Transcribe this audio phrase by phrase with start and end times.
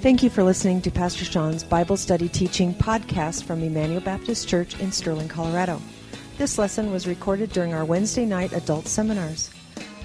[0.00, 4.78] Thank you for listening to Pastor Sean's Bible Study Teaching podcast from Emmanuel Baptist Church
[4.78, 5.82] in Sterling, Colorado.
[6.36, 9.50] This lesson was recorded during our Wednesday night adult seminars.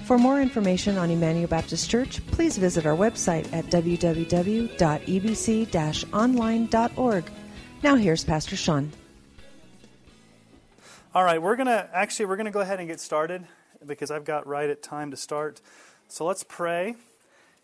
[0.04, 4.72] For more information on Emmanuel Baptist Church, please visit our website at www.ebc
[6.12, 7.30] online.org.
[7.84, 8.90] Now here's Pastor Sean.
[11.14, 13.46] All right, we're going to actually we're going to go ahead and get started
[13.86, 15.60] because I've got right at time to start.
[16.08, 16.96] So let's pray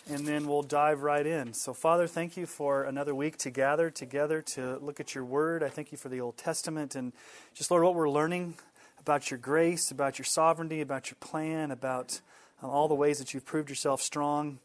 [0.09, 1.53] and then we'll dive right in.
[1.53, 5.63] So, Father, thank you for another week to gather together to look at your word.
[5.63, 7.13] I thank you for the Old Testament and
[7.55, 8.55] just, Lord, what we're learning
[8.99, 12.21] about your grace, about your sovereignty, about your plan, about
[12.63, 14.59] um, all the ways that you've proved yourself strong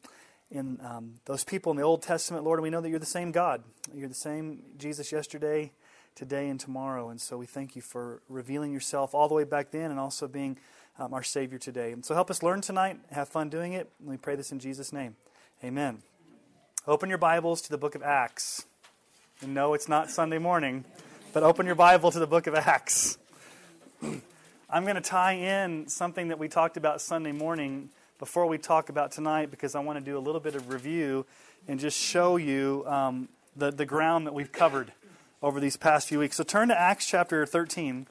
[0.51, 2.59] in um, those people in the Old Testament, Lord.
[2.59, 3.63] And we know that you're the same God.
[3.93, 5.71] You're the same Jesus yesterday,
[6.15, 7.09] today, and tomorrow.
[7.09, 10.27] And so we thank you for revealing yourself all the way back then and also
[10.27, 10.57] being
[10.99, 11.91] um, our Savior today.
[11.91, 13.91] And so help us learn tonight, have fun doing it.
[13.99, 15.15] And we pray this in Jesus' name.
[15.63, 15.99] Amen.
[16.87, 18.65] Open your Bibles to the book of Acts.
[19.41, 20.85] And no, it's not Sunday morning,
[21.33, 23.17] but open your Bible to the book of Acts.
[24.69, 28.89] I'm going to tie in something that we talked about Sunday morning before we talk
[28.89, 31.25] about tonight because I want to do a little bit of review
[31.67, 34.93] and just show you um, the, the ground that we've covered
[35.41, 36.37] over these past few weeks.
[36.37, 38.07] So turn to Acts chapter 13.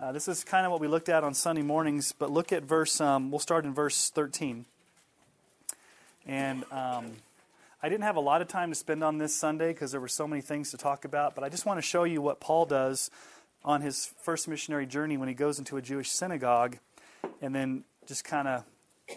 [0.00, 2.62] Uh, this is kind of what we looked at on Sunday mornings, but look at
[2.62, 4.64] verse, um, we'll start in verse 13.
[6.24, 7.16] And um,
[7.82, 10.06] I didn't have a lot of time to spend on this Sunday because there were
[10.06, 12.64] so many things to talk about, but I just want to show you what Paul
[12.64, 13.10] does
[13.64, 16.76] on his first missionary journey when he goes into a Jewish synagogue
[17.42, 18.62] and then just kind of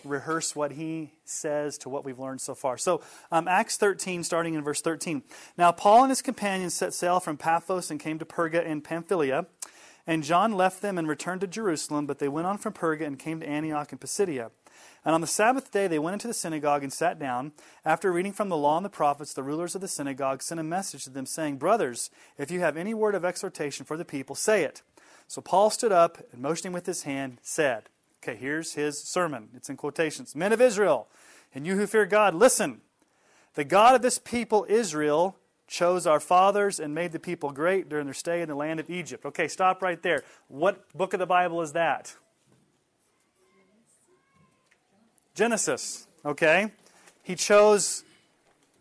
[0.04, 2.80] rehearse what he says to what we've learned so far.
[2.80, 5.22] So, um, Acts 13, starting in verse 13.
[5.59, 9.46] Now, Paul and his companions set sail from Paphos and came to Perga in Pamphylia.
[10.08, 13.20] And John left them and returned to Jerusalem, but they went on from Perga and
[13.20, 14.52] came to Antioch in Pisidia.
[15.06, 17.54] And on the Sabbath day they went into the synagogue and sat down.
[17.86, 20.64] After reading from the law and the prophets, the rulers of the synagogue sent a
[20.64, 24.36] message to them, saying, Brothers, if you have any word of exhortation for the people,
[24.36, 24.81] say it.
[25.28, 27.84] So Paul stood up and, motioning with his hand, said,
[28.24, 29.50] Okay, here's his sermon.
[29.56, 30.36] It's in quotations.
[30.36, 31.08] Men of Israel,
[31.56, 32.81] and you who fear God, listen.
[33.56, 35.36] The God of this people, Israel,
[35.72, 38.90] chose our fathers and made the people great during their stay in the land of
[38.90, 39.26] Egypt.
[39.26, 40.24] Okay, stop right there.
[40.50, 42.14] What book of the Bible is that?
[45.34, 46.08] Genesis.
[46.26, 46.72] Okay?
[47.24, 48.04] He chose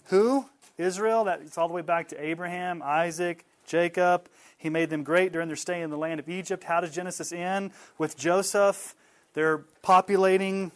[0.07, 0.47] who?
[0.77, 1.25] Israel.
[1.25, 4.29] That's all the way back to Abraham, Isaac, Jacob.
[4.59, 6.65] He made them great during their stay in the land of Egypt.
[6.65, 7.71] How does Genesis end?
[7.99, 8.97] With Joseph
[9.35, 10.73] they're populating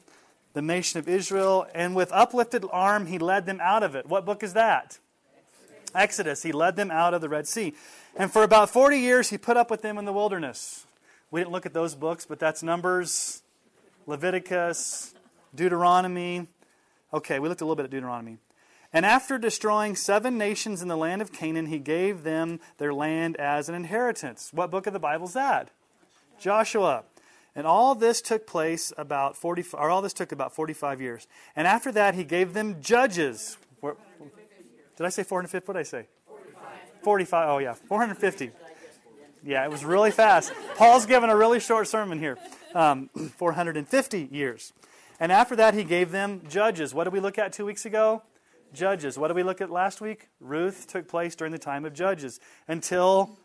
[0.53, 4.07] the nation of Israel, and with uplifted arm, he led them out of it.
[4.07, 5.01] What book is that?
[5.95, 6.43] Exodus.
[6.43, 7.75] He led them out of the Red Sea.
[8.17, 10.87] And for about 40 years, he put up with them in the wilderness.
[11.31, 13.43] We didn't look at those books, but that's Numbers,
[14.07, 15.15] Leviticus,
[15.55, 16.47] Deuteronomy.
[17.13, 18.39] Okay, we looked a little bit at Deuteronomy.
[18.93, 23.37] And after destroying seven nations in the land of Canaan, he gave them their land
[23.37, 24.51] as an inheritance.
[24.53, 25.71] What book of the Bible is that?
[26.39, 27.03] Joshua.
[27.57, 31.27] And all this took place about 40, or all this took about 45 years.
[31.57, 33.59] And after that, he gave them judges.
[34.97, 35.67] Did I say 450?
[35.67, 36.07] What did I say?
[36.27, 36.63] 45.
[37.03, 37.49] 45.
[37.49, 37.75] Oh, yeah.
[37.75, 38.51] 450.
[39.45, 40.53] Yeah, it was really fast.
[40.77, 42.39] Paul's given a really short sermon here.
[42.75, 44.73] Um, 450 years.
[45.21, 46.95] And after that, he gave them judges.
[46.95, 48.23] What did we look at two weeks ago?
[48.73, 49.19] Judges.
[49.19, 50.29] What did we look at last week?
[50.41, 53.39] Ruth took place during the time of judges until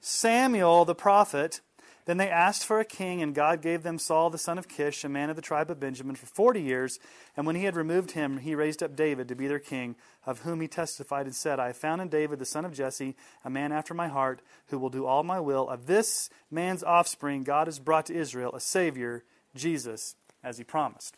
[0.00, 1.60] Samuel the prophet
[2.06, 5.04] then they asked for a king, and God gave them Saul the son of Kish,
[5.04, 6.98] a man of the tribe of Benjamin, for forty years.
[7.36, 10.40] And when he had removed him, he raised up David to be their king, of
[10.40, 13.50] whom he testified and said, I have found in David the son of Jesse, a
[13.50, 15.68] man after my heart, who will do all my will.
[15.68, 19.24] Of this man's offspring, God has brought to Israel a Savior,
[19.54, 21.16] Jesus, as he promised.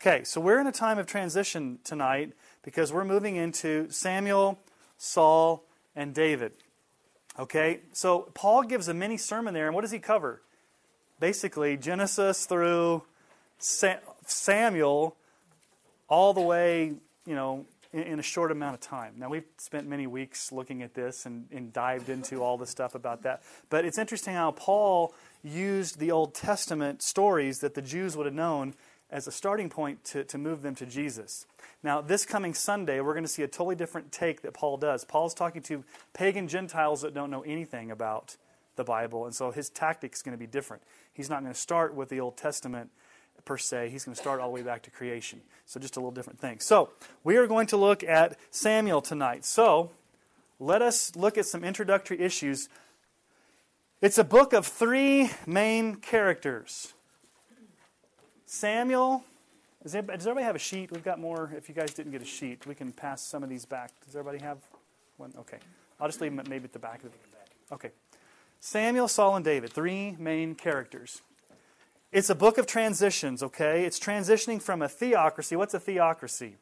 [0.00, 2.32] Okay, so we're in a time of transition tonight
[2.62, 4.60] because we're moving into Samuel,
[4.96, 5.64] Saul,
[5.96, 6.52] and David.
[7.38, 10.42] Okay, so Paul gives a mini sermon there, and what does he cover?
[11.20, 13.04] Basically, Genesis through
[13.58, 15.16] Samuel,
[16.08, 16.94] all the way,
[17.26, 19.14] you know, in, a short amount of time.
[19.16, 22.96] Now, we've spent many weeks looking at this and, and dived into all the stuff
[22.96, 23.42] about that.
[23.70, 25.14] But it's interesting how Paul
[25.44, 28.74] used the Old Testament stories that the Jews would have known
[29.10, 31.46] as a starting point to, to move them to Jesus.
[31.82, 35.04] Now, this coming Sunday, we're going to see a totally different take that Paul does.
[35.04, 38.36] Paul's talking to pagan Gentiles that don't know anything about
[38.76, 40.82] the Bible, and so his tactic is going to be different.
[41.12, 42.90] He's not going to start with the Old Testament
[43.44, 45.40] per se, he's going to start all the way back to creation.
[45.64, 46.60] So, just a little different thing.
[46.60, 46.90] So,
[47.24, 49.44] we are going to look at Samuel tonight.
[49.44, 49.90] So,
[50.60, 52.68] let us look at some introductory issues.
[54.02, 56.92] It's a book of three main characters
[58.50, 59.22] Samuel,
[59.82, 60.90] Does everybody, does everybody have a sheet?
[60.90, 61.52] We've got more.
[61.54, 63.90] If you guys didn't get a sheet, we can pass some of these back.
[64.06, 64.56] Does everybody have
[65.18, 65.34] one?
[65.38, 65.58] Okay.
[66.00, 67.74] I'll just leave them maybe at the back of the.
[67.74, 67.90] Okay.
[68.58, 71.20] Samuel, Saul, and David, three main characters.
[72.10, 73.84] It's a book of transitions, okay?
[73.84, 75.54] It's transitioning from a theocracy.
[75.54, 76.56] What's a theocracy?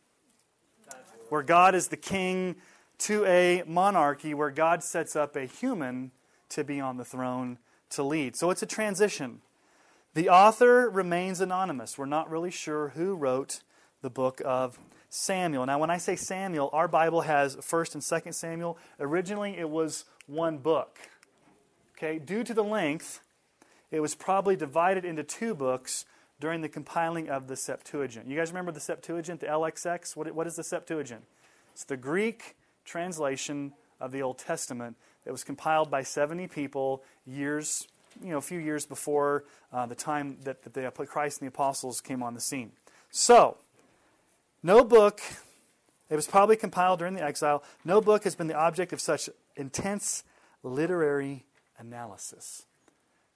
[1.29, 2.56] Where God is the king
[2.99, 6.11] to a monarchy where God sets up a human
[6.49, 7.59] to be on the throne
[7.91, 8.35] to lead.
[8.35, 9.41] So it's a transition.
[10.17, 11.99] The author remains anonymous.
[11.99, 13.61] We're not really sure who wrote
[14.01, 14.79] the book of
[15.11, 15.67] Samuel.
[15.67, 18.79] Now, when I say Samuel, our Bible has 1st and 2nd Samuel.
[18.99, 20.99] Originally, it was one book.
[21.99, 23.21] Okay, due to the length,
[23.91, 26.07] it was probably divided into two books
[26.41, 28.27] during the compiling of the Septuagint.
[28.27, 30.17] You guys remember the Septuagint, the LXX?
[30.17, 31.25] What, what is the Septuagint?
[31.73, 34.97] It's the Greek translation of the Old Testament
[35.27, 37.87] that was compiled by 70 people years,
[38.23, 41.55] you know, a few years before uh, the time that, that the, Christ and the
[41.55, 42.73] apostles came on the scene.
[43.11, 43.59] So,
[44.63, 45.21] no book,
[46.11, 49.29] it was probably compiled during the exile, no book has been the object of such
[49.57, 50.25] intense
[50.63, 51.45] literary
[51.79, 52.67] analysis.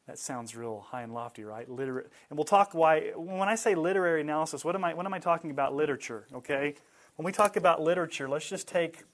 [0.07, 1.71] That sounds real high and lofty, right?
[1.71, 3.13] Liter- and we'll talk why.
[3.15, 4.95] When I say literary analysis, what am I?
[4.95, 5.73] What am I talking about?
[5.75, 6.75] Literature, okay?
[7.15, 9.05] When we talk about literature, let's just take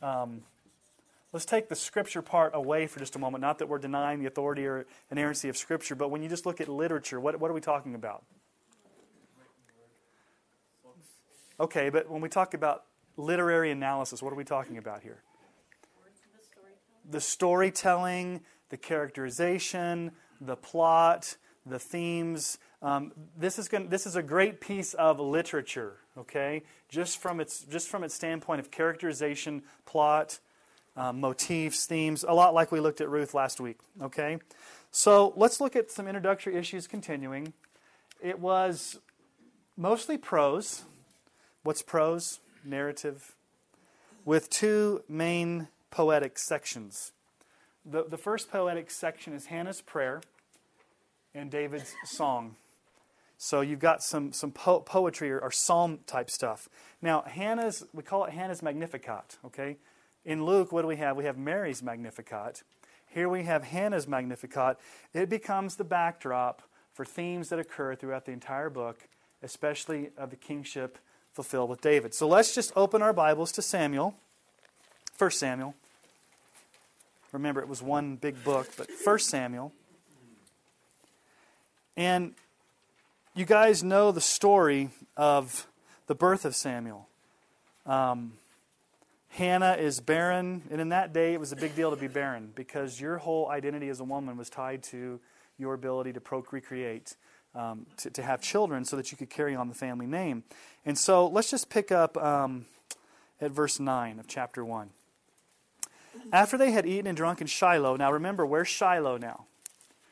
[0.00, 0.40] um,
[1.34, 3.42] let's take the scripture part away for just a moment.
[3.42, 6.60] Not that we're denying the authority or inerrancy of scripture, but when you just look
[6.60, 8.24] at literature, what, what are we talking about?
[11.58, 12.84] Okay, but when we talk about
[13.16, 15.22] literary analysis, what are we talking about here?
[17.10, 18.40] The storytelling,
[18.70, 21.36] the characterization, the plot,
[21.66, 22.58] the themes.
[22.80, 25.98] Um, this is going, this is a great piece of literature.
[26.16, 30.38] Okay, just from its just from its standpoint of characterization, plot,
[30.96, 33.78] um, motifs, themes, a lot like we looked at Ruth last week.
[34.00, 34.38] Okay,
[34.90, 36.86] so let's look at some introductory issues.
[36.86, 37.52] Continuing,
[38.22, 38.98] it was
[39.76, 40.82] mostly prose.
[41.62, 42.40] What's prose?
[42.64, 43.34] Narrative,
[44.24, 47.12] with two main poetic sections.
[47.84, 50.22] The, the first poetic section is Hannah's prayer
[51.34, 52.56] and David's song.
[53.36, 56.68] So you've got some, some po- poetry or, or, psalm type stuff.
[57.02, 59.76] Now, Hannah's, we call it Hannah's Magnificat, okay?
[60.24, 61.16] In Luke, what do we have?
[61.16, 62.62] We have Mary's Magnificat.
[63.06, 64.78] Here we have Hannah's Magnificat.
[65.12, 66.62] It becomes the backdrop
[66.92, 69.06] for themes that occur throughout the entire book,
[69.42, 70.98] especially of the kingship
[71.32, 72.14] fulfilled with David.
[72.14, 74.14] So let's just open our Bibles to Samuel,
[75.18, 75.74] 1 Samuel.
[77.32, 79.72] Remember, it was one big book, but 1 Samuel.
[81.96, 82.34] And
[83.34, 85.66] you guys know the story of
[86.06, 87.08] the birth of Samuel.
[87.84, 88.34] Um,
[89.34, 92.52] Hannah is barren, and in that day it was a big deal to be barren
[92.54, 95.18] because your whole identity as a woman was tied to
[95.58, 97.16] your ability to procreate,
[97.52, 100.44] um, to, to, have children so that you could carry on the family name.
[100.86, 102.66] And so let's just pick up um,
[103.40, 104.90] at verse 9 of chapter 1.
[106.32, 109.46] After they had eaten and drunk in Shiloh, now remember, where's Shiloh now?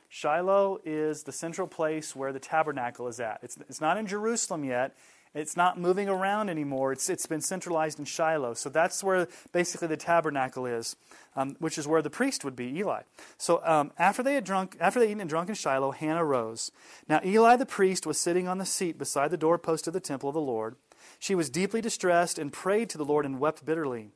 [0.08, 3.38] Shiloh is the central place where the tabernacle is at.
[3.40, 4.96] It's, it's not in Jerusalem yet.
[5.34, 6.93] It's not moving around anymore.
[6.93, 8.52] It's, it's been centralized in Shiloh.
[8.55, 10.94] So that's where basically the tabernacle is,
[11.37, 13.02] um, which is where the priest would be, Eli.
[13.38, 16.70] So um, after they had drunk, after they eaten and drunk in Shiloh, Hannah rose.
[17.08, 20.29] Now Eli the priest was sitting on the seat beside the doorpost of the temple
[20.29, 20.76] of the Lord.
[21.19, 24.10] She was deeply distressed and prayed to the Lord and wept bitterly.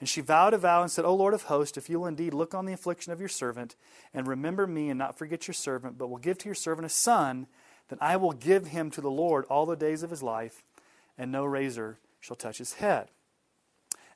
[0.00, 2.34] And she vowed a vow and said, O Lord of hosts, if you will indeed
[2.34, 3.76] look on the affliction of your servant
[4.12, 6.88] and remember me and not forget your servant, but will give to your servant a
[6.88, 7.46] son,
[7.92, 10.64] then I will give him to the Lord all the days of his life,
[11.18, 13.08] and no razor shall touch his head.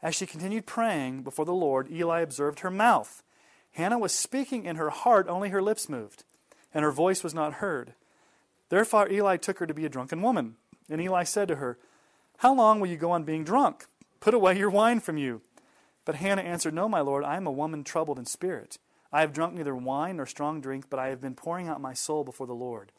[0.01, 3.23] As she continued praying before the Lord, Eli observed her mouth.
[3.73, 6.25] Hannah was speaking in her heart, only her lips moved,
[6.73, 7.93] and her voice was not heard.
[8.71, 10.57] Therefore Eli took her to be a drunken woman.
[10.89, 11.77] And Eli said to her,
[12.39, 13.85] How long will you go on being drunk?
[14.21, 15.43] Put away your wine from you.
[16.07, 18.79] But Hannah answered, No, my lord, I am a woman troubled in spirit.
[19.13, 21.93] I have drunk neither wine nor strong drink, but I have been pouring out my
[21.93, 22.91] soul before the Lord.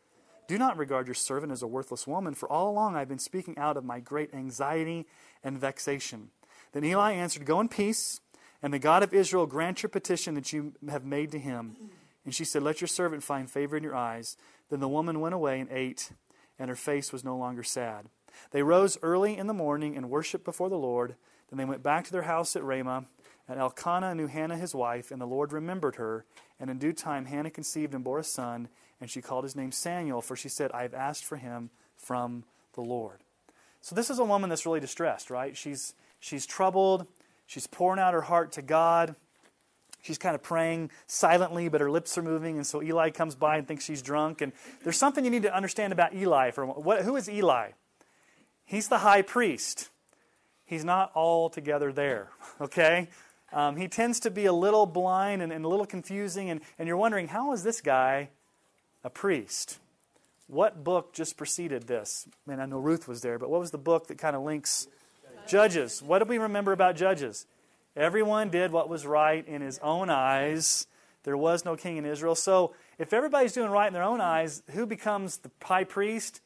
[0.48, 3.20] Do not regard your servant as a worthless woman, for all along I have been
[3.20, 5.06] speaking out of my great anxiety
[5.44, 6.30] and vexation.
[6.72, 8.22] Then Eli answered, Go in peace,
[8.62, 11.76] and the God of Israel grant your petition that you have made to him.
[12.24, 14.38] And she said, Let your servant find favor in your eyes.
[14.70, 16.12] Then the woman went away and ate,
[16.58, 18.08] and her face was no longer sad.
[18.52, 21.16] They rose early in the morning and worshipped before the Lord.
[21.50, 23.06] Then they went back to their house at Ramah,
[23.48, 26.26] and Elkanah knew Hannah his wife, and the Lord remembered her.
[26.60, 28.68] And in due time Hannah conceived and bore a son,
[29.00, 32.44] and she called his name Samuel, for she said, I have asked for him from
[32.74, 33.20] the Lord.
[33.82, 35.56] So this is a woman that's really distressed, right?
[35.56, 37.08] She's, she's troubled.
[37.46, 39.16] She's pouring out her heart to God.
[40.02, 43.58] She's kind of praying silently, but her lips are moving, and so Eli comes by
[43.58, 44.42] and thinks she's drunk.
[44.42, 46.52] And there's something you need to understand about Eli.
[46.52, 47.72] For what, who is Eli?
[48.64, 49.90] He's the high priest.
[50.66, 52.30] He's not altogether there,
[52.62, 53.10] okay?
[53.54, 56.88] Um, he tends to be a little blind and, and a little confusing, and, and
[56.88, 58.30] you're wondering, how is this guy
[59.08, 59.80] a priest?
[60.48, 62.28] What book just preceded this?
[62.46, 64.88] Man, I know Ruth was there, but what was the book that kind of links
[65.48, 66.04] Judges?
[66.04, 67.46] What do we remember about Judges?
[67.96, 70.88] Everyone did what was right in his own eyes.
[71.24, 72.36] There was no king in Israel.
[72.36, 76.42] So, if everybody's doing right in their own eyes, who becomes the high priest?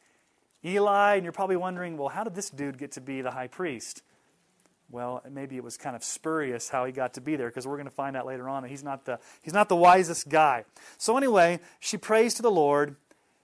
[0.63, 3.47] Eli, and you're probably wondering, well, how did this dude get to be the high
[3.47, 4.03] priest?
[4.91, 7.77] Well, maybe it was kind of spurious how he got to be there because we're
[7.77, 10.65] going to find out later on that he's not the he's not the wisest guy.
[10.97, 12.95] So anyway, she prays to the Lord.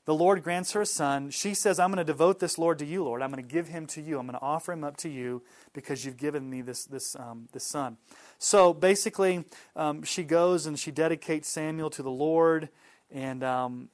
[0.06, 1.32] The Lord grants her a son.
[1.32, 3.22] She says, "I'm going to devote this Lord to you, Lord.
[3.22, 4.20] I'm going to give him to you.
[4.20, 5.42] I'm going to offer him up to you
[5.74, 7.98] because you've given me this this um, this son."
[8.40, 12.70] So basically, um, she goes and she dedicates Samuel to the Lord.
[13.10, 13.90] And um,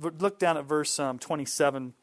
[0.00, 1.94] look down at verse um, 27.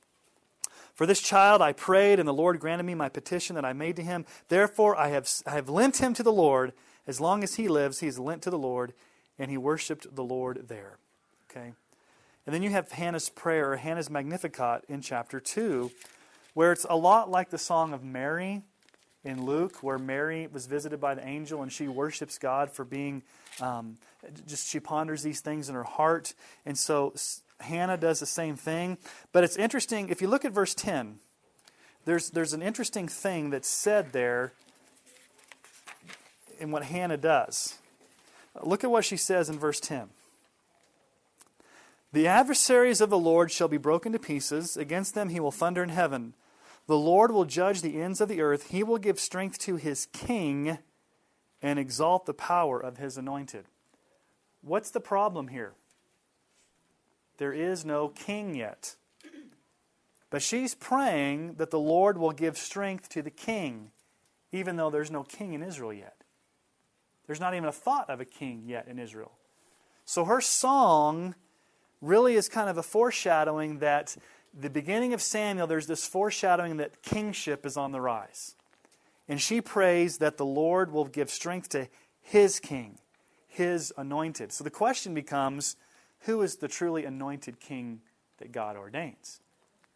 [1.01, 3.95] For this child I prayed, and the Lord granted me my petition that I made
[3.95, 4.23] to him.
[4.49, 6.73] Therefore I have, I have lent him to the Lord.
[7.07, 8.93] As long as he lives, he is lent to the Lord,
[9.39, 10.99] and he worshiped the Lord there.
[11.49, 11.73] Okay?
[12.45, 15.89] And then you have Hannah's prayer, Hannah's Magnificat in chapter 2,
[16.53, 18.61] where it's a lot like the song of Mary
[19.23, 23.23] in Luke, where Mary was visited by the angel and she worships God for being,
[23.59, 23.97] um,
[24.45, 26.35] just she ponders these things in her heart.
[26.63, 27.13] And so
[27.63, 28.97] Hannah does the same thing.
[29.31, 31.19] But it's interesting, if you look at verse 10,
[32.05, 34.53] there's, there's an interesting thing that's said there
[36.59, 37.77] in what Hannah does.
[38.61, 40.09] Look at what she says in verse 10.
[42.13, 44.75] The adversaries of the Lord shall be broken to pieces.
[44.75, 46.33] Against them he will thunder in heaven.
[46.87, 48.71] The Lord will judge the ends of the earth.
[48.71, 50.79] He will give strength to his king
[51.61, 53.65] and exalt the power of his anointed.
[54.61, 55.73] What's the problem here?
[57.41, 58.97] There is no king yet.
[60.29, 63.89] But she's praying that the Lord will give strength to the king,
[64.51, 66.23] even though there's no king in Israel yet.
[67.25, 69.31] There's not even a thought of a king yet in Israel.
[70.05, 71.33] So her song
[71.99, 74.15] really is kind of a foreshadowing that
[74.53, 78.55] the beginning of Samuel, there's this foreshadowing that kingship is on the rise.
[79.27, 81.87] And she prays that the Lord will give strength to
[82.21, 82.99] his king,
[83.47, 84.51] his anointed.
[84.51, 85.75] So the question becomes
[86.21, 88.01] who is the truly anointed king
[88.37, 89.39] that God ordains?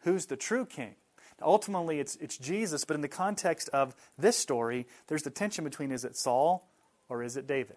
[0.00, 0.94] Who's the true king?
[1.40, 5.64] Now, ultimately, it's, it's Jesus, but in the context of this story, there's the tension
[5.64, 6.66] between is it Saul
[7.08, 7.76] or is it David?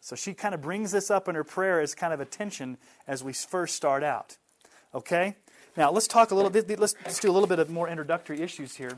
[0.00, 2.78] So she kind of brings this up in her prayer as kind of a tension
[3.06, 4.36] as we first start out.
[4.94, 5.36] Okay?
[5.76, 8.40] Now, let's talk a little bit, let's, let's do a little bit of more introductory
[8.40, 8.96] issues here.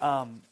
[0.00, 0.42] Um,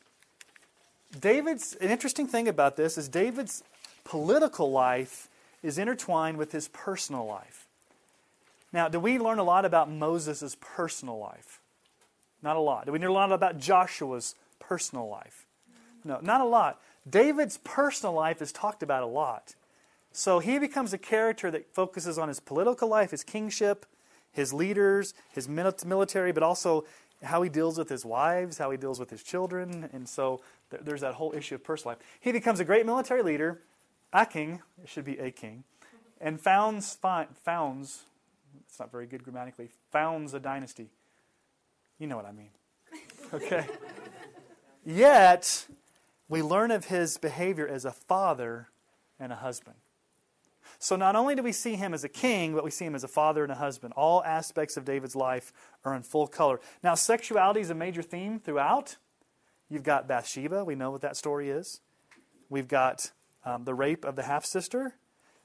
[1.20, 3.62] David's, an interesting thing about this is David's
[4.04, 5.28] political life
[5.62, 7.66] is intertwined with his personal life.
[8.72, 11.60] Now, do we learn a lot about Moses' personal life?
[12.42, 12.86] Not a lot.
[12.86, 15.46] Do we learn a lot about Joshua's personal life?
[16.04, 16.80] No, not a lot.
[17.08, 19.54] David's personal life is talked about a lot.
[20.12, 23.86] So he becomes a character that focuses on his political life, his kingship,
[24.32, 26.84] his leaders, his military, but also
[27.22, 29.88] how he deals with his wives, how he deals with his children.
[29.92, 30.40] And so
[30.70, 32.04] there's that whole issue of personal life.
[32.20, 33.60] He becomes a great military leader,
[34.12, 35.64] a king, it should be a king,
[36.20, 36.98] and founds,
[37.44, 38.02] founds,
[38.66, 40.90] it's not very good grammatically, founds a dynasty.
[41.98, 42.50] You know what I mean.
[43.32, 43.66] Okay?
[44.84, 45.66] Yet,
[46.28, 48.68] we learn of his behavior as a father
[49.18, 49.76] and a husband.
[50.78, 53.04] So not only do we see him as a king, but we see him as
[53.04, 53.94] a father and a husband.
[53.96, 55.52] All aspects of David's life
[55.84, 56.58] are in full color.
[56.82, 58.96] Now, sexuality is a major theme throughout.
[59.68, 60.64] You've got Bathsheba.
[60.64, 61.80] We know what that story is.
[62.48, 63.12] We've got
[63.44, 64.94] um, the rape of the half sister.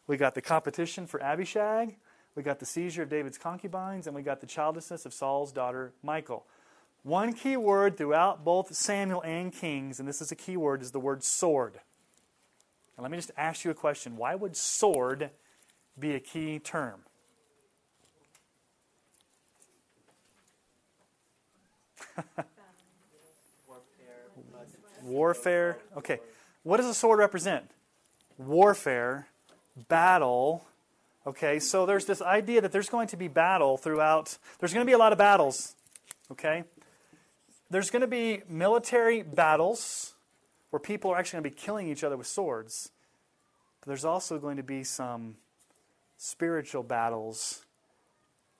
[0.06, 1.96] We got the competition for Abishag.
[2.36, 5.94] We got the seizure of David's concubines, and we got the childlessness of Saul's daughter
[6.04, 6.46] Michal.
[7.04, 10.92] One key word throughout both Samuel and Kings, and this is a key word, is
[10.92, 11.80] the word sword.
[12.96, 14.18] And let me just ask you a question.
[14.18, 15.32] Why would sword
[15.98, 17.02] be a key term?
[25.04, 25.78] Warfare.
[25.96, 26.20] Okay.
[26.64, 27.72] What does a sword represent?
[28.38, 29.28] Warfare,
[29.88, 30.66] battle.
[31.26, 34.38] Okay, so there's this idea that there's going to be battle throughout.
[34.60, 35.76] There's going to be a lot of battles.
[36.32, 36.64] Okay?
[37.70, 40.14] There's going to be military battles
[40.70, 42.92] where people are actually going to be killing each other with swords.
[43.82, 45.36] But there's also going to be some
[46.18, 47.66] spiritual battles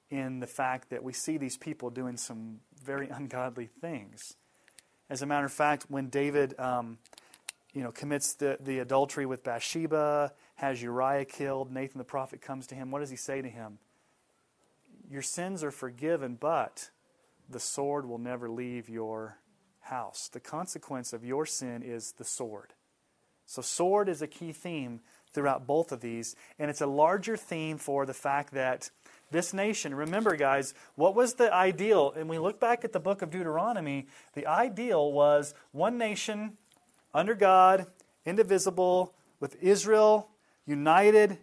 [0.10, 4.36] in the fact that we see these people doing some very ungodly things.
[5.10, 6.98] As a matter of fact, when David um,
[7.74, 12.68] you know, commits the, the adultery with Bathsheba, has Uriah killed, Nathan the prophet comes
[12.68, 12.92] to him.
[12.92, 13.80] What does he say to him?
[15.10, 16.90] Your sins are forgiven, but
[17.50, 19.38] the sword will never leave your
[19.82, 20.30] house.
[20.32, 22.74] The consequence of your sin is the sword.
[23.46, 25.00] So, sword is a key theme
[25.32, 28.90] throughout both of these, and it's a larger theme for the fact that
[29.32, 32.14] this nation, remember, guys, what was the ideal?
[32.16, 36.58] And we look back at the book of Deuteronomy, the ideal was one nation
[37.14, 37.88] under God,
[38.26, 40.30] indivisible, with Israel
[40.66, 41.40] united,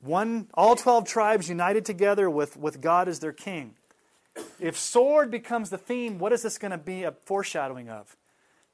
[0.00, 3.74] one, all 12 tribes united together with, with God as their king.
[4.60, 8.16] If sword becomes the theme, what is this going to be a foreshadowing of?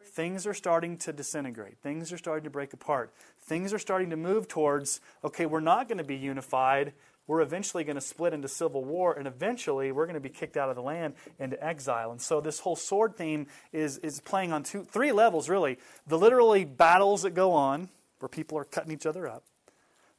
[0.03, 1.79] Things are starting to disintegrate.
[1.79, 3.13] Things are starting to break apart.
[3.41, 6.93] Things are starting to move towards, okay, we're not going to be unified.
[7.27, 10.57] We're eventually going to split into civil war, and eventually we're going to be kicked
[10.57, 12.11] out of the land into exile.
[12.11, 15.79] And so this whole sword theme is, is playing on two, three levels, really.
[16.07, 17.89] The literally battles that go on,
[18.19, 19.43] where people are cutting each other up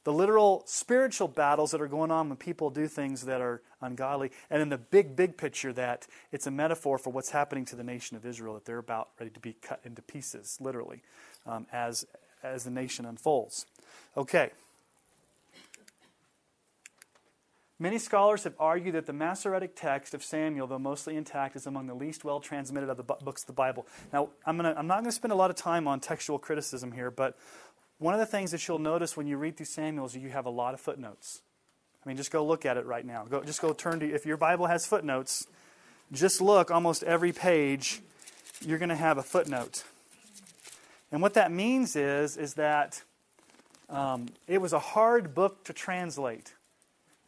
[0.06, 4.30] the literal spiritual battles that are going on when people do things that are ungodly,
[4.50, 7.82] and in the big, big picture that it's a metaphor for what's happening to the
[7.82, 11.02] nation of Israel, that they're about ready to be cut into pieces, literally,
[11.44, 12.06] um, as,
[12.44, 13.66] as the nation unfolds.
[14.16, 14.52] Okay.
[17.78, 21.86] Many scholars have argued that the Masoretic text of Samuel, though mostly intact, is among
[21.86, 23.86] the least well transmitted of the books of the Bible.
[24.12, 26.92] Now, I'm, gonna, I'm not going to spend a lot of time on textual criticism
[26.92, 27.36] here, but
[27.98, 30.46] one of the things that you'll notice when you read through Samuel is you have
[30.46, 31.42] a lot of footnotes.
[32.04, 33.24] I mean, just go look at it right now.
[33.24, 35.46] Go, just go turn to, if your Bible has footnotes,
[36.12, 38.00] just look almost every page,
[38.64, 39.84] you're going to have a footnote.
[41.10, 43.02] And what that means is, is that
[43.88, 46.54] um, it was a hard book to translate.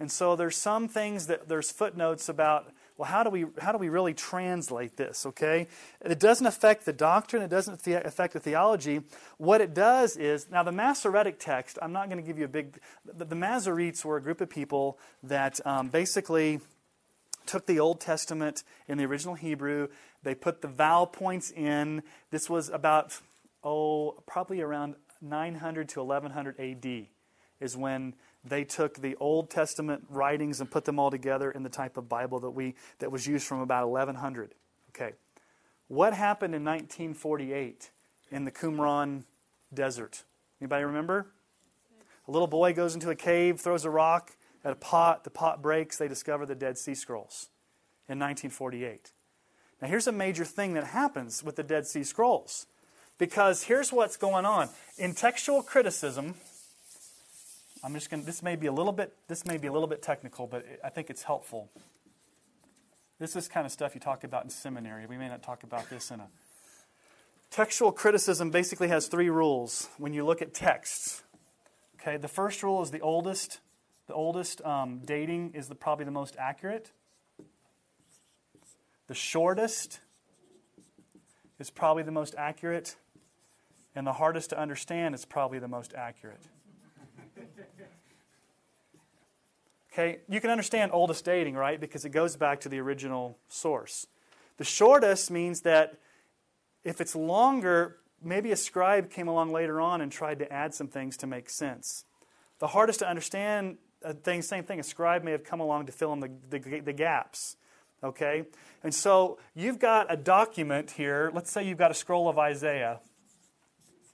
[0.01, 3.79] And so there's some things that there's footnotes about well, how do we how do
[3.79, 5.25] we really translate this?
[5.25, 5.69] Okay,
[6.05, 7.43] it doesn't affect the doctrine.
[7.43, 9.03] It doesn't affect the theology.
[9.37, 11.79] What it does is now the Masoretic text.
[11.81, 12.81] I'm not going to give you a big.
[13.05, 16.61] The, the Masoretes were a group of people that um, basically
[17.47, 19.89] took the Old Testament in the original Hebrew.
[20.25, 22.03] They put the vowel points in.
[22.33, 23.17] This was about
[23.63, 27.11] oh probably around 900 to 1100 A.D.
[27.61, 31.69] is when they took the Old Testament writings and put them all together in the
[31.69, 34.55] type of Bible that we that was used from about 1100.
[34.91, 35.15] Okay.
[35.89, 37.91] What happened in 1948
[38.31, 39.25] in the Qumran
[39.73, 40.25] desert?
[40.61, 41.27] Anybody remember?
[42.27, 44.33] A little boy goes into a cave, throws a rock
[44.65, 47.49] at a pot, the pot breaks, they discover the Dead Sea Scrolls
[48.09, 49.13] in 1948.
[49.81, 52.67] Now here's a major thing that happens with the Dead Sea Scrolls.
[53.17, 54.69] Because here's what's going on.
[54.97, 56.35] In textual criticism,
[57.83, 59.87] I'm just going to, this may be a little bit, this may be a little
[59.87, 61.71] bit technical, but I think it's helpful.
[63.19, 65.07] This is kind of stuff you talk about in seminary.
[65.07, 66.29] We may not talk about this in a.
[67.51, 71.23] Textual criticism basically has three rules when you look at texts.
[72.01, 73.61] Okay, the first rule is the oldest.
[74.07, 76.93] The oldest um, dating is the, probably the most accurate.
[79.07, 80.01] The shortest
[81.59, 82.97] is probably the most accurate.
[83.95, 86.43] And the hardest to understand is probably the most accurate.
[89.99, 91.81] Okay, you can understand oldest dating, right?
[91.81, 94.07] Because it goes back to the original source.
[94.57, 95.99] The shortest means that
[96.85, 100.87] if it's longer, maybe a scribe came along later on and tried to add some
[100.87, 102.05] things to make sense.
[102.61, 105.93] The hardest to understand uh, thing, same thing, a scribe may have come along to
[105.93, 107.57] fill in the, the, the gaps.
[108.05, 108.45] Okay?
[108.85, 111.33] And so you've got a document here.
[111.35, 113.01] Let's say you've got a scroll of Isaiah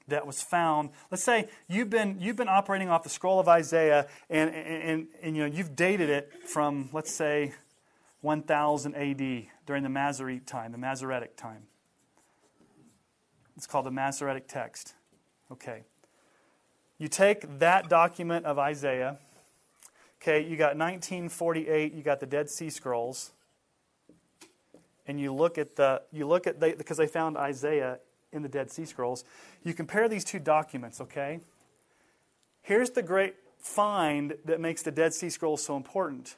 [0.08, 0.90] that was found.
[1.10, 5.06] Let's say you've been, you've been operating off the scroll of Isaiah and, and, and,
[5.22, 7.52] and you know, you've dated it from, let's say,
[8.20, 11.64] 1000 AD during the Masoretic time, the Masoretic time.
[13.56, 14.94] It's called the Masoretic text.
[15.52, 15.84] Okay.
[16.98, 19.18] You take that document of Isaiah.
[20.22, 23.32] Okay, you got 1948, you got the Dead Sea Scrolls.
[25.06, 27.98] And you look at the you look at they because they found Isaiah
[28.34, 29.24] in the Dead Sea Scrolls.
[29.62, 31.40] You compare these two documents, okay?
[32.62, 36.36] Here's the great find that makes the Dead Sea Scrolls so important.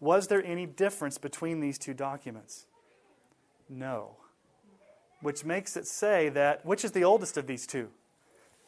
[0.00, 2.66] Was there any difference between these two documents?
[3.68, 4.16] No.
[5.20, 7.88] Which makes it say that, which is the oldest of these two?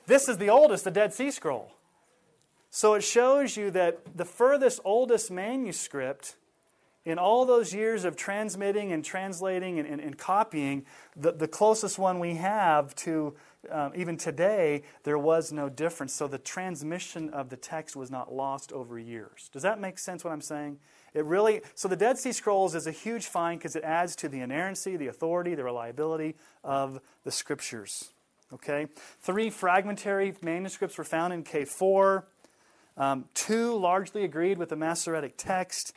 [0.06, 1.72] This is the oldest, the Dead Sea Scroll.
[2.70, 6.36] So it shows you that the furthest oldest manuscript
[7.04, 10.84] in all those years of transmitting and translating and, and, and copying,
[11.16, 13.34] the, the closest one we have to
[13.70, 16.12] um, even today, there was no difference.
[16.12, 19.48] So the transmission of the text was not lost over years.
[19.52, 20.78] Does that make sense what I'm saying?
[21.12, 24.28] It really, so the Dead Sea Scrolls is a huge find because it adds to
[24.28, 28.10] the inerrancy, the authority, the reliability of the scriptures.
[28.52, 28.88] Okay?
[29.20, 32.24] Three fragmentary manuscripts were found in K4.
[32.96, 35.94] Um, two largely agreed with the Masoretic text.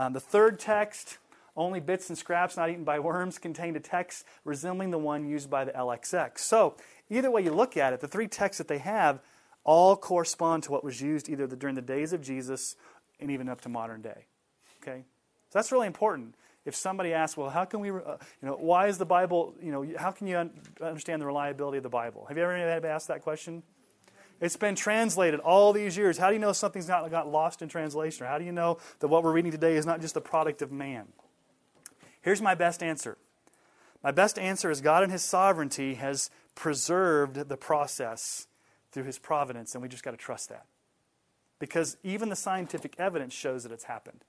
[0.00, 1.18] Um, the third text
[1.54, 5.50] Only bits and scraps not eaten by worms contained a text resembling the one used
[5.50, 6.38] by the LXX.
[6.38, 6.76] So,
[7.10, 9.20] either way you look at it, the three texts that they have
[9.62, 12.76] all correspond to what was used either during the days of Jesus
[13.20, 14.24] and even up to modern day.
[14.80, 15.04] Okay?
[15.50, 16.34] So that's really important.
[16.64, 17.92] If somebody asks, well, how can we, uh,
[18.40, 21.76] you know, why is the Bible, you know, how can you un- understand the reliability
[21.76, 22.24] of the Bible?
[22.26, 23.62] Have you ever asked that question?
[24.40, 26.16] It's been translated all these years.
[26.16, 28.24] How do you know something's not got lost in translation?
[28.24, 30.62] Or how do you know that what we're reading today is not just the product
[30.62, 31.08] of man?
[32.22, 33.18] Here's my best answer.
[34.02, 38.46] My best answer is God in His sovereignty has preserved the process
[38.92, 40.64] through His providence, and we just got to trust that.
[41.58, 44.24] Because even the scientific evidence shows that it's happened.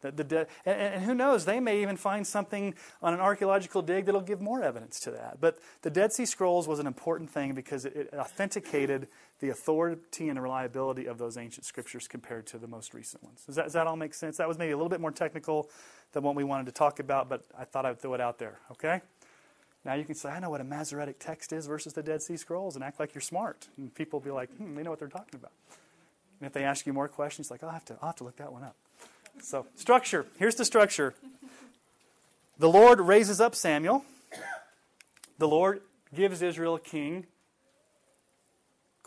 [0.00, 3.82] That the de- and, and, who knows, they may even find something on an archaeological
[3.82, 5.40] dig that'll give more evidence to that.
[5.40, 9.06] But the Dead Sea Scrolls was an important thing because it, it authenticated
[9.42, 13.42] the authority and reliability of those ancient scriptures compared to the most recent ones.
[13.44, 14.36] Does that, does that all make sense?
[14.36, 15.68] That was maybe a little bit more technical
[16.12, 18.60] than what we wanted to talk about, but I thought I'd throw it out there,
[18.70, 19.00] okay?
[19.84, 22.36] Now you can say, I know what a Masoretic text is versus the Dead Sea
[22.36, 23.66] Scrolls and act like you're smart.
[23.76, 25.50] And people will be like, hmm, they know what they're talking about.
[26.40, 28.36] And if they ask you more questions, like, I'll have to, I'll have to look
[28.36, 28.76] that one up.
[29.40, 30.24] So, structure.
[30.38, 31.14] Here's the structure.
[32.58, 34.04] The Lord raises up Samuel.
[35.38, 35.80] The Lord
[36.14, 37.26] gives Israel a king,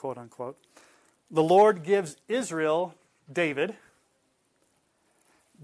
[0.06, 0.58] quote unquote.
[1.32, 2.94] The Lord gives Israel
[3.32, 3.74] David.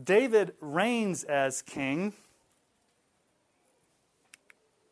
[0.04, 2.14] David reigns as king.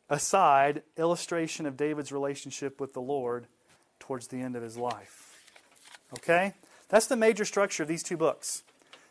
[0.08, 3.48] Aside, illustration of David's relationship with the Lord
[4.00, 5.42] towards the end of his life.
[6.14, 6.54] Okay?
[6.90, 8.62] That's the major structure of these two books.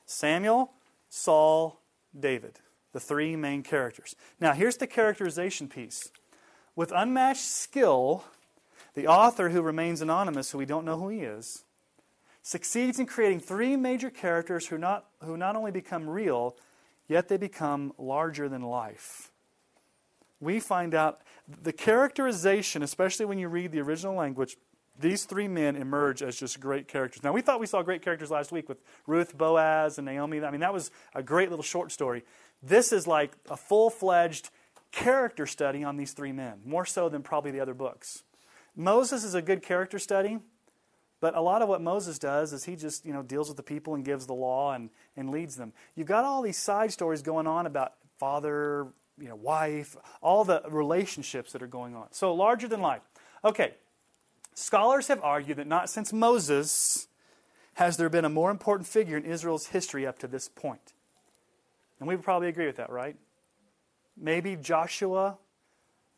[0.06, 0.70] Samuel,
[1.10, 1.80] Saul,
[2.16, 2.60] David,
[2.92, 4.14] the three main characters.
[4.38, 6.12] Now, here's the characterization piece.
[6.76, 8.22] With unmatched skill,
[8.98, 11.62] the author, who remains anonymous, who we don't know who he is,
[12.42, 16.56] succeeds in creating three major characters who not, who not only become real,
[17.06, 19.30] yet they become larger than life.
[20.40, 21.20] We find out
[21.62, 24.56] the characterization, especially when you read the original language,
[24.98, 27.22] these three men emerge as just great characters.
[27.22, 30.42] Now, we thought we saw great characters last week with Ruth, Boaz, and Naomi.
[30.42, 32.24] I mean, that was a great little short story.
[32.64, 34.50] This is like a full fledged
[34.90, 38.24] character study on these three men, more so than probably the other books.
[38.78, 40.38] Moses is a good character study,
[41.20, 43.62] but a lot of what Moses does is he just you know deals with the
[43.62, 45.74] people and gives the law and, and leads them.
[45.94, 48.86] You've got all these side stories going on about father,
[49.20, 52.06] you know, wife, all the relationships that are going on.
[52.12, 53.02] So larger than life.
[53.44, 53.74] Okay,
[54.58, 57.06] Scholars have argued that not since Moses
[57.74, 60.94] has there been a more important figure in Israel's history up to this point.
[62.00, 63.14] And we would probably agree with that, right?
[64.16, 65.38] Maybe Joshua,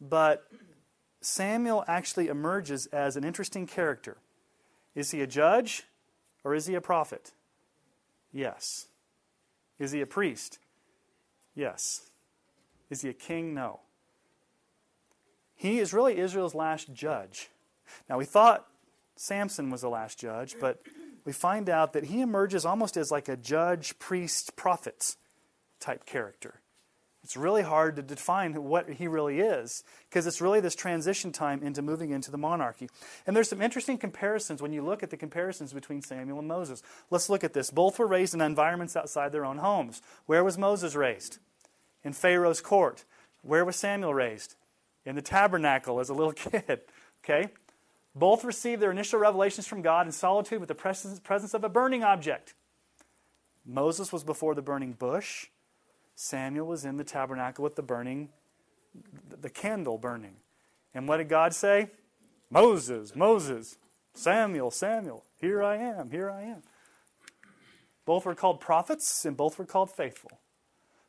[0.00, 0.46] but
[1.20, 4.16] Samuel actually emerges as an interesting character.
[4.94, 5.84] Is he a judge
[6.44, 7.32] or is he a prophet?
[8.32, 8.86] Yes.
[9.78, 10.58] Is he a priest?
[11.54, 12.10] Yes.
[12.88, 13.54] Is he a king?
[13.54, 13.80] No.
[15.54, 17.50] He is really Israel's last judge.
[18.08, 18.66] Now, we thought
[19.16, 20.80] Samson was the last judge, but
[21.24, 25.16] we find out that he emerges almost as like a judge, priest, prophet
[25.78, 26.59] type character.
[27.22, 31.62] It's really hard to define what he really is because it's really this transition time
[31.62, 32.88] into moving into the monarchy.
[33.26, 36.82] And there's some interesting comparisons when you look at the comparisons between Samuel and Moses.
[37.10, 37.70] Let's look at this.
[37.70, 40.00] Both were raised in environments outside their own homes.
[40.26, 41.38] Where was Moses raised?
[42.02, 43.04] In Pharaoh's court.
[43.42, 44.56] Where was Samuel raised?
[45.04, 46.80] In the tabernacle as a little kid.
[47.22, 47.50] Okay?
[48.14, 52.02] Both received their initial revelations from God in solitude with the presence of a burning
[52.02, 52.54] object.
[53.64, 55.46] Moses was before the burning bush.
[56.22, 58.28] Samuel was in the tabernacle with the burning,
[59.40, 60.36] the candle burning.
[60.92, 61.88] And what did God say?
[62.50, 63.78] Moses, Moses,
[64.12, 66.62] Samuel, Samuel, here I am, here I am.
[68.04, 70.32] Both were called prophets and both were called faithful.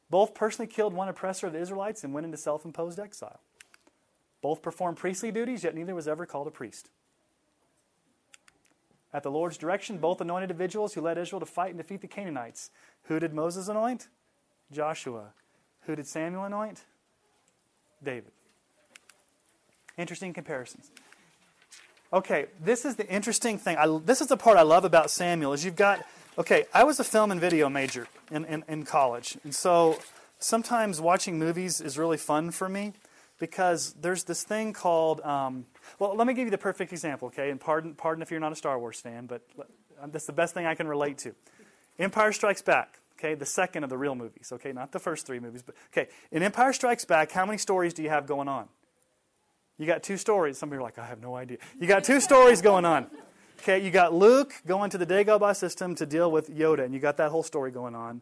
[0.10, 3.42] Both personally killed one oppressor of the Israelites and went into self imposed exile.
[4.42, 6.90] Both performed priestly duties, yet neither was ever called a priest.
[9.14, 12.08] At the Lord's direction, both anointed individuals who led Israel to fight and defeat the
[12.08, 12.70] Canaanites.
[13.04, 14.08] Who did Moses anoint?
[14.72, 15.34] Joshua.
[15.82, 16.84] Who did Samuel anoint?
[18.04, 18.32] David.
[19.98, 20.92] Interesting comparisons.
[22.14, 23.78] Okay, this is the interesting thing.
[23.78, 26.06] I, this is the part I love about Samuel is you've got,
[26.38, 29.38] okay, I was a film and video major in, in, in college.
[29.44, 30.00] And so
[30.40, 32.94] sometimes watching movies is really fun for me
[33.40, 35.22] because there's this thing called.
[35.22, 35.66] Um,
[36.00, 37.50] well, let me give you the perfect example, okay?
[37.50, 39.42] And pardon, pardon if you're not a Star Wars fan, but
[40.08, 41.34] that's the best thing I can relate to.
[41.98, 43.36] Empire Strikes Back, okay?
[43.36, 44.72] The second of the real movies, okay?
[44.72, 46.10] Not the first three movies, but okay.
[46.32, 48.68] In Empire Strikes Back, how many stories do you have going on?
[49.78, 50.58] You got two stories.
[50.58, 51.58] Some you are like, I have no idea.
[51.80, 53.08] You got two stories going on.
[53.60, 57.00] Okay, you got Luke going to the Dagobah system to deal with Yoda, and you
[57.00, 58.22] got that whole story going on.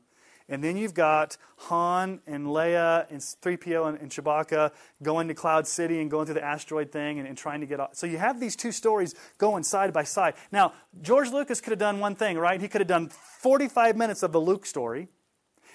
[0.49, 4.71] And then you've got Han and Leia and 3PO and, and Chewbacca
[5.03, 7.79] going to Cloud City and going through the asteroid thing and, and trying to get
[7.79, 7.95] off.
[7.95, 10.33] So you have these two stories going side by side.
[10.51, 12.59] Now, George Lucas could have done one thing, right?
[12.59, 15.07] He could have done 45 minutes of the Luke story,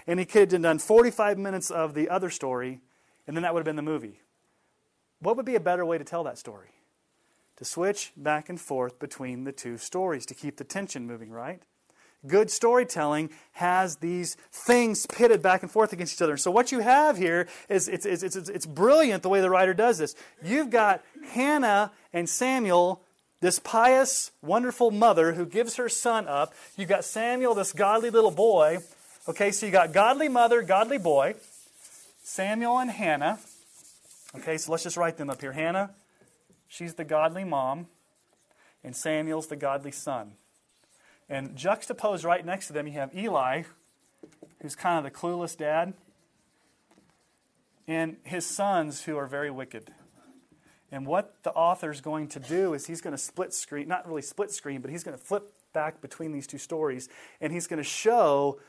[0.09, 2.81] and he could have done 45 minutes of the other story,
[3.29, 4.21] and then that would have been the movie.
[5.21, 6.71] What would be a better way to tell that story?
[7.57, 11.63] To switch back and forth between the two stories to keep the tension moving, right?
[12.27, 16.37] Good storytelling has these things pitted back and forth against each other.
[16.37, 19.75] So what you have here is it's, it's, it's, it's brilliant the way the writer
[19.75, 20.15] does this.
[20.43, 23.03] You've got Hannah and Samuel,
[23.41, 26.55] this pious, wonderful mother who gives her son up.
[26.77, 28.79] You've got Samuel, this godly little boy.
[29.29, 31.35] Okay, so you got godly mother, godly boy,
[32.23, 33.39] Samuel and Hannah.
[34.37, 35.53] Okay, so let's just write them up here.
[35.53, 35.91] Hannah,
[36.69, 37.87] she's the godly mom,
[38.83, 40.33] and Samuel's the godly son.
[41.29, 43.63] And juxtaposed right next to them, you have Eli,
[44.61, 45.95] who's kind of the clueless dad,
[47.87, 49.93] and his sons, who are very wicked.
[50.91, 54.23] And what the author's going to do is he's going to split screen, not really
[54.23, 57.09] split screen, but he's going to flip back between these two stories,
[57.41, 58.61] and he's going to show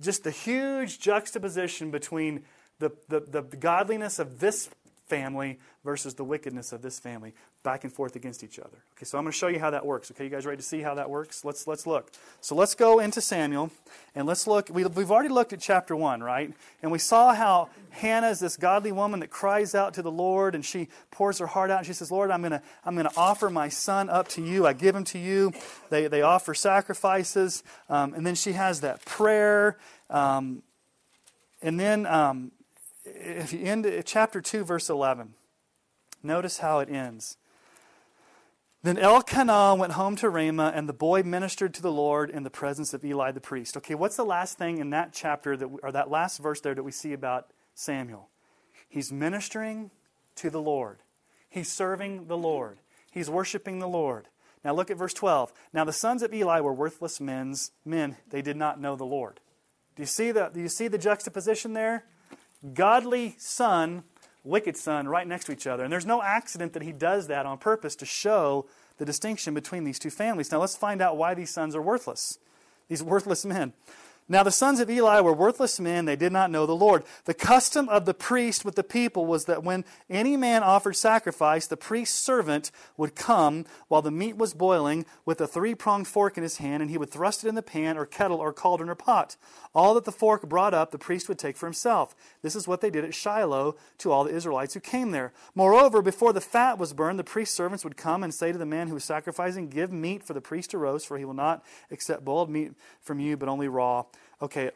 [0.00, 2.42] just the huge juxtaposition between
[2.78, 4.68] the, the, the godliness of this
[5.06, 8.78] family versus the wickedness of this family back and forth against each other.
[8.96, 10.10] Okay, so I'm going to show you how that works.
[10.10, 11.44] Okay, you guys ready to see how that works?
[11.44, 12.10] Let's let's look.
[12.40, 13.70] So let's go into Samuel
[14.14, 14.68] and let's look.
[14.68, 16.52] We, we've already looked at chapter one, right?
[16.82, 20.54] And we saw how Hannah is this godly woman that cries out to the Lord
[20.54, 23.08] and she pours her heart out and she says, "Lord, I'm going to I'm going
[23.08, 24.66] to offer my son up to you.
[24.66, 25.52] I give him to you."
[25.90, 29.78] They they offer sacrifices, um, and then she has that prayer.
[30.10, 30.62] Um,
[31.62, 32.50] and then um,
[33.04, 35.34] if you end chapter 2, verse 11,
[36.22, 37.36] notice how it ends.
[38.82, 42.50] Then Elkanah went home to Ramah, and the boy ministered to the Lord in the
[42.50, 43.76] presence of Eli the priest.
[43.76, 46.74] Okay, what's the last thing in that chapter, that we, or that last verse there
[46.74, 48.28] that we see about Samuel?
[48.88, 49.90] He's ministering
[50.36, 50.98] to the Lord,
[51.48, 52.78] he's serving the Lord,
[53.12, 54.28] he's worshiping the Lord.
[54.64, 55.52] Now look at verse 12.
[55.72, 59.40] Now the sons of Eli were worthless men's men, they did not know the Lord.
[59.94, 62.04] Do you see the, do you see the juxtaposition there?
[62.74, 64.04] godly son,
[64.44, 65.84] wicked son right next to each other.
[65.84, 68.66] And there's no accident that he does that on purpose to show
[68.98, 70.50] the distinction between these two families.
[70.50, 72.38] Now let's find out why these sons are worthless.
[72.88, 73.72] These worthless men.
[74.28, 76.04] Now, the sons of Eli were worthless men.
[76.04, 77.02] They did not know the Lord.
[77.24, 81.66] The custom of the priest with the people was that when any man offered sacrifice,
[81.66, 86.36] the priest's servant would come while the meat was boiling with a three pronged fork
[86.36, 88.88] in his hand, and he would thrust it in the pan or kettle or cauldron
[88.88, 89.36] or pot.
[89.74, 92.14] All that the fork brought up, the priest would take for himself.
[92.42, 95.32] This is what they did at Shiloh to all the Israelites who came there.
[95.54, 98.64] Moreover, before the fat was burned, the priest's servants would come and say to the
[98.64, 101.64] man who was sacrificing, Give meat for the priest to roast, for he will not
[101.90, 104.04] accept boiled meat from you, but only raw
[104.42, 104.70] okay,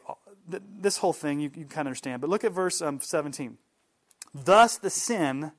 [0.49, 2.21] th- this whole thing you, you kind of understand.
[2.21, 3.57] But look at verse um, 17.
[4.33, 5.51] Thus the sin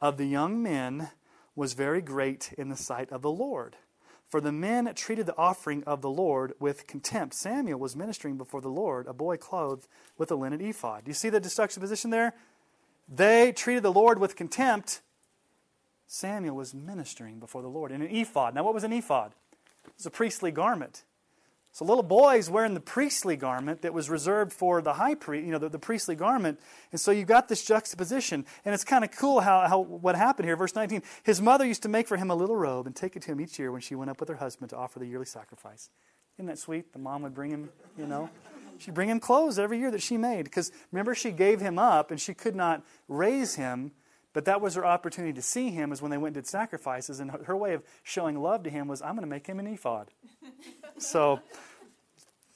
[0.00, 1.10] of the young men
[1.54, 3.76] was very great in the sight of the Lord.
[4.28, 7.34] For the men treated the offering of the Lord with contempt.
[7.34, 9.86] Samuel was ministering before the Lord, a boy clothed
[10.18, 11.04] with a linen ephod.
[11.04, 12.34] Do you see the juxtaposition there?
[13.08, 15.00] They treated the Lord with contempt.
[16.08, 18.54] Samuel was ministering before the Lord in an ephod.
[18.54, 19.32] Now, what was an ephod?
[19.84, 21.04] It was a priestly garment.
[21.76, 25.52] So little boys wearing the priestly garment that was reserved for the high priest, you
[25.52, 26.58] know, the, the, priestly garment.
[26.90, 28.46] And so you've got this juxtaposition.
[28.64, 30.56] And it's kind of cool how, how what happened here.
[30.56, 33.20] Verse 19, his mother used to make for him a little robe and take it
[33.24, 35.26] to him each year when she went up with her husband to offer the yearly
[35.26, 35.90] sacrifice.
[36.38, 36.94] Isn't that sweet?
[36.94, 38.30] The mom would bring him, you know.
[38.78, 40.44] She'd bring him clothes every year that she made.
[40.44, 43.92] Because remember, she gave him up and she could not raise him.
[44.36, 47.20] But that was her opportunity to see him, is when they went and did sacrifices.
[47.20, 49.66] And her way of showing love to him was, I'm going to make him an
[49.66, 50.10] ephod.
[50.98, 51.40] So,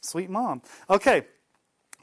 [0.02, 0.60] sweet mom.
[0.90, 1.24] Okay.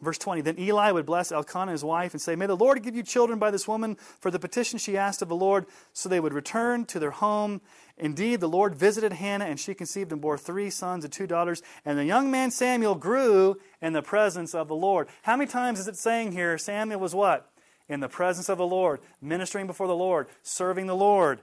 [0.02, 2.96] Verse 20, then Eli would bless Elkanah, his wife, and say, May the Lord give
[2.96, 5.68] you children by this woman for the petition she asked of the Lord.
[5.94, 7.62] So they would return to their home.
[8.00, 11.62] Indeed, the Lord visited Hannah, and she conceived and bore three sons and two daughters.
[11.86, 15.08] And the young man Samuel grew in the presence of the Lord.
[15.22, 17.52] How many times is it saying here Samuel was what?
[17.90, 21.40] In the presence of the Lord, ministering before the Lord, serving the Lord.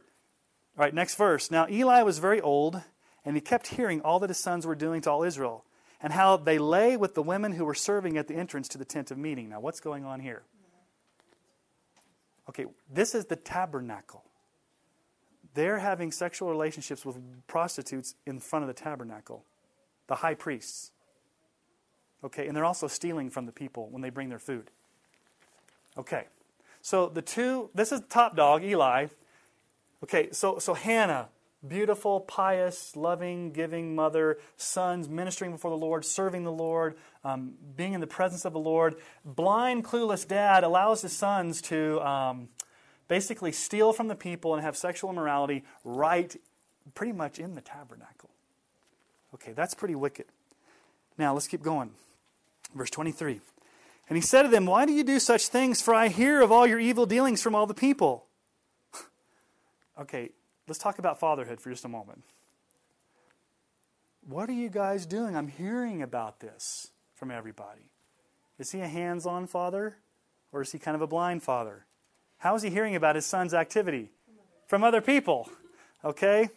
[0.77, 1.51] All right, next verse.
[1.51, 2.83] Now Eli was very old
[3.25, 5.65] and he kept hearing all that his sons were doing to all Israel,
[6.03, 8.85] and how they lay with the women who were serving at the entrance to the
[8.85, 9.49] tent of meeting.
[9.49, 10.43] Now, what's going on here?
[12.49, 14.23] Okay, this is the tabernacle.
[15.55, 19.45] They're having sexual relationships with prostitutes in front of the tabernacle,
[20.09, 20.91] the high priests.
[22.23, 24.71] Okay, and they're also stealing from the people when they bring their food.
[25.97, 26.25] Okay,
[26.85, 29.07] so the two, this is top dog, Eli.
[30.03, 31.31] Okay, so, so Hannah,
[31.67, 37.95] beautiful, pious, loving, giving mother, sons ministering before the Lord, serving the Lord, um, being
[37.95, 38.97] in the presence of the Lord.
[39.25, 42.49] Blind, clueless dad allows his sons to um,
[43.09, 46.37] basically steal from the people and have sexual immorality right
[46.95, 48.29] pretty much in the tabernacle.
[49.33, 50.27] Okay, that's pretty wicked.
[51.17, 51.93] Now, let's keep going.
[52.75, 53.41] Verse 23.
[54.09, 55.81] And he said to them, Why do you do such things?
[55.81, 58.27] For I hear of all your evil dealings from all the people.
[60.01, 60.31] okay,
[60.69, 62.23] let's talk about fatherhood for just a moment.
[64.27, 65.37] What are you guys doing?
[65.37, 67.91] I'm hearing about this from everybody.
[68.59, 69.97] Is he a hands on father
[70.53, 71.87] or is he kind of a blind father?
[72.39, 74.11] How is he hearing about his son's activity?
[74.67, 75.49] From other people.
[76.05, 76.51] Okay?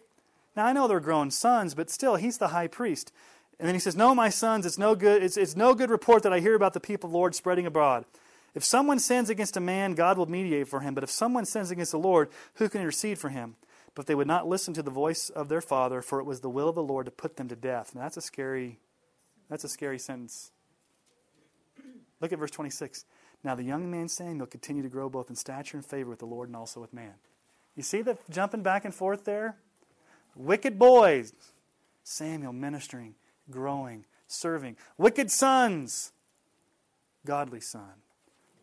[0.57, 3.13] Now I know they're grown sons, but still, he's the high priest.
[3.59, 6.23] And then he says, No, my sons, it's no good, it's, it's no good report
[6.23, 8.05] that I hear about the people of the Lord spreading abroad.
[8.53, 10.93] If someone sins against a man, God will mediate for him.
[10.93, 13.55] But if someone sins against the Lord, who can intercede for him?
[13.93, 16.49] But they would not listen to the voice of their father, for it was the
[16.49, 17.93] will of the Lord to put them to death.
[17.93, 18.79] Now that's a scary,
[19.49, 20.51] that's a scary sentence.
[22.19, 23.05] Look at verse 26.
[23.43, 26.25] Now the young man Samuel continued to grow both in stature and favor with the
[26.25, 27.13] Lord and also with man.
[27.75, 29.57] You see the jumping back and forth there?
[30.35, 31.33] Wicked boys,
[32.03, 33.15] Samuel ministering,
[33.49, 34.77] growing, serving.
[34.97, 36.11] Wicked sons,
[37.25, 38.01] godly son.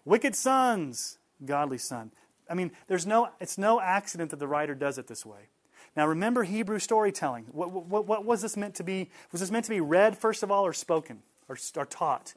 [0.05, 2.11] Wicked sons, godly son.
[2.49, 5.49] I mean, there's no, it's no accident that the writer does it this way.
[5.97, 7.47] Now, remember Hebrew storytelling.
[7.53, 9.11] What, what, what, was this meant to be?
[9.33, 12.35] Was this meant to be read, first of all, or spoken, or, or taught?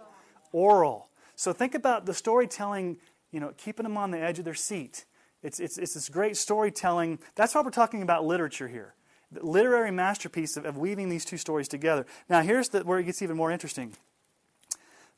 [0.51, 1.09] Oral.
[1.35, 2.97] So think about the storytelling,
[3.31, 5.05] you know, keeping them on the edge of their seat.
[5.41, 7.19] It's, it's, it's this great storytelling.
[7.35, 8.93] That's why we're talking about literature here.
[9.31, 12.05] The literary masterpiece of, of weaving these two stories together.
[12.29, 13.93] Now, here's the, where it gets even more interesting.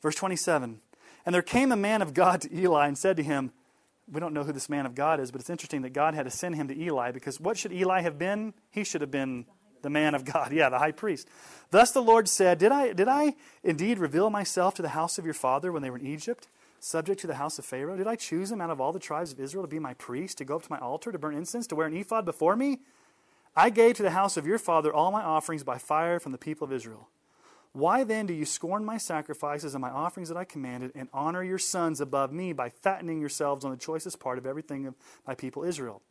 [0.02, 0.80] Verse 27
[1.24, 3.52] And there came a man of God to Eli and said to him,
[4.12, 6.24] we don't know who this man of God is, but it's interesting that God had
[6.24, 8.54] to send him to Eli because what should Eli have been?
[8.70, 9.46] He should have been
[9.82, 10.52] the man of God.
[10.60, 11.28] Yeah, the high priest.
[11.70, 15.24] Thus the Lord said, Did I, did I indeed reveal myself to the house of
[15.24, 16.48] your father when they were in Egypt,
[16.80, 17.96] subject to the house of Pharaoh?
[17.96, 20.38] Did I choose him out of all the tribes of Israel to be my priest,
[20.38, 22.80] to go up to my altar, to burn incense, to wear an ephod before me?
[23.56, 26.38] I gave to the house of your father all my offerings by fire from the
[26.38, 27.08] people of Israel.
[27.72, 31.42] Why then do you scorn my sacrifices and my offerings that I commanded, and honor
[31.42, 34.94] your sons above me by fattening yourselves on the choicest part of everything of
[35.26, 36.02] my people Israel?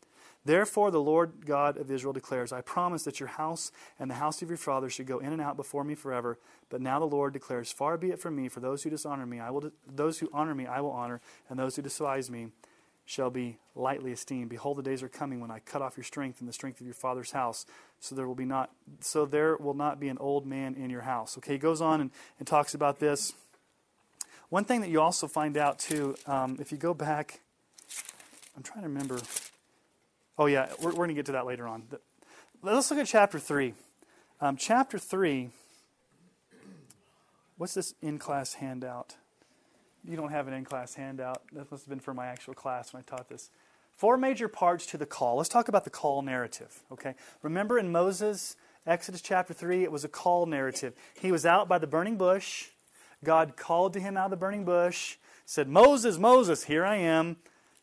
[0.45, 4.41] Therefore, the Lord God of Israel declares, I promise that your house and the house
[4.41, 6.39] of your father should go in and out before me forever.
[6.69, 9.41] But now the Lord declares, Far be it from me, for those who dishonor me,
[9.41, 12.47] I will, those who honor me, I will honor, and those who despise me,
[13.09, 14.51] shall be lightly esteemed.
[14.51, 16.85] Behold, the days are coming when I cut off your strength and the strength of
[16.85, 17.65] your father's house,
[17.99, 18.69] so there will be not
[18.99, 21.35] so there will not be an old man in your house.
[21.39, 23.33] Okay, he goes on and, and talks about this.
[24.49, 27.39] One thing that you also find out too, um, if you go back,
[28.55, 29.19] I'm trying to remember.
[30.37, 31.85] Oh yeah, we're, we're going to get to that later on.
[32.61, 33.73] Let's look at chapter three.
[34.39, 35.49] Um, chapter three.
[37.57, 39.15] What's this in class handout?
[40.05, 41.41] You don't have an in class handout.
[41.53, 43.49] That must have been for my actual class when I taught this.
[43.93, 45.37] Four major parts to the call.
[45.37, 46.83] Let's talk about the call narrative.
[46.91, 47.15] Okay.
[47.41, 48.55] Remember in Moses,
[48.87, 50.93] Exodus chapter 3, it was a call narrative.
[51.21, 52.67] He was out by the burning bush.
[53.23, 57.37] God called to him out of the burning bush, said, Moses, Moses, here I am.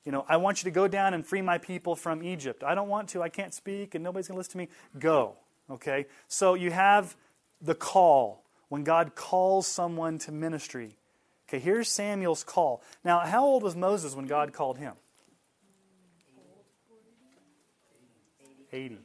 [0.05, 2.63] You know, I want you to go down and free my people from Egypt.
[2.65, 3.23] I don't want to.
[3.23, 4.69] I can't speak, and nobody's going to listen to me.
[4.99, 5.35] Go.
[5.69, 6.07] Okay?
[6.29, 7.17] So you have
[7.61, 8.45] the call.
[8.69, 10.97] When God calls someone to ministry,
[11.49, 12.83] Okay, here's Samuel's call.
[13.05, 14.95] Now, how old was Moses when God called him?
[18.73, 18.99] 80.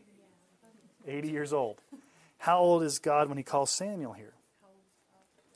[1.07, 1.77] 80 years old.
[2.39, 4.33] How old is God when he calls Samuel here?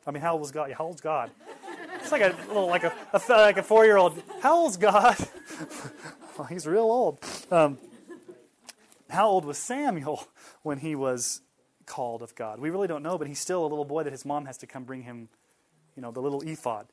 [0.06, 0.72] I mean, how old was God?
[0.72, 1.32] How old's God?
[1.96, 4.22] It's like a little, like a, a like a four-year-old.
[4.42, 5.18] How old's God?
[6.38, 7.20] well, he's real old.
[7.50, 7.80] Um,
[9.10, 10.28] how old was Samuel
[10.62, 11.42] when he was
[11.88, 12.60] called of God?
[12.60, 14.68] We really don't know, but he's still a little boy that his mom has to
[14.68, 15.30] come bring him
[15.96, 16.88] you know, the little ephod.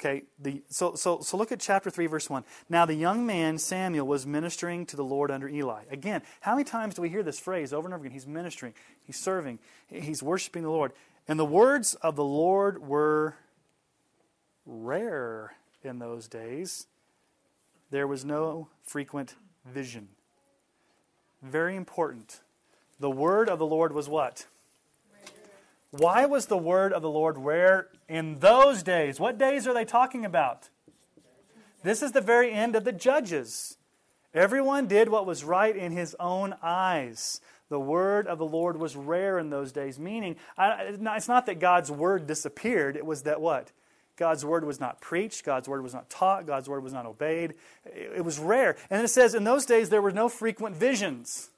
[0.00, 2.42] Okay, the, so, so, so look at chapter 3, verse 1.
[2.70, 5.82] Now the young man, Samuel, was ministering to the Lord under Eli.
[5.90, 8.14] Again, how many times do we hear this phrase over and over again?
[8.14, 8.72] He's ministering,
[9.04, 9.58] he's serving,
[9.88, 10.92] he's worshiping the Lord.
[11.28, 13.36] And the words of the Lord were
[14.64, 16.86] rare in those days.
[17.90, 19.34] There was no frequent
[19.66, 20.08] vision.
[21.42, 22.40] Very important.
[22.98, 24.46] The word of the Lord was what?
[25.90, 29.18] Why was the word of the Lord rare in those days?
[29.18, 30.68] What days are they talking about?
[31.82, 33.76] This is the very end of the judges.
[34.32, 37.40] Everyone did what was right in his own eyes.
[37.68, 41.90] The word of the Lord was rare in those days, meaning it's not that God's
[41.90, 43.72] word disappeared, it was that what?
[44.16, 47.54] God's word was not preached, God's word was not taught, God's word was not obeyed.
[47.86, 48.76] It was rare.
[48.90, 51.50] And it says, in those days there were no frequent visions.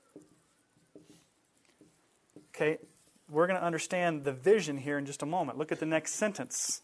[2.54, 2.78] Okay,
[3.32, 5.58] we're going to understand the vision here in just a moment.
[5.58, 6.82] Look at the next sentence.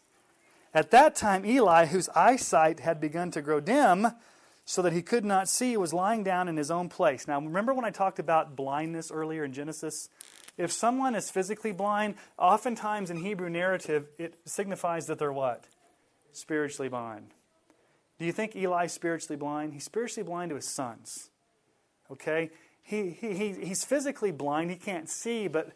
[0.73, 4.07] At that time, Eli, whose eyesight had begun to grow dim,
[4.65, 7.27] so that he could not see, was lying down in his own place.
[7.27, 10.09] Now, remember when I talked about blindness earlier in Genesis?
[10.57, 15.63] If someone is physically blind, oftentimes in Hebrew narrative, it signifies that they're what?
[16.33, 17.31] Spiritually blind.
[18.19, 19.73] Do you think Eli's spiritually blind?
[19.73, 21.29] He's spiritually blind to his sons.
[22.11, 22.51] Okay?
[22.83, 25.71] He, he, he, he's physically blind, he can't see, but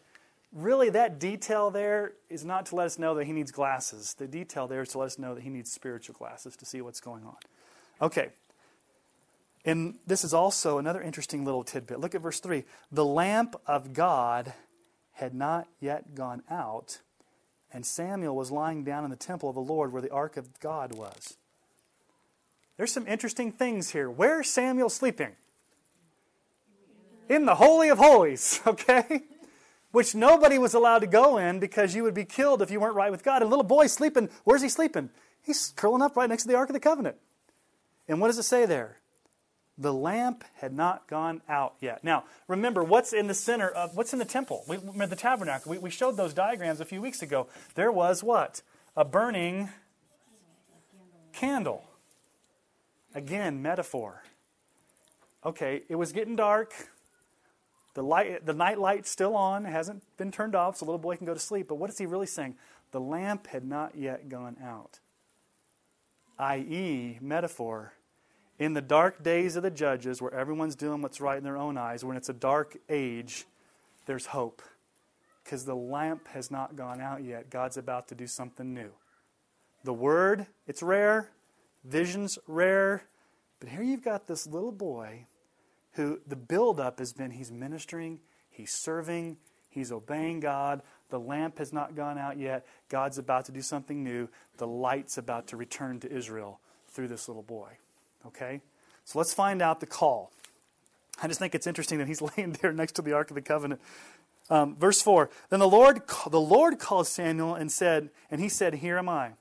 [0.54, 4.14] really that detail there is not to let us know that he needs glasses.
[4.14, 6.80] The detail there is to let us know that he needs spiritual glasses to see
[6.80, 7.36] what's going on.
[8.00, 8.30] Okay.
[9.64, 11.98] And this is also another interesting little tidbit.
[11.98, 12.64] Look at verse 3.
[12.92, 14.52] The lamp of God
[15.12, 17.00] had not yet gone out,
[17.72, 20.60] and Samuel was lying down in the temple of the Lord where the ark of
[20.60, 21.36] God was.
[22.76, 24.10] There's some interesting things here.
[24.10, 25.32] Where's Samuel sleeping?
[27.28, 29.22] In the Holy of Holies, okay?
[29.94, 32.96] Which nobody was allowed to go in because you would be killed if you weren't
[32.96, 33.42] right with God.
[33.42, 35.08] A little boy sleeping, where's he sleeping?
[35.40, 37.14] He's curling up right next to the Ark of the Covenant.
[38.08, 38.98] And what does it say there?
[39.78, 42.02] The lamp had not gone out yet.
[42.02, 44.64] Now, remember, what's in the center of what's in the temple?
[44.66, 45.70] We, the tabernacle.
[45.70, 47.46] We, we showed those diagrams a few weeks ago.
[47.76, 48.62] There was what?
[48.96, 49.68] A burning
[51.32, 51.84] candle.
[53.14, 54.24] Again, metaphor.
[55.46, 56.74] Okay, it was getting dark.
[57.94, 61.26] The light, the night light's still on, hasn't been turned off, so little boy can
[61.26, 61.68] go to sleep.
[61.68, 62.56] But what is he really saying?
[62.90, 65.00] The lamp had not yet gone out.
[66.38, 67.94] I.e., metaphor
[68.58, 71.76] in the dark days of the judges, where everyone's doing what's right in their own
[71.76, 73.46] eyes, when it's a dark age,
[74.06, 74.62] there's hope.
[75.42, 77.50] Because the lamp has not gone out yet.
[77.50, 78.90] God's about to do something new.
[79.82, 81.30] The word, it's rare.
[81.84, 83.04] Vision's rare.
[83.60, 85.26] But here you've got this little boy
[85.94, 88.20] who the buildup has been he's ministering,
[88.50, 89.36] he's serving,
[89.70, 90.82] he's obeying God.
[91.10, 92.66] The lamp has not gone out yet.
[92.88, 94.28] God's about to do something new.
[94.56, 97.78] The light's about to return to Israel through this little boy.
[98.26, 98.60] Okay?
[99.04, 100.32] So let's find out the call.
[101.22, 103.42] I just think it's interesting that he's laying there next to the Ark of the
[103.42, 103.80] Covenant.
[104.50, 108.74] Um, verse 4 Then the Lord, the Lord called Samuel and said, and he said,
[108.74, 109.32] Here am I.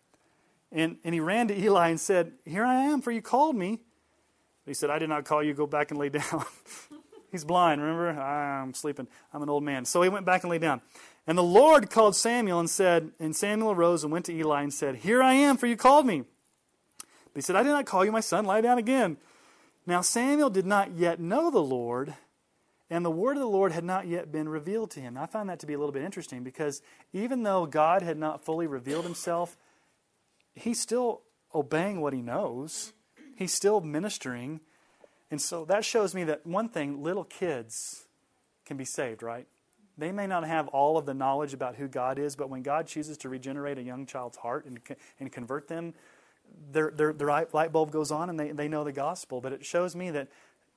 [0.71, 3.79] And, and he ran to Eli and said, Here I am, for you called me.
[4.65, 6.45] He said, I did not call you, go back and lay down.
[7.31, 8.09] He's blind, remember?
[8.21, 9.07] I'm sleeping.
[9.33, 9.85] I'm an old man.
[9.85, 10.81] So he went back and lay down.
[11.25, 14.73] And the Lord called Samuel and said, and Samuel arose and went to Eli and
[14.73, 16.23] said, Here I am, for you called me.
[16.99, 19.17] But he said, I did not call you, my son, lie down again.
[19.85, 22.13] Now Samuel did not yet know the Lord,
[22.89, 25.17] and the word of the Lord had not yet been revealed to him.
[25.17, 28.45] I find that to be a little bit interesting because even though God had not
[28.45, 29.57] fully revealed himself,
[30.53, 31.21] he's still
[31.53, 32.93] obeying what he knows.
[33.35, 34.61] He's still ministering.
[35.31, 38.05] And so that shows me that one thing, little kids
[38.65, 39.47] can be saved, right?
[39.97, 42.87] They may not have all of the knowledge about who God is, but when God
[42.87, 44.79] chooses to regenerate a young child's heart and,
[45.19, 45.93] and convert them
[46.71, 49.41] their, their, their light bulb goes on and they, they know the gospel.
[49.41, 50.27] But it shows me that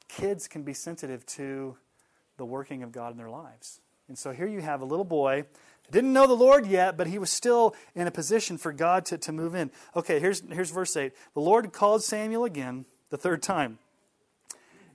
[0.09, 1.77] kids can be sensitive to
[2.37, 3.81] the working of God in their lives.
[4.09, 5.45] And so here you have a little boy
[5.91, 9.18] didn't know the Lord yet, but he was still in a position for God to,
[9.18, 9.70] to move in.
[9.95, 11.12] Okay, here's, here's verse 8.
[11.34, 13.78] The Lord called Samuel again the third time.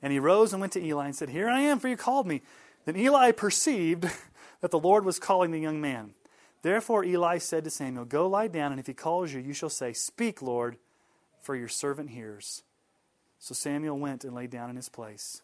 [0.01, 2.27] And he rose and went to Eli and said, Here I am, for you called
[2.27, 2.41] me.
[2.85, 4.09] Then Eli perceived
[4.61, 6.13] that the Lord was calling the young man.
[6.61, 9.69] Therefore Eli said to Samuel, Go lie down, and if he calls you, you shall
[9.69, 10.77] say, Speak, Lord,
[11.41, 12.63] for your servant hears.
[13.39, 15.41] So Samuel went and lay down in his place.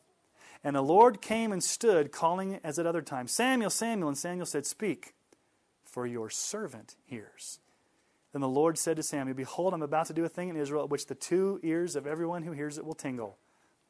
[0.64, 4.10] And the Lord came and stood, calling as at other times, Samuel, Samuel.
[4.10, 5.14] And Samuel said, Speak,
[5.98, 7.60] for your servant hears.
[8.32, 10.84] Then the Lord said to Samuel, Behold, I'm about to do a thing in Israel
[10.84, 13.40] at which the two ears of everyone who hears it will tingle.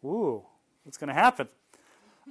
[0.06, 0.46] Ooh,
[0.86, 1.50] what's going to happen?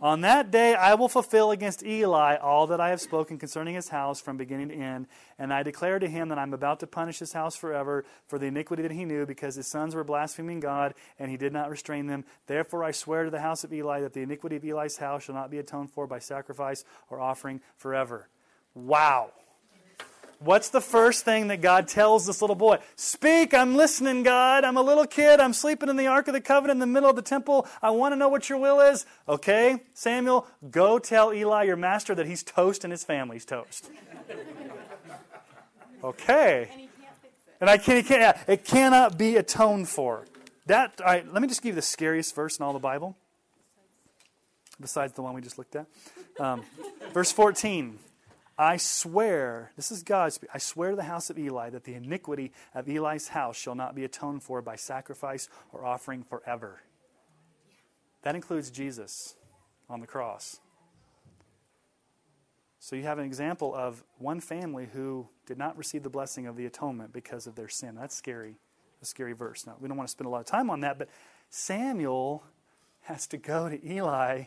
[0.00, 3.90] On that day I will fulfill against Eli all that I have spoken concerning his
[3.90, 5.08] house from beginning to end.
[5.38, 8.46] And I declare to him that I'm about to punish his house forever for the
[8.46, 12.06] iniquity that he knew, because his sons were blaspheming God, and he did not restrain
[12.06, 12.24] them.
[12.46, 15.34] Therefore I swear to the house of Eli that the iniquity of Eli's house shall
[15.34, 18.30] not be atoned for by sacrifice or offering forever.
[18.74, 19.32] Wow.
[20.38, 22.78] What's the first thing that God tells this little boy?
[22.94, 24.64] Speak, I'm listening, God.
[24.64, 25.40] I'm a little kid.
[25.40, 27.66] I'm sleeping in the Ark of the Covenant in the middle of the temple.
[27.80, 29.06] I want to know what your will is.
[29.26, 33.90] Okay, Samuel, go tell Eli, your master, that he's toast and his family's toast.
[36.04, 36.68] Okay.
[37.60, 40.26] And I can't, can't, it cannot be atoned for.
[40.66, 43.16] That, all right, let me just give you the scariest verse in all the Bible,
[44.78, 45.86] besides the one we just looked at.
[46.38, 46.62] Um,
[47.14, 47.98] verse 14.
[48.58, 51.94] I swear, this is God speaking, I swear to the house of Eli that the
[51.94, 56.80] iniquity of Eli's house shall not be atoned for by sacrifice or offering forever.
[58.22, 59.36] That includes Jesus
[59.90, 60.60] on the cross.
[62.78, 66.56] So you have an example of one family who did not receive the blessing of
[66.56, 67.94] the atonement because of their sin.
[67.94, 68.54] That's scary,
[69.02, 69.66] a scary verse.
[69.66, 71.08] Now, we don't want to spend a lot of time on that, but
[71.50, 72.42] Samuel
[73.02, 74.44] has to go to Eli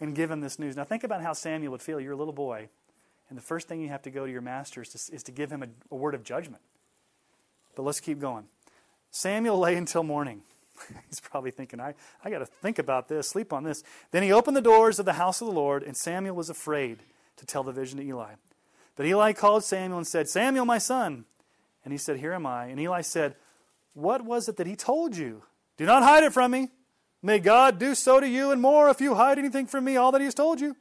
[0.00, 0.76] and give him this news.
[0.76, 2.00] Now, think about how Samuel would feel.
[2.00, 2.68] You're a little boy,
[3.28, 5.32] and the first thing you have to go to your master is to, is to
[5.32, 6.62] give him a, a word of judgment.
[7.76, 8.44] But let's keep going.
[9.10, 10.42] Samuel lay until morning.
[11.08, 13.82] He's probably thinking, I, I got to think about this, sleep on this.
[14.10, 16.98] Then he opened the doors of the house of the Lord, and Samuel was afraid
[17.36, 18.32] to tell the vision to Eli.
[18.96, 21.24] But Eli called Samuel and said, Samuel, my son.
[21.84, 22.66] And he said, Here am I.
[22.66, 23.36] And Eli said,
[23.94, 25.42] What was it that he told you?
[25.76, 26.70] Do not hide it from me.
[27.22, 30.12] May God do so to you and more if you hide anything from me, all
[30.12, 30.76] that he has told you.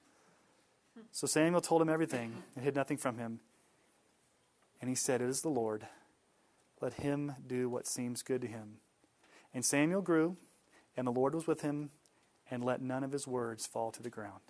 [1.12, 3.40] So Samuel told him everything and hid nothing from him.
[4.80, 5.88] And he said, It is the Lord.
[6.80, 8.78] Let him do what seems good to him.
[9.54, 10.38] And Samuel grew,
[10.96, 11.90] and the Lord was with him,
[12.52, 14.42] and let none of his words fall to the ground.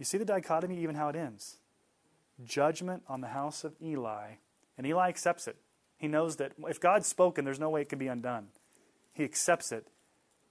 [0.00, 1.58] You see the dichotomy, even how it ends.
[2.42, 4.36] Judgment on the house of Eli,
[4.78, 5.56] and Eli accepts it.
[5.98, 8.48] He knows that if God's spoken, there's no way it can be undone.
[9.12, 9.88] He accepts it.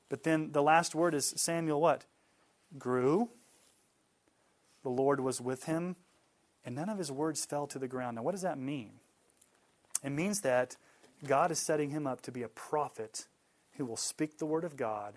[0.07, 2.05] But then the last word is Samuel what?
[2.77, 3.31] Grew.
[4.83, 5.95] The Lord was with him,
[6.65, 8.15] and none of his words fell to the ground.
[8.15, 8.91] Now, what does that mean?
[10.03, 10.77] It means that
[11.27, 13.27] God is setting him up to be a prophet
[13.77, 15.15] who will speak the word of God,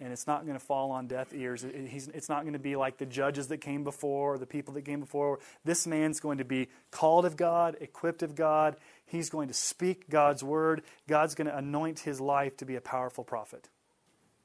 [0.00, 1.62] and it's not going to fall on deaf ears.
[1.62, 4.86] It's not going to be like the judges that came before, or the people that
[4.86, 5.40] came before.
[5.62, 8.76] This man's going to be called of God, equipped of God.
[9.04, 10.82] He's going to speak God's word.
[11.06, 13.68] God's going to anoint his life to be a powerful prophet.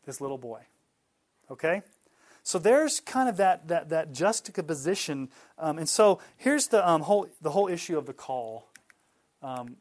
[0.06, 0.62] This little boy.
[1.50, 1.84] Okay?
[2.46, 5.30] So there's kind of that, that, that juxtaposition.
[5.58, 8.68] Um, and so here's the, um, whole, the whole issue of the call.
[9.42, 9.78] Um,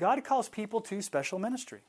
[0.00, 1.82] God calls people to special ministry.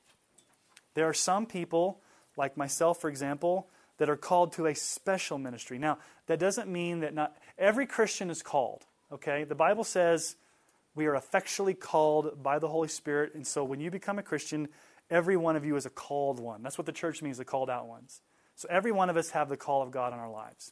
[0.94, 2.02] There are some people,
[2.38, 3.68] like myself, for example,
[3.98, 5.80] that are called to a special ministry.
[5.80, 5.98] Now,
[6.28, 8.86] that doesn't mean that not every Christian is called.
[9.12, 9.44] Okay?
[9.44, 10.36] The Bible says
[10.94, 14.68] we are effectually called by the Holy Spirit, and so when you become a Christian,
[15.10, 16.62] every one of you is a called one.
[16.62, 18.22] That's what the church means, the called out ones.
[18.62, 20.72] So every one of us have the call of God in our lives.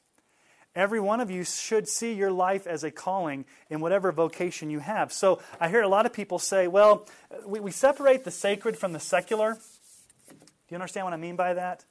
[0.75, 4.77] Every one of you should see your life as a calling in whatever vocation you
[4.77, 5.11] have.
[5.11, 7.07] So I hear a lot of people say, well,
[7.47, 9.55] we, we separate the sacred from the secular.
[9.55, 10.35] Do
[10.69, 11.83] you understand what I mean by that?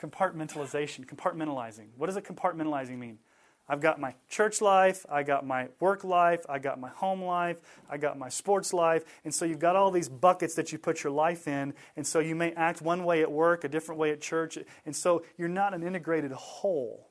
[0.00, 1.90] Compartmentalization, compartmentalizing.
[1.96, 3.20] What does a compartmentalizing mean?
[3.66, 7.60] I've got my church life, I got my work life, I got my home life,
[7.88, 9.04] I got my sports life.
[9.24, 11.72] And so you've got all these buckets that you put your life in.
[11.96, 14.58] And so you may act one way at work, a different way at church.
[14.84, 17.08] And so you're not an integrated whole.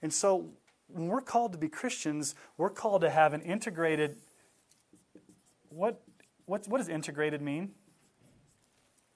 [0.00, 0.48] And so
[0.86, 4.16] when we're called to be Christians, we're called to have an integrated.
[5.68, 6.00] What,
[6.46, 7.72] what, what does integrated mean?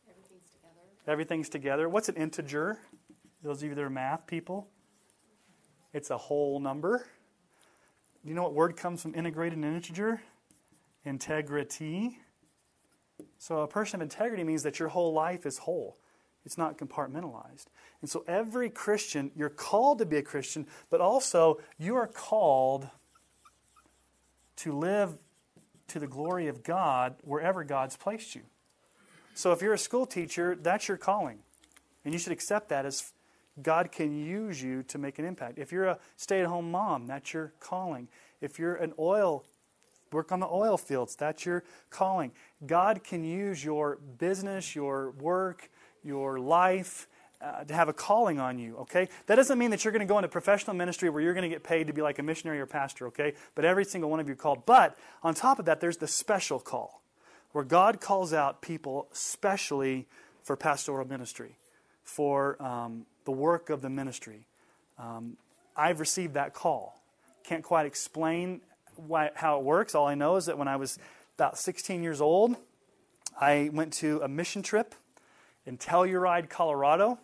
[0.07, 1.11] Everything's together.
[1.11, 1.89] Everything's together.
[1.89, 2.79] What's an integer?
[3.43, 4.69] Those of you that are math people.
[5.95, 7.07] It's a whole number.
[8.23, 10.21] Do you know what word comes from integrated and integer?
[11.05, 12.19] Integrity.
[13.39, 15.97] So a person of integrity means that your whole life is whole.
[16.45, 17.67] It's not compartmentalized.
[18.01, 22.89] And so every Christian, you're called to be a Christian, but also you are called
[24.57, 25.13] to live
[25.89, 28.43] to the glory of God wherever God's placed you.
[29.35, 31.39] So if you're a school teacher, that's your calling.
[32.05, 33.13] And you should accept that as
[33.63, 35.59] God can use you to make an impact.
[35.59, 38.09] If you're a stay at home mom, that's your calling.
[38.41, 39.45] If you're an oil,
[40.13, 42.33] work on the oil fields, that's your calling.
[42.67, 45.71] God can use your business, your work,
[46.03, 47.09] your life.
[47.43, 49.07] Uh, to have a calling on you, okay?
[49.27, 51.55] That doesn't mean that you're going to go into professional ministry where you're going to
[51.55, 53.35] get paid to be like a missionary or pastor, okay?
[53.55, 54.65] But every single one of you called.
[54.65, 57.03] But on top of that, there's the special call
[57.53, 60.07] where God calls out people specially
[60.43, 61.57] for pastoral ministry,
[62.03, 64.47] for um, the work of the ministry.
[64.99, 65.37] Um,
[65.77, 67.01] I've received that call.
[67.45, 68.61] Can't quite explain
[68.97, 69.95] why, how it works.
[69.95, 70.99] All I know is that when I was
[71.37, 72.57] about 16 years old,
[73.41, 74.95] I went to a mission trip
[75.67, 77.19] in Telluride, Colorado.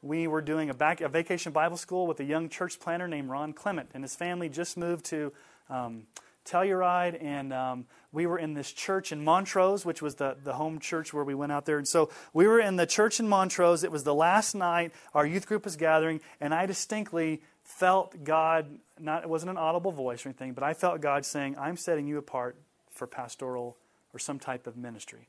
[0.00, 3.28] We were doing a, back, a vacation Bible school with a young church planter named
[3.28, 5.32] Ron Clement, and his family just moved to
[5.68, 6.04] um,
[6.48, 10.78] Telluride, and um, we were in this church in Montrose, which was the, the home
[10.78, 11.78] church where we went out there.
[11.78, 13.84] And so we were in the church in Montrose.
[13.84, 18.78] It was the last night our youth group was gathering, and I distinctly felt God,
[18.98, 22.06] not it wasn't an audible voice or anything, but I felt God saying, I'm setting
[22.06, 22.56] you apart
[22.90, 23.76] for pastoral
[24.14, 25.28] or some type of ministry.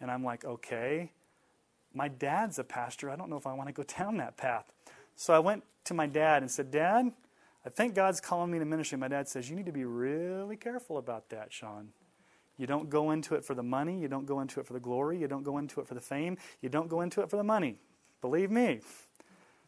[0.00, 1.10] And I'm like, okay,
[1.92, 3.10] my dad's a pastor.
[3.10, 4.64] I don't know if I want to go down that path.
[5.16, 7.12] So I went to my dad and said, Dad,
[7.66, 8.98] I think God's calling me to ministry.
[8.98, 11.88] My dad says, You need to be really careful about that, Sean.
[12.56, 13.98] You don't go into it for the money.
[13.98, 15.18] You don't go into it for the glory.
[15.18, 16.36] You don't go into it for the fame.
[16.60, 17.76] You don't go into it for the money.
[18.20, 18.80] Believe me.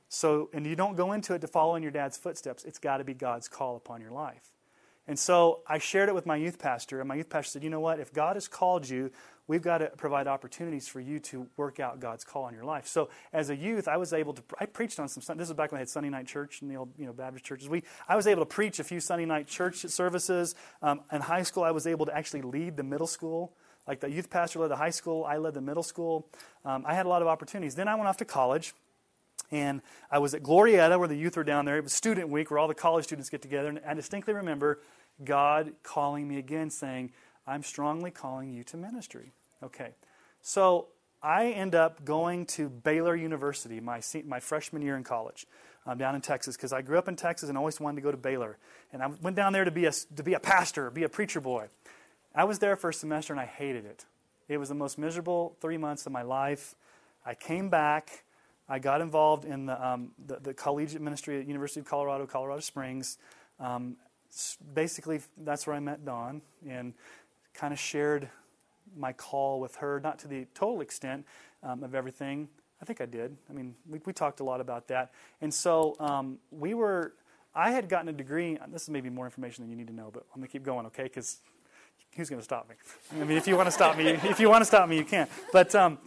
[0.09, 2.64] So, and you don't go into it to follow in your dad's footsteps.
[2.64, 4.53] It's got to be God's call upon your life.
[5.09, 7.70] And so I shared it with my youth pastor, and my youth pastor said, You
[7.70, 7.99] know what?
[7.99, 9.11] If God has called you,
[9.49, 12.86] we've got to provide opportunities for you to work out God's call on your life.
[12.86, 15.72] So as a youth, I was able to, I preached on some, this is back
[15.72, 17.68] when I had Sunday night church in the old you know, Baptist churches.
[17.68, 20.55] We, I was able to preach a few Sunday night church services.
[20.82, 23.55] Um, in high school, I was able to actually lead the middle school.
[23.86, 26.28] Like the youth pastor led the high school, I led the middle school.
[26.64, 27.76] Um, I had a lot of opportunities.
[27.76, 28.74] Then I went off to college.
[29.53, 29.80] And
[30.11, 31.76] I was at Glorieta where the youth were down there.
[31.76, 33.68] It was student week where all the college students get together.
[33.68, 34.80] And I distinctly remember
[35.24, 37.12] God calling me again, saying,
[37.47, 39.32] I'm strongly calling you to ministry.
[39.62, 39.90] Okay.
[40.42, 40.88] So
[41.22, 45.47] I end up going to Baylor University my, my freshman year in college
[45.86, 48.11] um, down in Texas because I grew up in Texas and always wanted to go
[48.11, 48.59] to Baylor.
[48.92, 51.40] And I went down there to be, a, to be a pastor, be a preacher
[51.40, 51.68] boy.
[52.34, 54.05] I was there for a semester and I hated it.
[54.49, 56.74] It was the most miserable three months of my life.
[57.24, 58.24] I came back.
[58.68, 62.61] I got involved in the, um, the, the, collegiate ministry at University of Colorado, Colorado
[62.61, 63.16] Springs.
[63.61, 63.97] Um,
[64.74, 66.94] basically, that's where I met Dawn and
[67.57, 68.28] kind of shared
[68.96, 71.26] my call with her, not to the total extent
[71.62, 72.48] um, of everything.
[72.80, 73.36] I think I did.
[73.50, 75.12] I mean, we, we talked a lot about that.
[75.40, 77.14] And so um, we were,
[77.54, 78.59] I had gotten a degree.
[78.68, 80.62] This is maybe more information than you need to know, but I'm going to keep
[80.62, 81.04] going, okay?
[81.04, 81.38] Because
[82.14, 82.76] who's going to stop me?
[83.20, 85.04] I mean, if you want to stop me, if you want to stop me, you
[85.04, 85.26] can.
[85.52, 85.98] But um,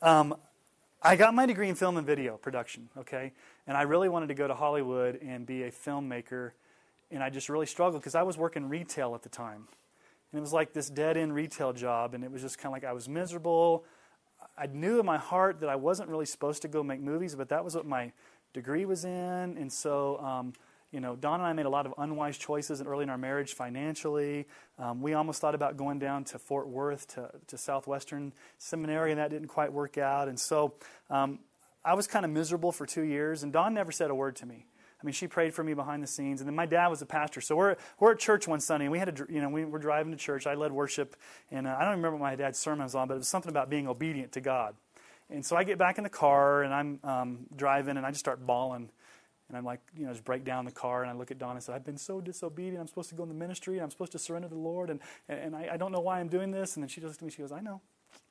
[0.00, 0.36] um,
[1.02, 3.32] I got my degree in film and video production, okay?
[3.66, 6.52] And I really wanted to go to Hollywood and be a filmmaker
[7.10, 9.68] and I just really struggled because I was working retail at the time.
[10.32, 12.72] And it was like this dead end retail job, and it was just kind of
[12.72, 13.84] like I was miserable.
[14.56, 17.48] I knew in my heart that I wasn't really supposed to go make movies, but
[17.48, 18.12] that was what my
[18.52, 19.10] degree was in.
[19.56, 20.52] And so, um,
[20.90, 23.54] you know, Dawn and I made a lot of unwise choices early in our marriage
[23.54, 24.46] financially.
[24.78, 29.20] Um, we almost thought about going down to Fort Worth to, to Southwestern Seminary, and
[29.20, 30.28] that didn't quite work out.
[30.28, 30.74] And so
[31.10, 31.40] um,
[31.84, 34.46] I was kind of miserable for two years, and Dawn never said a word to
[34.46, 34.66] me.
[35.00, 36.40] I mean, she prayed for me behind the scenes.
[36.40, 37.40] And then my dad was a pastor.
[37.40, 39.78] So we're, we're at church one Sunday, and we had to, you know, we were
[39.78, 40.46] driving to church.
[40.46, 41.14] I led worship,
[41.50, 43.50] and uh, I don't remember what my dad's sermon was on, but it was something
[43.50, 44.74] about being obedient to God.
[45.30, 48.20] And so I get back in the car, and I'm um, driving, and I just
[48.20, 48.90] start bawling.
[49.48, 51.52] And I'm like, you know, just break down the car, and I look at Dawn
[51.52, 52.80] and say, I've been so disobedient.
[52.80, 54.90] I'm supposed to go in the ministry, and I'm supposed to surrender to the Lord,
[54.90, 56.76] and, and I, I don't know why I'm doing this.
[56.76, 57.80] And then she looks at me, she goes, I know.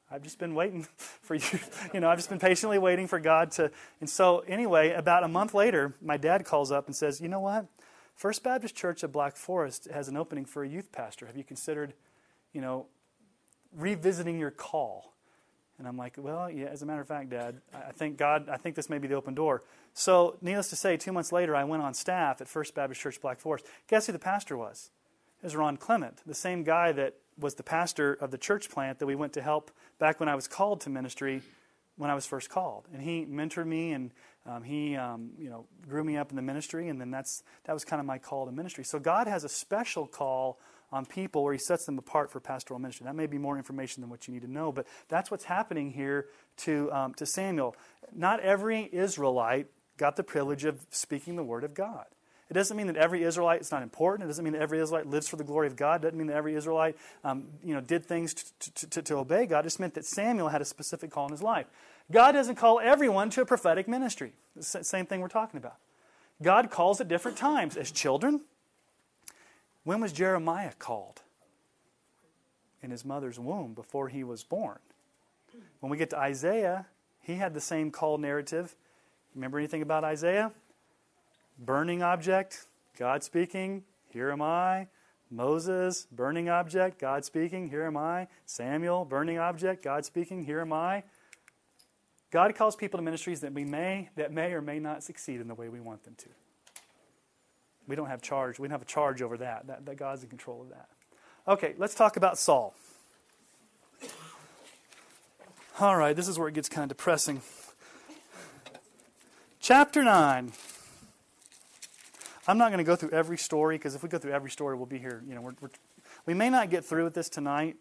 [0.10, 1.60] I've just been waiting for you.
[1.94, 3.72] You know, I've just been patiently waiting for God to.
[4.00, 7.40] And so, anyway, about a month later, my dad calls up and says, You know
[7.40, 7.66] what?
[8.16, 11.28] First Baptist Church of Black Forest has an opening for a youth pastor.
[11.28, 11.94] Have you considered,
[12.54, 12.88] you know,
[13.76, 15.14] revisiting your call?
[15.78, 18.58] And I'm like, Well, yeah, as a matter of fact, Dad, I think God, I
[18.58, 19.64] think this may be the open door.
[19.94, 23.20] So, needless to say, two months later, I went on staff at First Baptist Church
[23.20, 23.66] Black Forest.
[23.88, 24.92] Guess who the pastor was?
[25.42, 29.00] It was Ron Clement, the same guy that was the pastor of the church plant
[29.00, 31.42] that we went to help back when I was called to ministry
[31.98, 32.88] when I was first called.
[32.94, 34.12] And he mentored me and
[34.46, 37.74] um, he um, you know, grew me up in the ministry, and then that's, that
[37.74, 38.86] was kind of my call to ministry.
[38.86, 40.58] So God has a special call
[40.90, 43.04] on people where he sets them apart for pastoral ministry.
[43.04, 45.92] That may be more information than what you need to know, but that's what's happening
[45.92, 46.28] here
[46.58, 47.76] to, um, to Samuel.
[48.16, 49.68] Not every Israelite
[49.98, 52.06] got the privilege of speaking the word of God.
[52.50, 54.26] It doesn't mean that every Israelite is not important.
[54.26, 56.02] It doesn't mean that every Israelite lives for the glory of God.
[56.02, 59.16] It doesn't mean that every Israelite um, you know, did things to, to, to, to
[59.16, 59.60] obey God.
[59.60, 61.66] It just meant that Samuel had a specific call in his life.
[62.10, 64.32] God doesn't call everyone to a prophetic ministry.
[64.56, 65.76] the same thing we're talking about.
[66.42, 67.76] God calls at different times.
[67.76, 68.42] As children,
[69.84, 71.22] when was Jeremiah called?
[72.82, 74.80] In his mother's womb before he was born.
[75.80, 76.86] When we get to Isaiah,
[77.22, 78.76] he had the same call narrative.
[79.36, 80.52] Remember anything about Isaiah?
[81.58, 82.66] Burning object,
[82.98, 84.88] God speaking, here am I.
[85.30, 88.28] Moses, burning object, God speaking, here am I.
[88.46, 91.04] Samuel, burning object, God speaking, here am I.
[92.32, 95.48] God calls people to ministries that we may that may or may not succeed in
[95.48, 96.30] the way we want them to.
[97.88, 98.60] We don't have charge.
[98.60, 99.68] We don't have a charge over that.
[99.68, 100.90] That, that God's in control of that.
[101.48, 102.76] Okay, let's talk about Saul.
[105.80, 107.42] All right, this is where it gets kind of depressing.
[109.60, 110.52] Chapter 9.
[112.48, 114.78] I'm not going to go through every story because if we go through every story,
[114.78, 115.22] we'll be here.
[115.28, 115.70] You know, we're, we're,
[116.26, 117.76] we may not get through with this tonight.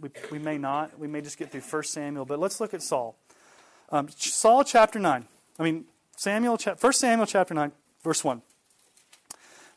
[0.00, 0.98] We, we may not.
[0.98, 2.26] We may just get through 1 Samuel.
[2.26, 3.16] But let's look at Saul.
[3.90, 5.24] Um, Saul chapter 9.
[5.58, 7.72] I mean, Samuel, 1 Samuel chapter 9,
[8.04, 8.42] verse 1.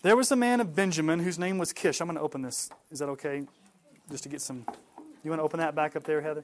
[0.02, 2.02] There was a man of Benjamin whose name was Kish.
[2.02, 2.70] I'm going to open this.
[2.92, 3.44] Is that okay?
[4.12, 4.66] Just to get some.
[5.24, 6.44] You want to open that back up there, Heather?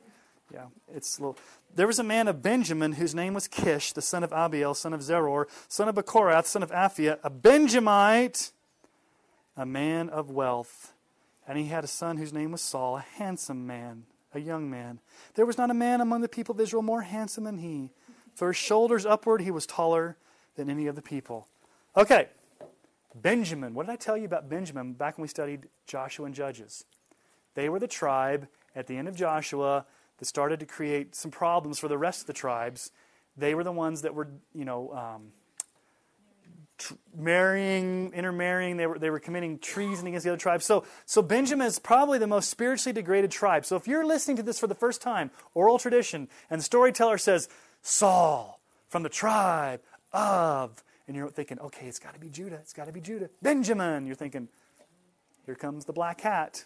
[0.53, 1.37] Yeah, it's little.
[1.75, 4.93] There was a man of Benjamin whose name was Kish, the son of Abiel, son
[4.93, 8.51] of Zeror, son of Bechorath, son of Aphiah, a Benjamite,
[9.55, 10.93] a man of wealth.
[11.47, 14.99] And he had a son whose name was Saul, a handsome man, a young man.
[15.35, 17.91] There was not a man among the people of Israel more handsome than he.
[18.33, 20.17] For his shoulders upward, he was taller
[20.55, 21.47] than any of the people.
[21.95, 22.27] Okay,
[23.13, 23.73] Benjamin.
[23.73, 26.85] What did I tell you about Benjamin back when we studied Joshua and Judges?
[27.55, 29.85] They were the tribe at the end of Joshua
[30.19, 32.91] that started to create some problems for the rest of the tribes.
[33.37, 35.31] They were the ones that were, you know, um,
[36.77, 38.77] tr- marrying, intermarrying.
[38.77, 40.65] They were, they were committing treason against the other tribes.
[40.65, 43.65] So, so Benjamin is probably the most spiritually degraded tribe.
[43.65, 47.17] So if you're listening to this for the first time, oral tradition, and the storyteller
[47.17, 47.47] says,
[47.81, 48.59] Saul
[48.89, 52.57] from the tribe of, and you're thinking, okay, it's got to be Judah.
[52.57, 53.29] It's got to be Judah.
[53.41, 54.05] Benjamin.
[54.05, 54.49] You're thinking,
[55.45, 56.65] here comes the black hat.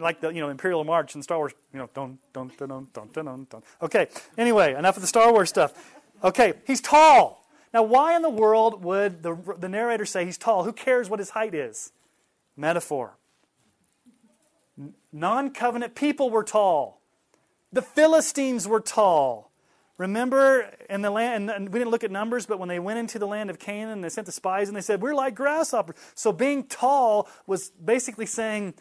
[0.00, 2.88] Like the you know Imperial March in Star Wars, you know, dun dun dun dun
[2.92, 3.62] dun dun dun.
[3.82, 4.08] Okay.
[4.36, 5.72] Anyway, enough of the Star Wars stuff.
[6.24, 7.46] Okay, he's tall.
[7.72, 10.64] Now, why in the world would the the narrator say he's tall?
[10.64, 11.92] Who cares what his height is?
[12.56, 13.16] Metaphor.
[15.12, 17.00] Non-covenant people were tall.
[17.72, 19.50] The Philistines were tall.
[19.98, 23.18] Remember in the land, and we didn't look at numbers, but when they went into
[23.18, 25.96] the land of Canaan, they sent the spies and they said, We're like grasshoppers.
[26.14, 28.74] So being tall was basically saying,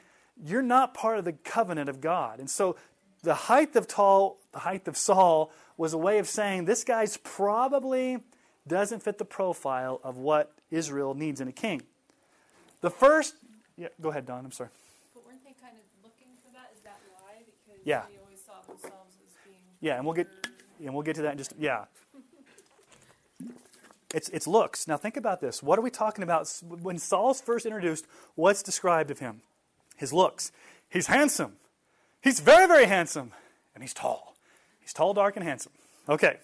[0.44, 2.40] you're not part of the covenant of God.
[2.40, 2.76] And so
[3.24, 7.18] the height of tall, the height of Saul was a way of saying this guy's
[7.18, 8.20] probably
[8.68, 11.82] doesn't fit the profile of what Israel needs in a king.
[12.82, 13.36] The first,
[13.78, 14.46] yeah, go ahead, Dawn.
[14.46, 14.70] I'm sorry.
[15.14, 16.72] But weren't they kind of looking for that?
[16.76, 17.44] Is that why?
[17.66, 18.04] Because Yeah.
[18.10, 19.56] they always saw themselves as being.
[19.80, 20.28] Yeah, and we'll get,
[20.84, 21.86] and we'll get to that in just yeah.
[24.14, 24.88] It's it's looks.
[24.88, 25.62] Now think about this.
[25.62, 26.48] What are we talking about
[26.82, 28.06] when Saul's first introduced?
[28.36, 29.42] What's described of him?
[29.98, 30.54] His looks.
[30.90, 31.54] He's handsome.
[32.22, 33.34] He's very very handsome,
[33.76, 34.36] and he's tall.
[34.80, 35.74] He's tall, dark, and handsome.
[36.08, 36.38] Okay,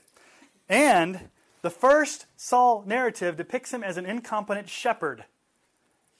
[0.67, 1.29] and
[1.61, 5.23] the first Saul narrative depicts him as an incompetent shepherd.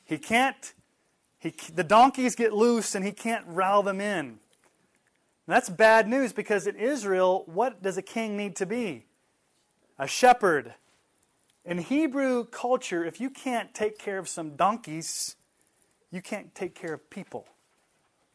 [0.06, 0.74] He can't.
[1.38, 4.40] He, the donkeys get loose, and he can't row them in.
[5.46, 9.06] That's bad news because in Israel, what does a king need to be?
[10.00, 10.74] A shepherd.
[11.66, 15.36] In Hebrew culture, if you can't take care of some donkeys,
[16.14, 17.48] you can't take care of people.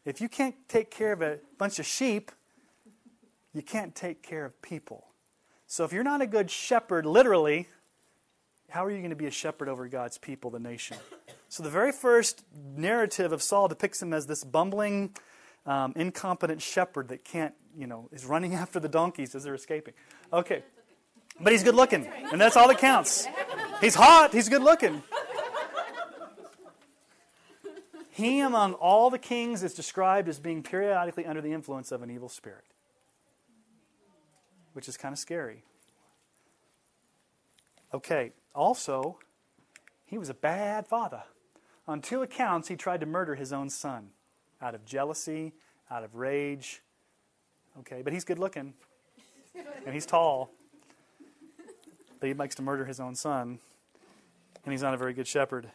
[0.04, 2.32] If you can't take care of a bunch of sheep,
[3.54, 5.06] you can't take care of people.
[5.68, 7.68] So if you're not a good shepherd, literally,
[8.68, 10.96] how are you going to be a shepherd over God's people, the nation?
[11.48, 12.42] So the very first
[12.76, 15.14] narrative of Saul depicts him as this bumbling,
[15.64, 19.94] um, incompetent shepherd that can't, you know, is running after the donkeys as they're escaping.
[20.32, 20.64] Okay.
[21.40, 23.28] But he's good looking, and that's all that counts.
[23.80, 25.04] He's hot, he's good looking.
[28.18, 32.10] He, among all the kings, is described as being periodically under the influence of an
[32.10, 32.64] evil spirit,
[34.72, 35.62] which is kind of scary.
[37.94, 39.20] Okay, also,
[40.04, 41.22] he was a bad father.
[41.86, 44.08] On two accounts, he tried to murder his own son
[44.60, 45.52] out of jealousy,
[45.88, 46.82] out of rage.
[47.78, 48.74] Okay, but he's good looking,
[49.86, 50.50] and he's tall.
[52.18, 53.60] But he likes to murder his own son,
[54.64, 55.70] and he's not a very good shepherd.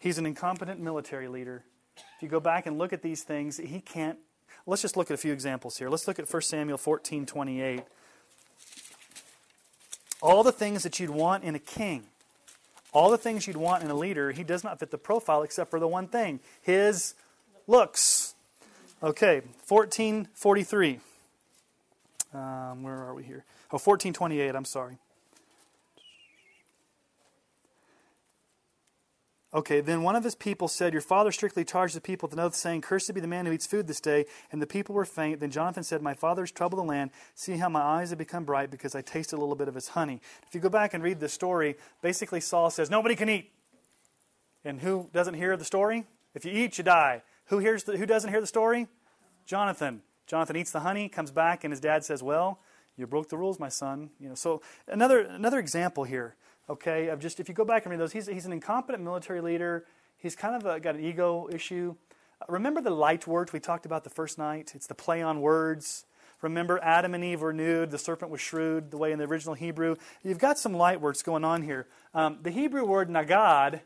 [0.00, 1.62] He's an incompetent military leader.
[1.96, 4.18] If you go back and look at these things, he can't.
[4.66, 5.90] Let's just look at a few examples here.
[5.90, 7.82] Let's look at 1 Samuel 14 28.
[10.22, 12.04] All the things that you'd want in a king,
[12.92, 15.70] all the things you'd want in a leader, he does not fit the profile except
[15.70, 17.14] for the one thing his
[17.66, 18.34] looks.
[19.02, 21.00] Okay, 1443.
[22.32, 23.44] Um, where are we here?
[23.72, 24.98] Oh, 1428, I'm sorry.
[29.52, 32.44] Okay, then one of his people said, Your father strictly charged the people with an
[32.44, 34.26] oath, saying, Cursed be the man who eats food this day.
[34.52, 35.40] And the people were faint.
[35.40, 37.10] Then Jonathan said, My father has troubled the land.
[37.34, 39.88] See how my eyes have become bright because I tasted a little bit of his
[39.88, 40.20] honey.
[40.46, 43.50] If you go back and read the story, basically Saul says, Nobody can eat.
[44.64, 46.04] And who doesn't hear the story?
[46.32, 47.22] If you eat, you die.
[47.46, 48.86] Who, hears the, who doesn't hear the story?
[49.46, 50.02] Jonathan.
[50.28, 52.60] Jonathan eats the honey, comes back, and his dad says, Well,
[52.96, 54.10] you broke the rules, my son.
[54.20, 56.36] You know, so another, another example here
[56.70, 59.40] okay, of just if you go back and read those, he's, he's an incompetent military
[59.40, 59.84] leader.
[60.16, 61.96] He's kind of a, got an ego issue.
[62.40, 64.72] Uh, remember the light words we talked about the first night?
[64.74, 66.06] It's the play on words.
[66.42, 69.54] Remember, Adam and Eve were nude, the serpent was shrewd, the way in the original
[69.54, 69.96] Hebrew.
[70.22, 71.86] You've got some light words going on here.
[72.14, 73.80] Um, the Hebrew word nagad,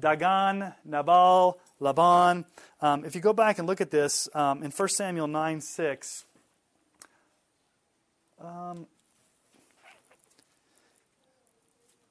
[0.00, 2.44] Dagan, Nabal, Laban.
[2.80, 6.24] Um, if you go back and look at this um, in 1 Samuel 9 6,
[8.40, 8.86] um,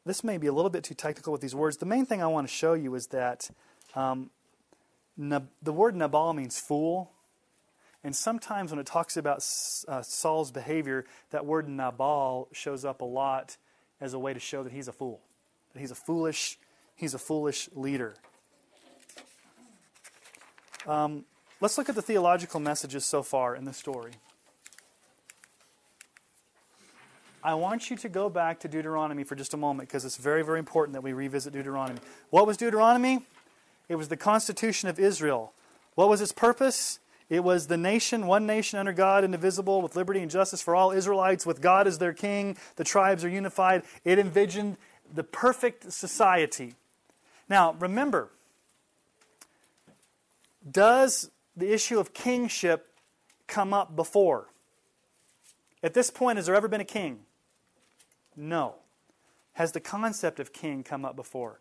[0.06, 1.78] this may be a little bit too technical with these words.
[1.78, 3.50] The main thing I want to show you is that
[3.96, 4.30] um,
[5.18, 7.12] the word Nabal means fool.
[8.04, 9.46] And sometimes when it talks about
[9.88, 13.58] uh, Saul's behavior, that word Nabal shows up a lot
[14.00, 15.20] as a way to show that he's a fool,
[15.74, 16.58] that he's a foolish,
[16.96, 18.16] he's a foolish leader.
[20.88, 21.26] Um,
[21.60, 24.12] let's look at the theological messages so far in the story.
[27.44, 30.44] I want you to go back to Deuteronomy for just a moment because it's very,
[30.44, 32.00] very important that we revisit Deuteronomy.
[32.30, 33.26] What was Deuteronomy?
[33.88, 35.54] It was the Constitution of Israel.
[35.96, 37.00] What was its purpose?
[37.30, 40.92] It was the nation, one nation under God, indivisible, with liberty and justice for all
[40.92, 42.58] Israelites, with God as their king.
[42.76, 43.84] The tribes are unified.
[44.04, 44.78] It envisioned
[45.14, 46.76] the perfect society.
[47.48, 48.30] Now, remember,
[50.70, 52.88] does the issue of kingship
[53.48, 54.48] come up before?
[55.82, 57.20] At this point, has there ever been a king?
[58.40, 58.76] No.
[59.54, 61.60] Has the concept of king come up before?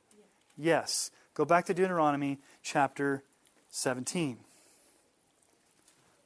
[0.57, 1.11] Yes.
[1.35, 3.25] Go back to Deuteronomy chapter
[3.71, 4.39] 17.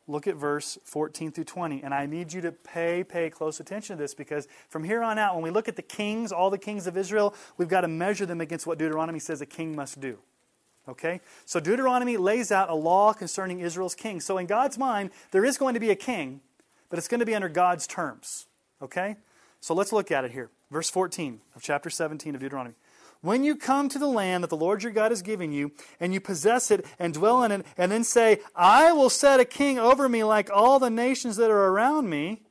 [0.07, 1.82] Look at verse 14 through 20.
[1.82, 5.18] And I need you to pay, pay close attention to this because from here on
[5.18, 7.88] out, when we look at the kings, all the kings of Israel, we've got to
[7.88, 10.18] measure them against what Deuteronomy says a king must do.
[10.86, 11.20] Okay?
[11.46, 14.20] So Deuteronomy lays out a law concerning Israel's king.
[14.20, 16.40] So in God's mind, there is going to be a king,
[16.90, 18.46] but it's going to be under God's terms.
[18.82, 19.16] Okay?
[19.62, 20.50] So let's look at it here.
[20.72, 22.74] Verse 14 of chapter 17 of Deuteronomy.
[23.20, 26.12] When you come to the land that the Lord your God is giving you, and
[26.12, 29.78] you possess it and dwell in it, and then say, I will set a king
[29.78, 32.42] over me like all the nations that are around me,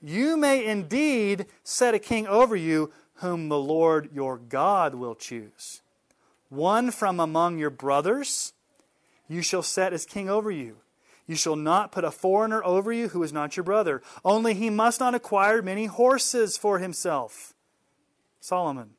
[0.00, 5.82] you may indeed set a king over you whom the Lord your God will choose.
[6.48, 8.54] One from among your brothers
[9.28, 10.78] you shall set as king over you.
[11.32, 14.02] You shall not put a foreigner over you who is not your brother.
[14.22, 17.54] Only he must not acquire many horses for himself.
[18.38, 18.90] Solomon.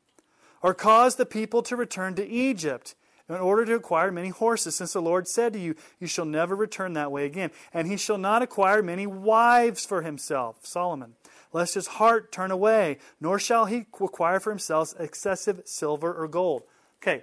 [0.60, 2.96] Or cause the people to return to Egypt
[3.28, 6.56] in order to acquire many horses, since the Lord said to you, You shall never
[6.56, 7.52] return that way again.
[7.72, 10.66] And he shall not acquire many wives for himself.
[10.66, 11.14] Solomon.
[11.52, 16.64] Lest his heart turn away, nor shall he acquire for himself excessive silver or gold.
[17.00, 17.22] Okay,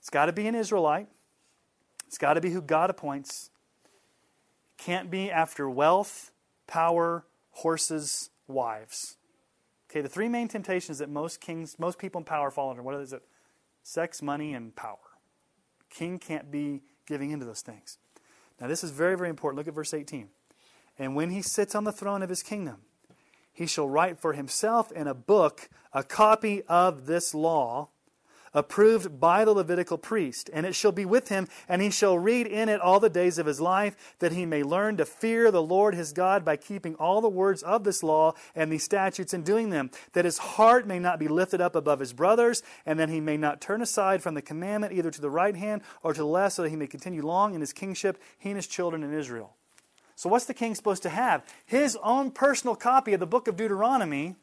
[0.00, 1.06] it's got to be an Israelite.
[2.08, 3.50] It's got to be who God appoints
[4.76, 6.32] can't be after wealth,
[6.66, 9.16] power, horses, wives.
[9.90, 12.82] Okay, the three main temptations that most kings, most people in power fall under.
[12.82, 13.22] What is it?
[13.82, 14.98] Sex, money, and power.
[15.90, 17.98] King can't be giving into those things.
[18.60, 19.58] Now, this is very, very important.
[19.58, 20.28] Look at verse 18.
[20.98, 22.78] And when he sits on the throne of his kingdom,
[23.52, 27.90] he shall write for himself in a book a copy of this law
[28.56, 30.48] approved by the Levitical priest.
[30.52, 33.38] And it shall be with him, and he shall read in it all the days
[33.38, 36.94] of his life, that he may learn to fear the Lord his God by keeping
[36.96, 40.86] all the words of this law and these statutes and doing them, that his heart
[40.86, 44.22] may not be lifted up above his brothers, and that he may not turn aside
[44.22, 46.76] from the commandment either to the right hand or to the left, so that he
[46.76, 49.54] may continue long in his kingship, he and his children in Israel.
[50.14, 51.44] So, what's the king supposed to have?
[51.66, 54.36] His own personal copy of the book of Deuteronomy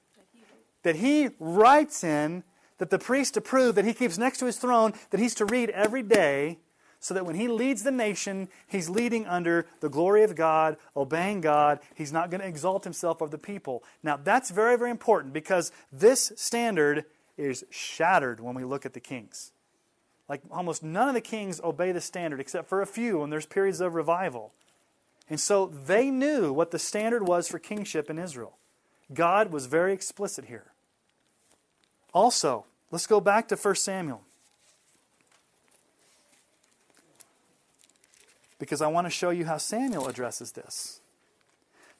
[0.83, 2.43] that he writes in
[2.83, 5.69] that the priest approved that he keeps next to his throne that he's to read
[5.69, 6.59] every day
[6.99, 11.39] so that when he leads the nation, he's leading under the glory of God, obeying
[11.39, 11.79] God.
[11.95, 13.85] He's not going to exalt himself over the people.
[14.03, 17.05] Now, that's very, very important because this standard
[17.37, 19.53] is shattered when we look at the kings.
[20.27, 23.45] Like almost none of the kings obey the standard except for a few, when there's
[23.45, 24.51] periods of revival.
[25.29, 28.57] And so they knew what the standard was for kingship in Israel.
[29.13, 30.73] God was very explicit here.
[32.13, 34.21] Also, let's go back to 1 Samuel.
[38.59, 40.99] Because I want to show you how Samuel addresses this.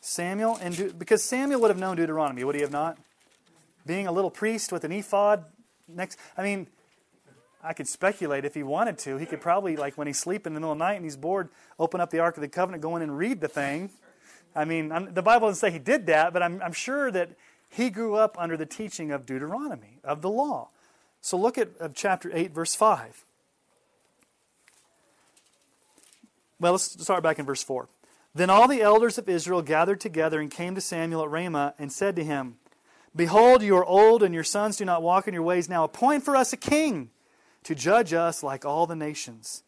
[0.02, 3.00] Samuel, and De- because Samuel would have known Deuteronomy, would he have not?
[3.88, 5.46] Being a little priest with an ephod
[5.88, 6.20] next.
[6.38, 6.68] I mean,
[7.64, 9.18] I could speculate if he wanted to.
[9.18, 11.18] He could probably, like when he's sleeping in the middle of the night and he's
[11.18, 13.90] bored, open up the Ark of the Covenant, go in and read the thing.
[14.56, 17.32] I mean, I'm, the Bible doesn't say he did that, but I'm, I'm sure that
[17.68, 20.70] he grew up under the teaching of Deuteronomy, of the law.
[21.24, 23.24] So look at uh, chapter 8, verse 5.
[26.60, 27.88] Well, let's start back in verse 4.
[28.36, 31.94] Then all the elders of Israel gathered together and came to Samuel at Ramah and
[31.94, 32.58] said to him,
[33.16, 35.70] Behold, you are old, and your sons do not walk in your ways.
[35.70, 37.10] Now appoint for us a king
[37.64, 39.64] to judge us like all the nations.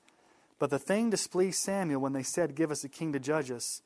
[0.59, 3.81] But the thing displeased Samuel when they said, Give us a king to judge us.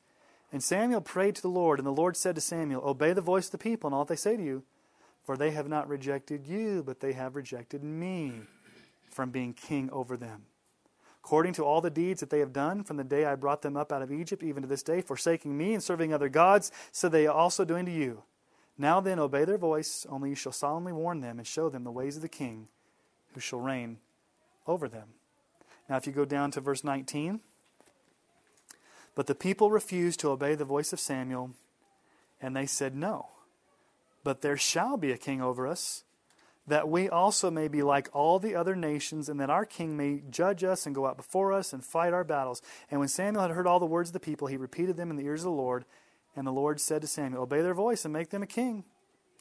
[0.52, 3.46] And Samuel prayed to the Lord, and the Lord said to Samuel, Obey the voice
[3.46, 4.64] of the people and all that they say to you,
[5.30, 8.32] for they have not rejected you, but they have rejected me
[9.12, 10.42] from being king over them.
[11.22, 13.76] According to all the deeds that they have done from the day I brought them
[13.76, 17.08] up out of Egypt, even to this day, forsaking me and serving other gods, so
[17.08, 18.24] they are also doing to you.
[18.76, 21.92] Now then, obey their voice, only you shall solemnly warn them and show them the
[21.92, 22.66] ways of the king
[23.32, 23.98] who shall reign
[24.66, 25.10] over them.
[25.88, 27.38] Now, if you go down to verse 19,
[29.14, 31.52] But the people refused to obey the voice of Samuel,
[32.42, 33.28] and they said, No.
[34.22, 36.04] But there shall be a king over us,
[36.66, 40.22] that we also may be like all the other nations, and that our king may
[40.30, 42.62] judge us and go out before us and fight our battles.
[42.90, 45.16] And when Samuel had heard all the words of the people, he repeated them in
[45.16, 45.84] the ears of the Lord.
[46.36, 48.84] And the Lord said to Samuel, Obey their voice and make them a king.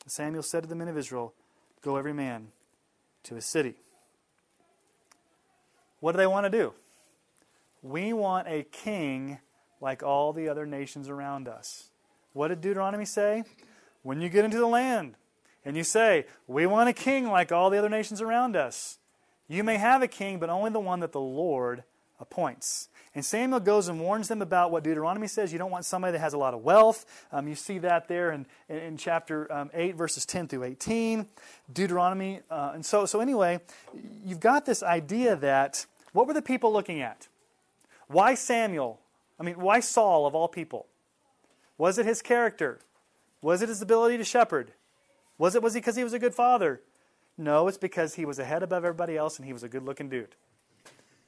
[0.08, 1.34] Samuel said to the men of Israel,
[1.82, 2.48] Go every man
[3.24, 3.76] to his city.
[6.00, 6.74] What do they want to do?
[7.82, 9.40] We want a king
[9.82, 11.90] like all the other nations around us.
[12.34, 13.44] What did Deuteronomy say?
[14.04, 15.16] When you get into the land
[15.66, 19.00] and you say, We want a king like all the other nations around us,
[19.48, 21.84] you may have a king, but only the one that the Lord
[22.20, 22.90] appoints.
[23.16, 25.52] And Samuel goes and warns them about what Deuteronomy says.
[25.52, 27.06] You don't want somebody that has a lot of wealth.
[27.32, 31.26] Um, you see that there in, in, in chapter um, 8, verses 10 through 18.
[31.74, 32.42] Deuteronomy.
[32.52, 33.60] Uh, and so, so, anyway,
[34.24, 37.28] you've got this idea that what were the people looking at?
[38.08, 39.00] Why Samuel?
[39.40, 40.86] I mean, why Saul of all people?
[41.78, 42.80] Was it his character?
[43.42, 44.74] Was it his ability to shepherd?
[45.38, 46.82] Was it was he because he was a good father?
[47.38, 50.10] No, it's because he was ahead above everybody else and he was a good looking
[50.10, 50.36] dude.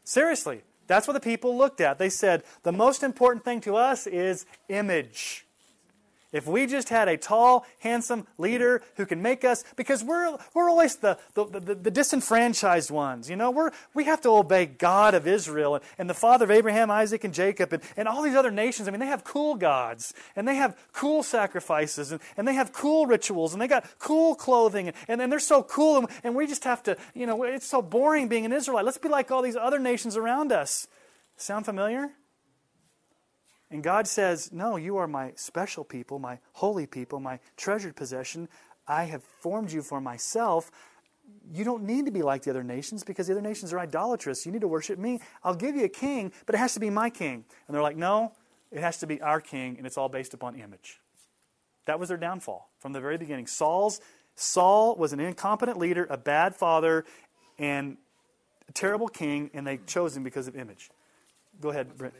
[0.04, 1.98] Seriously, that's what the people looked at.
[1.98, 5.46] They said, the most important thing to us is image.
[6.32, 10.70] If we just had a tall, handsome leader who can make us, because we're, we're
[10.70, 15.14] always the, the, the, the disenfranchised ones, you know, we're, we have to obey God
[15.14, 18.36] of Israel and, and the father of Abraham, Isaac, and Jacob, and, and all these
[18.36, 18.88] other nations.
[18.88, 22.72] I mean, they have cool gods, and they have cool sacrifices, and, and they have
[22.72, 26.36] cool rituals, and they got cool clothing, and, and, and they're so cool, and, and
[26.36, 28.86] we just have to, you know, it's so boring being an Israelite.
[28.86, 30.88] Let's be like all these other nations around us.
[31.36, 32.12] Sound familiar?
[33.72, 38.50] And God says, No, you are my special people, my holy people, my treasured possession.
[38.88, 40.70] I have formed you for myself.
[41.54, 44.46] You don't need to be like the other nations because the other nations are idolatrous.
[44.46, 45.22] You need to worship me.
[45.44, 47.46] I'll give you a king, but it has to be my king.
[47.68, 48.34] And they're like, No,
[48.70, 51.00] it has to be our king, and it's all based upon image.
[51.86, 53.48] That was their downfall from the very beginning.
[53.48, 54.02] Saul's
[54.36, 57.06] Saul was an incompetent leader, a bad father,
[57.60, 57.98] and
[58.68, 60.90] a terrible king, and they chose him because of image.
[61.60, 62.14] Go ahead, Brent.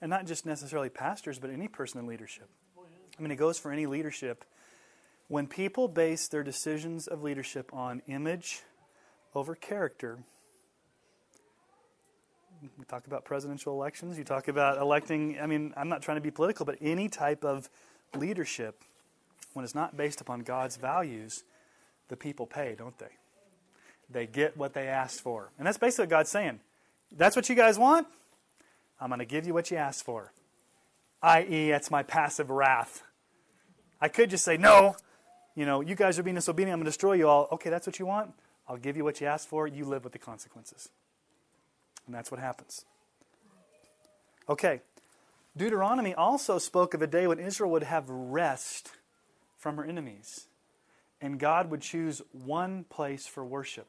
[0.00, 2.48] And not just necessarily pastors, but any person in leadership.
[3.18, 4.44] I mean, it goes for any leadership.
[5.28, 8.62] When people base their decisions of leadership on image
[9.34, 10.18] over character,
[12.78, 16.22] we talk about presidential elections, you talk about electing, I mean, I'm not trying to
[16.22, 17.68] be political, but any type of
[18.16, 18.82] leadership,
[19.52, 21.44] when it's not based upon God's values,
[22.08, 23.12] the people pay, don't they?
[24.10, 25.50] They get what they asked for.
[25.58, 26.60] And that's basically what God's saying.
[27.12, 28.06] That's what you guys want?
[29.00, 30.32] I'm going to give you what you asked for,
[31.22, 33.02] i.e., that's my passive wrath.
[34.00, 34.96] I could just say, no,
[35.54, 37.48] you know, you guys are being disobedient, I'm going to destroy you all.
[37.52, 38.32] Okay, that's what you want?
[38.68, 40.88] I'll give you what you asked for, you live with the consequences.
[42.06, 42.84] And that's what happens.
[44.48, 44.80] Okay,
[45.56, 48.92] Deuteronomy also spoke of a day when Israel would have rest
[49.56, 50.46] from her enemies,
[51.20, 53.88] and God would choose one place for worship.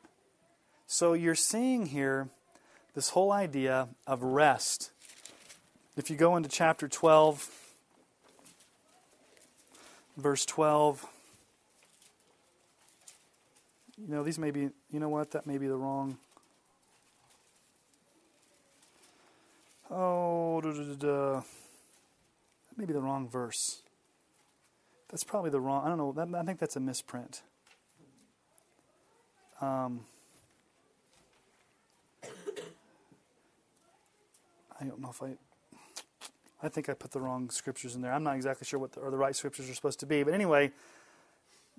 [0.87, 2.29] So you're seeing here
[2.95, 4.91] this whole idea of rest
[5.99, 7.49] if you go into chapter 12,
[10.15, 11.05] verse 12,
[13.97, 16.17] you know, these may be, you know what, that may be the wrong.
[19.91, 21.43] Oh, da, that
[22.77, 23.81] may be the wrong verse.
[25.09, 27.41] That's probably the wrong, I don't know, that, I think that's a misprint.
[29.59, 30.05] Um,
[32.23, 32.29] I
[34.85, 35.35] don't know if I
[36.61, 38.13] I think I put the wrong scriptures in there.
[38.13, 40.23] I'm not exactly sure what the, or the right scriptures are supposed to be.
[40.23, 40.71] But anyway,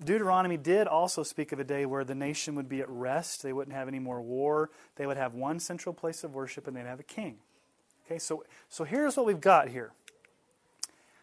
[0.03, 3.43] Deuteronomy did also speak of a day where the nation would be at rest.
[3.43, 4.71] They wouldn't have any more war.
[4.95, 7.37] They would have one central place of worship and they'd have a king.
[8.05, 9.91] Okay, so, so here's what we've got here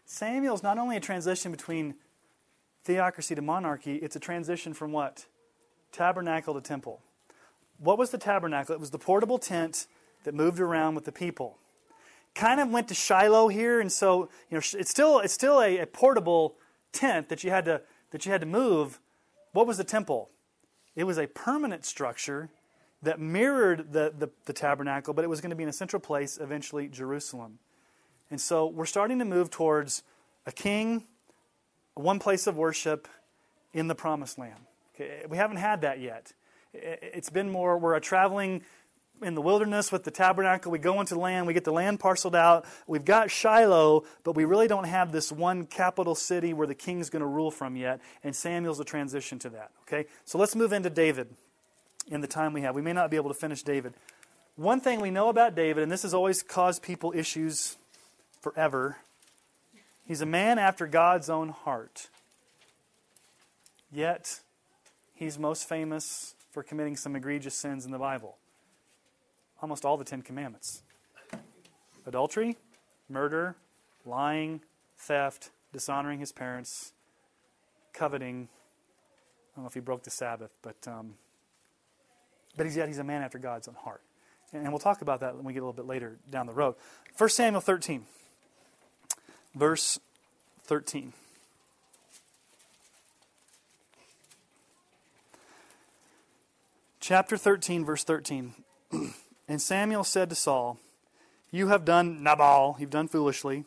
[0.06, 1.96] Samuel's not only a transition between
[2.84, 5.26] theocracy to monarchy, it's a transition from what?
[5.90, 7.02] Tabernacle to temple.
[7.78, 8.74] What was the tabernacle?
[8.74, 9.86] It was the portable tent
[10.24, 11.58] that moved around with the people
[12.38, 15.78] kind of went to Shiloh here, and so you know it's still it's still a,
[15.78, 16.56] a portable
[16.92, 17.82] tent that you had to
[18.12, 19.00] that you had to move.
[19.52, 20.30] What was the temple?
[20.94, 22.48] It was a permanent structure
[23.02, 26.00] that mirrored the, the, the tabernacle, but it was going to be in a central
[26.00, 27.58] place, eventually Jerusalem.
[28.30, 30.02] And so we're starting to move towards
[30.46, 31.04] a king,
[31.94, 33.06] one place of worship
[33.72, 34.66] in the promised land.
[34.94, 36.32] Okay, we haven't had that yet.
[36.74, 38.62] It's been more, we're a traveling
[39.22, 40.70] in the wilderness with the tabernacle.
[40.70, 42.64] We go into land, we get the land parceled out.
[42.86, 47.10] We've got Shiloh, but we really don't have this one capital city where the king's
[47.10, 48.00] going to rule from yet.
[48.22, 49.70] And Samuel's a transition to that.
[49.82, 50.08] Okay?
[50.24, 51.28] So let's move into David
[52.10, 52.74] in the time we have.
[52.74, 53.94] We may not be able to finish David.
[54.56, 57.76] One thing we know about David, and this has always caused people issues
[58.40, 58.96] forever,
[60.06, 62.08] he's a man after God's own heart.
[63.92, 64.40] Yet,
[65.14, 68.36] he's most famous for committing some egregious sins in the Bible
[69.60, 70.82] almost all the Ten Commandments
[72.06, 72.56] adultery,
[73.08, 73.54] murder,
[74.06, 74.62] lying,
[74.96, 76.92] theft, dishonoring his parents,
[77.92, 78.48] coveting.
[79.52, 81.14] I don't know if he broke the Sabbath, but um,
[82.56, 84.02] but he's yet he's a man after God's own heart,
[84.52, 86.74] and, we'll talk about that when we get a little bit later down the road.
[87.16, 88.04] 1 Samuel 13,
[89.54, 89.98] verse
[90.64, 91.12] 13.
[97.00, 98.54] Chapter 13, verse 13.
[99.48, 100.78] And Samuel said to Saul,
[101.50, 103.64] You have done Nabal, you've done foolishly.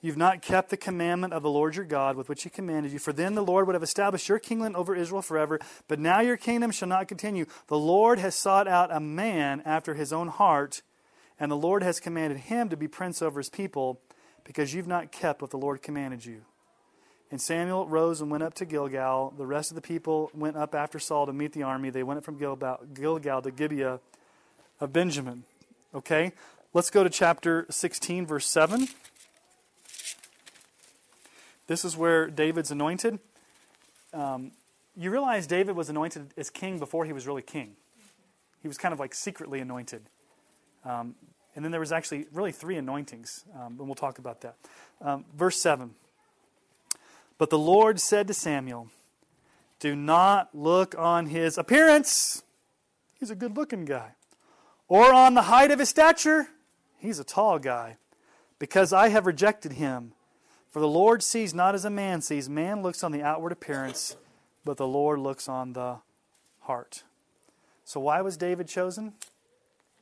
[0.00, 2.98] You've not kept the commandment of the Lord your God with which he commanded you.
[2.98, 5.58] For then the Lord would have established your kingdom over Israel forever.
[5.88, 7.46] But now your kingdom shall not continue.
[7.68, 10.82] The Lord has sought out a man after his own heart,
[11.40, 13.98] and the Lord has commanded him to be prince over his people,
[14.44, 16.42] because you've not kept what the Lord commanded you.
[17.30, 19.32] And Samuel rose and went up to Gilgal.
[19.38, 21.88] The rest of the people went up after Saul to meet the army.
[21.88, 24.00] They went up from Gilgal to Gibeah
[24.80, 25.44] of Benjamin.
[25.94, 26.32] Okay?
[26.72, 28.88] Let's go to chapter 16, verse 7.
[31.66, 33.20] This is where David's anointed.
[34.12, 34.52] Um,
[34.96, 37.76] you realize David was anointed as king before he was really king.
[38.60, 40.02] He was kind of like secretly anointed.
[40.84, 41.14] Um,
[41.54, 44.56] and then there was actually really three anointings, um, and we'll talk about that.
[45.00, 45.94] Um, verse 7.
[47.38, 48.88] But the Lord said to Samuel,
[49.78, 52.42] Do not look on his appearance.
[53.18, 54.12] He's a good looking guy
[54.88, 56.48] or on the height of his stature.
[56.98, 57.96] He's a tall guy.
[58.58, 60.12] Because I have rejected him.
[60.70, 62.48] For the Lord sees not as a man sees.
[62.48, 64.16] Man looks on the outward appearance,
[64.64, 65.98] but the Lord looks on the
[66.62, 67.04] heart.
[67.84, 69.12] So, why was David chosen?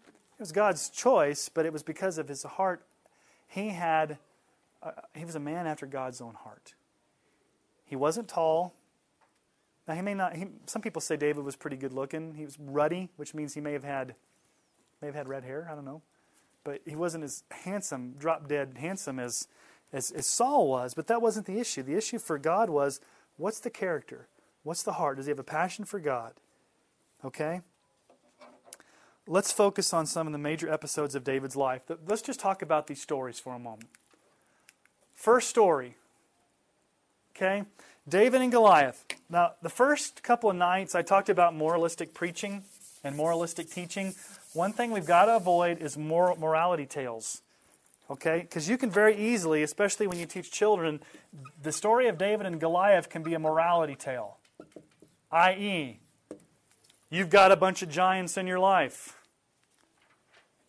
[0.07, 2.87] It was God's choice, but it was because of his heart.
[3.49, 4.19] He had,
[4.83, 6.75] uh, he was a man after God's own heart.
[7.85, 8.75] He wasn't tall.
[9.87, 12.35] Now, he may not, he, some people say David was pretty good looking.
[12.35, 14.15] He was ruddy, which means he may have had
[15.03, 16.01] may have had red hair, I don't know.
[16.65, 19.49] But he wasn't as handsome, drop dead handsome as,
[19.93, 20.95] as, as Saul was.
[20.95, 21.83] But that wasn't the issue.
[21.83, 23.01] The issue for God was
[23.37, 24.29] what's the character?
[24.63, 25.17] What's the heart?
[25.17, 26.35] Does he have a passion for God?
[27.25, 27.63] Okay?
[29.27, 31.83] Let's focus on some of the major episodes of David's life.
[32.07, 33.89] Let's just talk about these stories for a moment.
[35.15, 35.97] First story.
[37.35, 37.65] Okay?
[38.09, 39.05] David and Goliath.
[39.29, 42.65] Now, the first couple of nights I talked about moralistic preaching
[43.05, 44.15] and moralistic teaching.
[44.55, 47.43] One thing we've got to avoid is moral, morality tales.
[48.11, 48.41] Okay?
[48.41, 51.01] Because you can very easily, especially when you teach children,
[51.63, 54.39] the story of David and Goliath can be a morality tale.
[55.31, 56.01] I.e.,
[57.09, 59.19] you've got a bunch of giants in your life.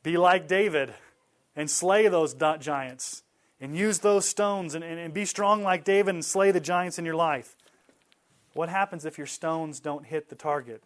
[0.03, 0.93] Be like David
[1.55, 3.23] and slay those giants
[3.59, 6.97] and use those stones and, and, and be strong like David and slay the giants
[6.97, 7.55] in your life.
[8.53, 10.84] What happens if your stones don't hit the target?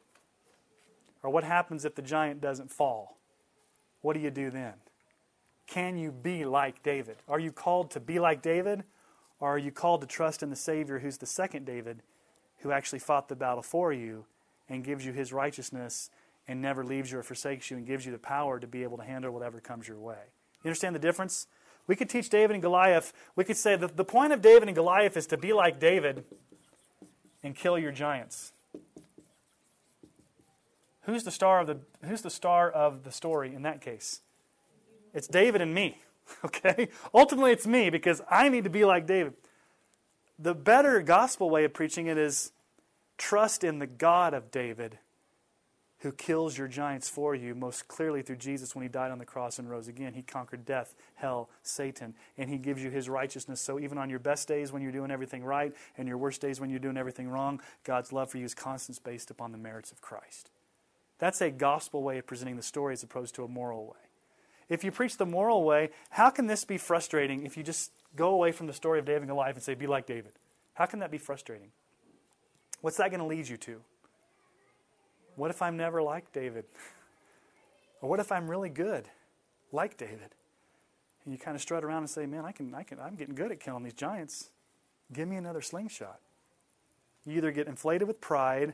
[1.27, 3.17] Or what happens if the giant doesn't fall?
[3.99, 4.75] What do you do then?
[5.67, 7.17] Can you be like David?
[7.27, 8.85] Are you called to be like David?
[9.41, 12.01] Or are you called to trust in the Savior who's the second David,
[12.59, 14.23] who actually fought the battle for you
[14.69, 16.09] and gives you his righteousness
[16.47, 18.95] and never leaves you or forsakes you and gives you the power to be able
[18.95, 20.31] to handle whatever comes your way?
[20.63, 21.47] You understand the difference?
[21.87, 23.11] We could teach David and Goliath.
[23.35, 26.23] We could say that the point of David and Goliath is to be like David
[27.43, 28.53] and kill your giants.
[31.07, 34.19] Who's the star of the who's the star of the story in that case?
[35.13, 35.99] It's David and me.
[36.43, 36.89] Okay?
[37.13, 39.35] Ultimately it's me because I need to be like David.
[40.37, 42.51] The better gospel way of preaching it is
[43.17, 44.99] trust in the God of David
[45.99, 49.25] who kills your giants for you most clearly through Jesus when he died on the
[49.25, 50.13] cross and rose again.
[50.13, 53.61] He conquered death, hell, Satan, and he gives you his righteousness.
[53.61, 56.59] So even on your best days when you're doing everything right and your worst days
[56.59, 59.93] when you're doing everything wrong, God's love for you is constant based upon the merits
[59.93, 60.51] of Christ.
[61.19, 64.07] That's a gospel way of presenting the story as opposed to a moral way.
[64.69, 68.29] If you preach the moral way, how can this be frustrating if you just go
[68.29, 70.33] away from the story of David and Goliath and say, be like David?
[70.73, 71.69] How can that be frustrating?
[72.81, 73.81] What's that going to lead you to?
[75.35, 76.65] What if I'm never like David?
[78.01, 79.07] or what if I'm really good,
[79.71, 80.35] like David?
[81.23, 83.35] And you kind of strut around and say, man, I can, I can, I'm getting
[83.35, 84.49] good at killing these giants.
[85.13, 86.19] Give me another slingshot.
[87.25, 88.73] You either get inflated with pride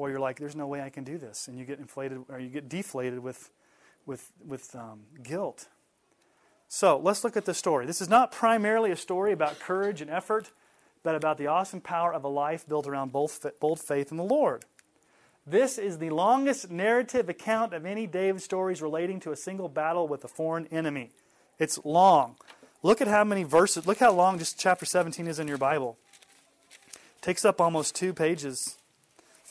[0.00, 2.40] or you're like, there's no way I can do this, and you get inflated or
[2.40, 3.50] you get deflated with,
[4.06, 5.68] with, with um, guilt.
[6.68, 7.84] So let's look at the story.
[7.84, 10.50] This is not primarily a story about courage and effort,
[11.02, 14.24] but about the awesome power of a life built around bold, bold faith in the
[14.24, 14.64] Lord.
[15.46, 20.08] This is the longest narrative account of any David stories relating to a single battle
[20.08, 21.10] with a foreign enemy.
[21.58, 22.36] It's long.
[22.82, 25.98] Look at how many verses, look how long just chapter 17 is in your Bible.
[26.94, 28.76] It takes up almost two pages,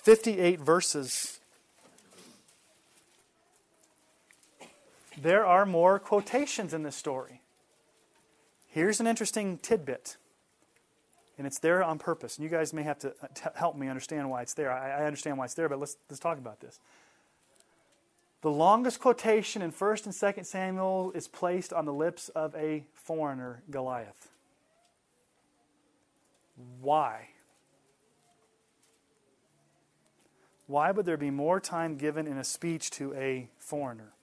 [0.03, 1.39] 58 verses.
[5.21, 7.41] There are more quotations in this story.
[8.67, 10.15] Here's an interesting tidbit,
[11.37, 12.37] and it's there on purpose.
[12.37, 14.71] And you guys may have to uh, help me understand why it's there.
[14.71, 16.79] I, I understand why it's there, but let's, let's talk about this.
[18.41, 22.85] The longest quotation in 1st and 2nd Samuel is placed on the lips of a
[22.93, 24.29] foreigner, Goliath.
[26.79, 27.29] Why?
[30.69, 34.13] Why would there be more time given in a speech to a foreigner?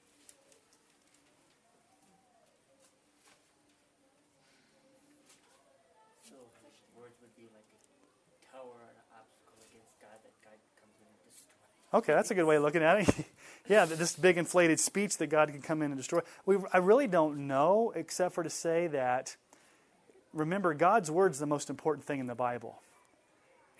[11.92, 13.26] Okay, that's a good way of looking at it.
[13.68, 16.20] yeah, this big inflated speech that God can come in and destroy.
[16.44, 19.34] We, I really don't know, except for to say that,
[20.32, 22.80] remember, God's word is the most important thing in the Bible.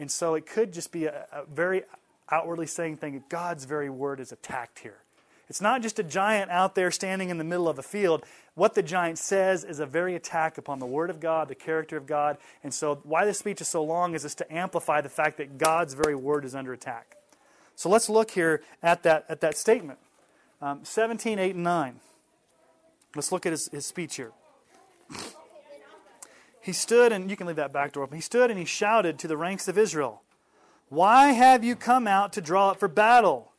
[0.01, 1.85] And so it could just be a, a very
[2.31, 3.23] outwardly saying thing.
[3.29, 4.99] God's very word is attacked here.
[5.49, 8.25] It's not just a giant out there standing in the middle of a field.
[8.55, 11.97] What the giant says is a very attack upon the Word of God, the character
[11.97, 12.39] of God.
[12.65, 15.57] And so, why this speech is so long is just to amplify the fact that
[15.57, 17.17] God's very Word is under attack.
[17.77, 19.99] So let's look here at that, at that statement.
[20.61, 22.01] Um, 17, 8, and 9.
[23.15, 24.33] Let's look at his, his speech here.
[26.61, 28.17] He stood, and you can leave that back door open.
[28.17, 30.23] He stood and he shouted to the ranks of Israel,
[30.89, 33.53] Why have you come out to draw up for battle?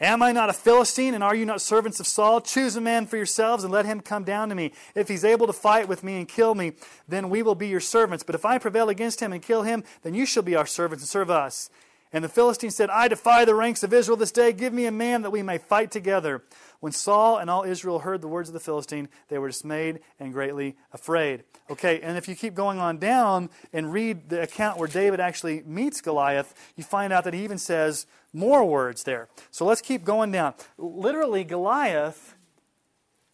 [0.00, 2.40] Am I not a Philistine, and are you not servants of Saul?
[2.40, 4.72] Choose a man for yourselves and let him come down to me.
[4.96, 6.72] If he's able to fight with me and kill me,
[7.06, 8.24] then we will be your servants.
[8.24, 11.04] But if I prevail against him and kill him, then you shall be our servants
[11.04, 11.70] and serve us.
[12.12, 14.52] And the Philistine said, I defy the ranks of Israel this day.
[14.52, 16.42] Give me a man that we may fight together.
[16.82, 20.32] When Saul and all Israel heard the words of the Philistine, they were dismayed and
[20.32, 21.44] greatly afraid.
[21.70, 25.62] Okay, and if you keep going on down and read the account where David actually
[25.64, 29.28] meets Goliath, you find out that he even says more words there.
[29.50, 30.54] So let's keep going down.
[30.76, 32.34] Literally, Goliath,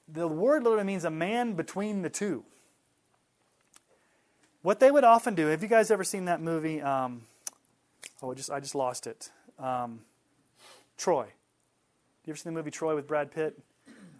[0.07, 2.45] the word literally means a man between the two.
[4.61, 6.83] What they would often do, have you guys ever seen that movie?
[6.83, 7.23] Um,
[8.21, 9.31] Oh, I just I just lost it.
[9.59, 10.01] Um,
[10.97, 11.27] Troy.
[12.29, 13.59] You ever seen the movie Troy with Brad Pitt?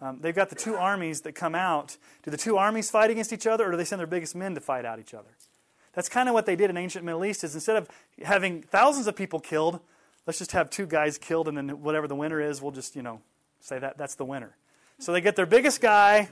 [0.01, 1.95] Um, they've got the two armies that come out.
[2.23, 4.55] Do the two armies fight against each other, or do they send their biggest men
[4.55, 5.29] to fight out each other?
[5.93, 7.43] That's kind of what they did in ancient Middle East.
[7.43, 7.87] Is instead of
[8.23, 9.79] having thousands of people killed,
[10.25, 13.03] let's just have two guys killed, and then whatever the winner is, we'll just you
[13.03, 13.21] know
[13.59, 14.55] say that that's the winner.
[14.97, 16.29] So they get their biggest guy,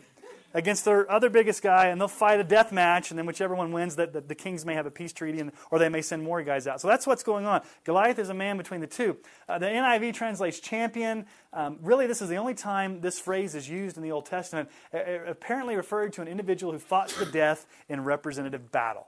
[0.53, 3.71] against their other biggest guy, and they'll fight a death match, and then whichever one
[3.71, 6.23] wins, that the, the, kings may have a peace treaty, and, or they may send
[6.23, 6.81] more guys out.
[6.81, 7.61] So that's what's going on.
[7.83, 9.17] Goliath is a man between the two.
[9.47, 11.25] Uh, the NIV translates champion.
[11.53, 14.69] Um, really, this is the only time this phrase is used in the Old Testament,
[14.93, 19.07] uh, apparently referring to an individual who fought to the death in representative battle.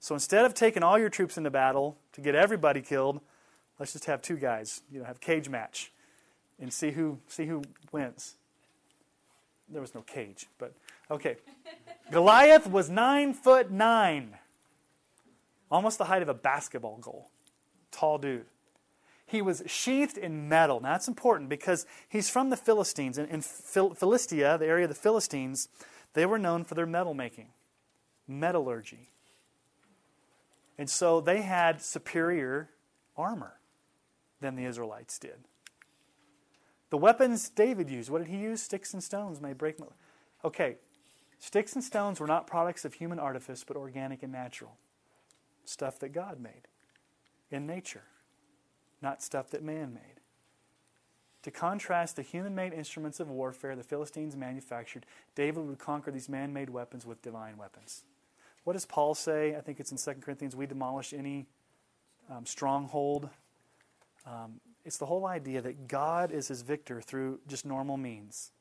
[0.00, 3.20] So instead of taking all your troops into battle to get everybody killed,
[3.78, 5.92] let's just have two guys, you know, have cage match
[6.60, 7.62] and see who see who
[7.92, 8.37] wins
[9.70, 10.72] there was no cage, but
[11.10, 11.36] okay.
[12.10, 14.36] Goliath was nine foot nine,
[15.70, 17.30] almost the height of a basketball goal.
[17.90, 18.46] Tall dude.
[19.26, 20.80] He was sheathed in metal.
[20.80, 23.18] Now that's important because he's from the Philistines.
[23.18, 25.68] And in Philistia, the area of the Philistines,
[26.14, 27.48] they were known for their metal making,
[28.26, 29.10] metallurgy.
[30.78, 32.70] And so they had superior
[33.16, 33.58] armor
[34.40, 35.44] than the Israelites did.
[36.90, 38.62] The weapons David used, what did he use?
[38.62, 39.76] Sticks and stones may break.
[40.44, 40.76] Okay,
[41.38, 44.76] sticks and stones were not products of human artifice, but organic and natural.
[45.64, 46.66] Stuff that God made
[47.50, 48.04] in nature,
[49.02, 50.20] not stuff that man made.
[51.42, 56.28] To contrast the human made instruments of warfare the Philistines manufactured, David would conquer these
[56.28, 58.02] man made weapons with divine weapons.
[58.64, 59.54] What does Paul say?
[59.56, 61.46] I think it's in 2 Corinthians we demolish any
[62.30, 63.28] um, stronghold.
[64.26, 68.52] Um, it's the whole idea that God is his victor through just normal means.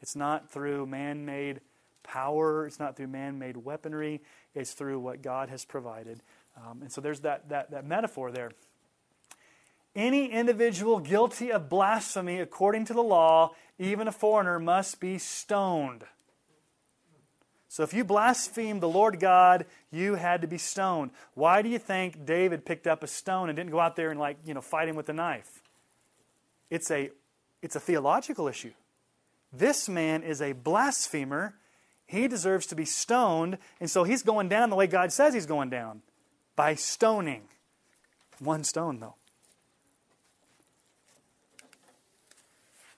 [0.00, 1.62] It's not through man made
[2.04, 4.22] power, it's not through man made weaponry,
[4.54, 6.22] it's through what God has provided.
[6.56, 8.52] Um, and so there's that, that, that metaphor there.
[9.96, 16.04] Any individual guilty of blasphemy according to the law, even a foreigner, must be stoned.
[17.66, 21.10] So if you blaspheme the Lord God, you had to be stoned.
[21.34, 24.20] Why do you think David picked up a stone and didn't go out there and
[24.20, 25.63] like, you know, fight him with a knife?
[26.74, 27.10] It's a
[27.62, 28.72] it's a theological issue.
[29.52, 31.54] This man is a blasphemer.
[32.04, 35.46] He deserves to be stoned, and so he's going down the way God says he's
[35.46, 36.02] going down
[36.56, 37.42] by stoning.
[38.40, 39.14] One stone, though.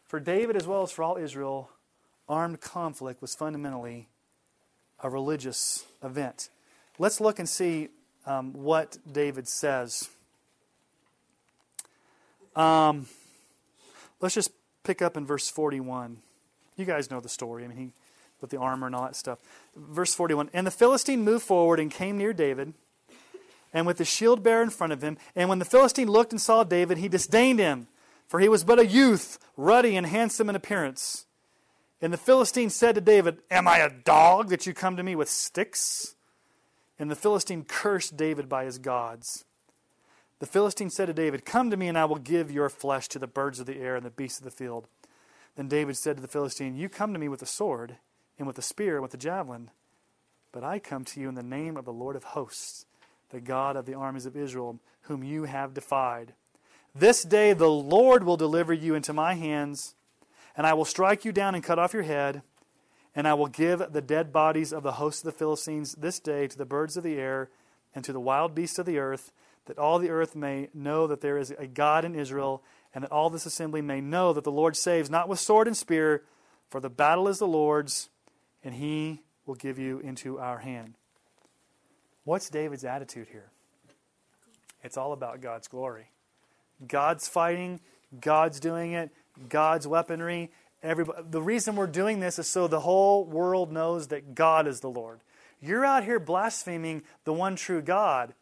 [0.06, 1.68] For David, as well as for all Israel,
[2.30, 4.08] armed conflict was fundamentally
[5.02, 6.48] a religious event.
[6.98, 7.90] Let's look and see
[8.24, 10.08] um, what David says.
[12.56, 13.06] Um,
[14.20, 14.50] let's just
[14.84, 16.18] pick up in verse 41.
[16.76, 17.64] You guys know the story.
[17.64, 17.90] I mean, he
[18.40, 19.38] with the armor and all that stuff.
[19.74, 22.74] Verse 41 And the Philistine moved forward and came near David,
[23.72, 25.18] and with the shield bearer in front of him.
[25.34, 27.88] And when the Philistine looked and saw David, he disdained him,
[28.28, 31.26] for he was but a youth, ruddy and handsome in appearance.
[32.00, 35.16] And the Philistine said to David, Am I a dog that you come to me
[35.16, 36.14] with sticks?
[36.98, 39.45] And the Philistine cursed David by his gods.
[40.38, 43.18] The Philistine said to David, Come to me, and I will give your flesh to
[43.18, 44.86] the birds of the air and the beasts of the field.
[45.56, 47.96] Then David said to the Philistine, You come to me with a sword,
[48.38, 49.70] and with a spear, and with a javelin.
[50.52, 52.86] But I come to you in the name of the Lord of hosts,
[53.30, 56.34] the God of the armies of Israel, whom you have defied.
[56.94, 59.94] This day the Lord will deliver you into my hands
[60.56, 62.42] and I will strike you down and cut off your head,
[63.14, 66.48] and I will give the dead bodies of the host of the Philistines this day
[66.48, 67.50] to the birds of the air
[67.94, 69.32] and to the wild beasts of the earth,
[69.66, 72.62] that all the earth may know that there is a God in Israel,
[72.94, 75.76] and that all this assembly may know that the Lord saves not with sword and
[75.76, 76.22] spear,
[76.68, 78.08] for the battle is the Lord's,
[78.64, 80.94] and he will give you into our hand.
[82.24, 83.50] What's David's attitude here?
[84.82, 86.10] It's all about God's glory.
[86.86, 87.80] God's fighting,
[88.20, 89.10] God's doing it,
[89.48, 90.50] God's weaponry.
[90.82, 94.80] Everybody, the reason we're doing this is so the whole world knows that God is
[94.80, 95.20] the Lord.
[95.60, 98.34] You're out here blaspheming the one true God.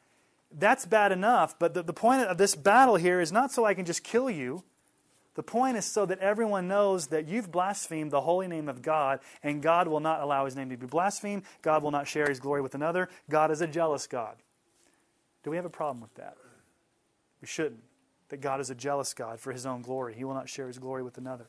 [0.56, 3.74] That's bad enough, but the, the point of this battle here is not so I
[3.74, 4.62] can just kill you.
[5.34, 9.18] The point is so that everyone knows that you've blasphemed the holy name of God,
[9.42, 11.42] and God will not allow his name to be blasphemed.
[11.60, 13.08] God will not share his glory with another.
[13.28, 14.36] God is a jealous God.
[15.42, 16.36] Do we have a problem with that?
[17.40, 17.82] We shouldn't
[18.28, 20.14] that God is a jealous God for his own glory.
[20.14, 21.46] He will not share his glory with another.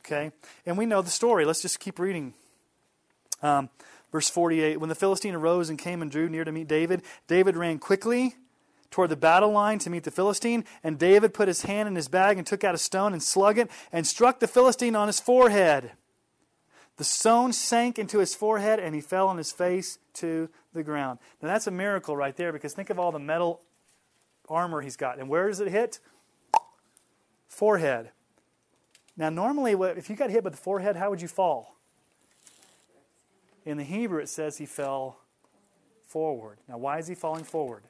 [0.00, 0.32] Okay?
[0.66, 1.44] And we know the story.
[1.44, 2.34] Let's just keep reading.
[3.42, 3.68] Um,
[4.12, 7.56] verse 48 When the Philistine arose and came and drew near to meet David, David
[7.56, 8.36] ran quickly
[8.90, 10.64] toward the battle line to meet the Philistine.
[10.82, 13.58] And David put his hand in his bag and took out a stone and slung
[13.58, 15.92] it and struck the Philistine on his forehead.
[16.96, 21.20] The stone sank into his forehead and he fell on his face to the ground.
[21.40, 23.60] Now that's a miracle right there because think of all the metal
[24.48, 25.18] armor he's got.
[25.18, 26.00] And where does it hit?
[27.48, 28.10] Forehead.
[29.16, 31.77] Now, normally, if you got hit with the forehead, how would you fall?
[33.68, 35.18] In the Hebrew, it says he fell
[36.06, 36.56] forward.
[36.70, 37.82] Now, why is he falling forward?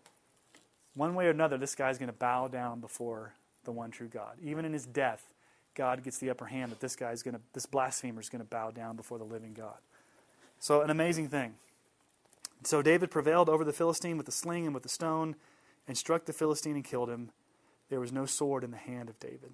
[0.95, 4.39] One way or another, this guy's going to bow down before the one true God.
[4.43, 5.33] Even in his death,
[5.77, 8.49] God gets the upper hand that this guy's going to, this blasphemer is going to
[8.49, 9.77] bow down before the living God.
[10.59, 11.55] So, an amazing thing.
[12.65, 15.37] So, David prevailed over the Philistine with the sling and with the stone
[15.87, 17.31] and struck the Philistine and killed him.
[17.89, 19.53] There was no sword in the hand of David.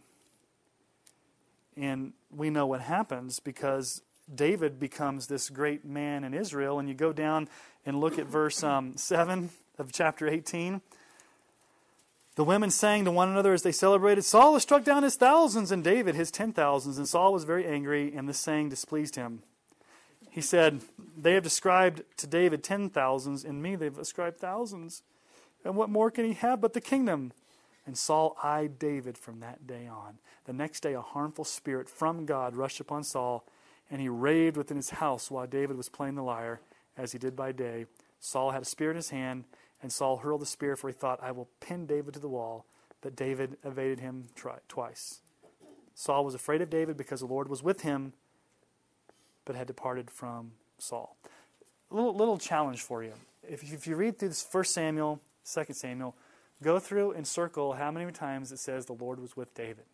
[1.77, 4.01] And we know what happens because
[4.33, 6.79] David becomes this great man in Israel.
[6.79, 7.49] And you go down
[7.85, 10.81] and look at verse um, 7 of chapter 18.
[12.37, 14.23] The women sang to one another as they celebrated.
[14.23, 16.99] Saul has struck down his thousands and David his ten thousands.
[16.99, 19.43] And Saul was very angry, and this saying displeased him.
[20.31, 20.81] He said,
[21.17, 25.03] They have described to David ten thousands, and me they've ascribed thousands.
[25.65, 27.33] And what more can he have but the kingdom?
[27.87, 30.19] And Saul eyed David from that day on.
[30.47, 33.45] The next day, a harmful spirit from God rushed upon Saul,
[33.91, 36.61] and he raved within his house while David was playing the lyre,
[36.97, 37.87] as he did by day.
[38.19, 39.45] Saul had a spear in his hand,
[39.83, 42.65] and Saul hurled the spear, for he thought, I will pin David to the wall.
[43.03, 45.21] But David evaded him tri- twice.
[45.95, 48.15] Saul was afraid of David because the Lord was with him,
[49.45, 51.17] but had departed from Saul.
[51.91, 53.13] A little, little challenge for you.
[53.47, 55.21] If, if you read through this First Samuel,
[55.53, 56.17] 2 Samuel,
[56.63, 59.85] go through and circle how many times it says the Lord was with David.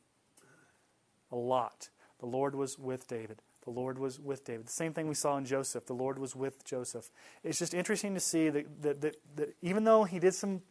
[1.32, 1.88] A lot.
[2.20, 3.42] The Lord was with David.
[3.64, 4.66] The Lord was with David.
[4.66, 5.86] The same thing we saw in Joseph.
[5.86, 7.10] The Lord was with Joseph.
[7.44, 10.62] It's just interesting to see that, that, that, that even though he did some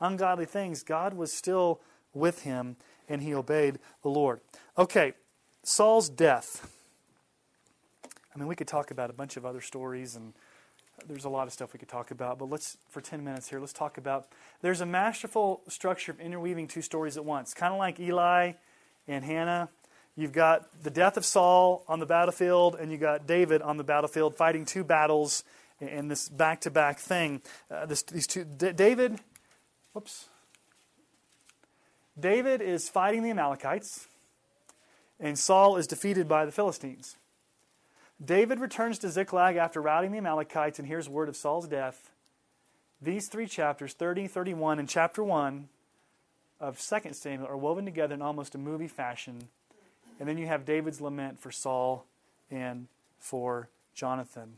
[0.00, 1.80] ungodly things, God was still
[2.12, 2.76] with him
[3.08, 4.40] and he obeyed the Lord.
[4.76, 5.14] Okay,
[5.62, 6.70] Saul's death.
[8.34, 10.34] I mean, we could talk about a bunch of other stories and
[11.06, 13.60] there's a lot of stuff we could talk about, but let's, for 10 minutes here,
[13.60, 14.28] let's talk about.
[14.62, 18.52] There's a masterful structure of interweaving two stories at once, kind of like Eli
[19.08, 19.68] and Hannah.
[20.16, 23.84] You've got the death of Saul on the battlefield, and you got David on the
[23.84, 25.44] battlefield fighting two battles
[25.80, 27.42] in this back to back thing.
[27.70, 29.18] Uh, this, these two, D- David,
[29.92, 30.28] whoops.
[32.18, 34.06] David is fighting the Amalekites,
[35.18, 37.16] and Saul is defeated by the Philistines.
[38.24, 42.10] David returns to Ziklag after routing the Amalekites and hears word of Saul's death.
[43.02, 45.68] These three chapters, 30, 31, and chapter 1
[46.60, 49.48] of 2 Samuel, are woven together in almost a movie fashion.
[50.18, 52.06] And then you have David's lament for Saul
[52.50, 52.86] and
[53.18, 54.54] for Jonathan.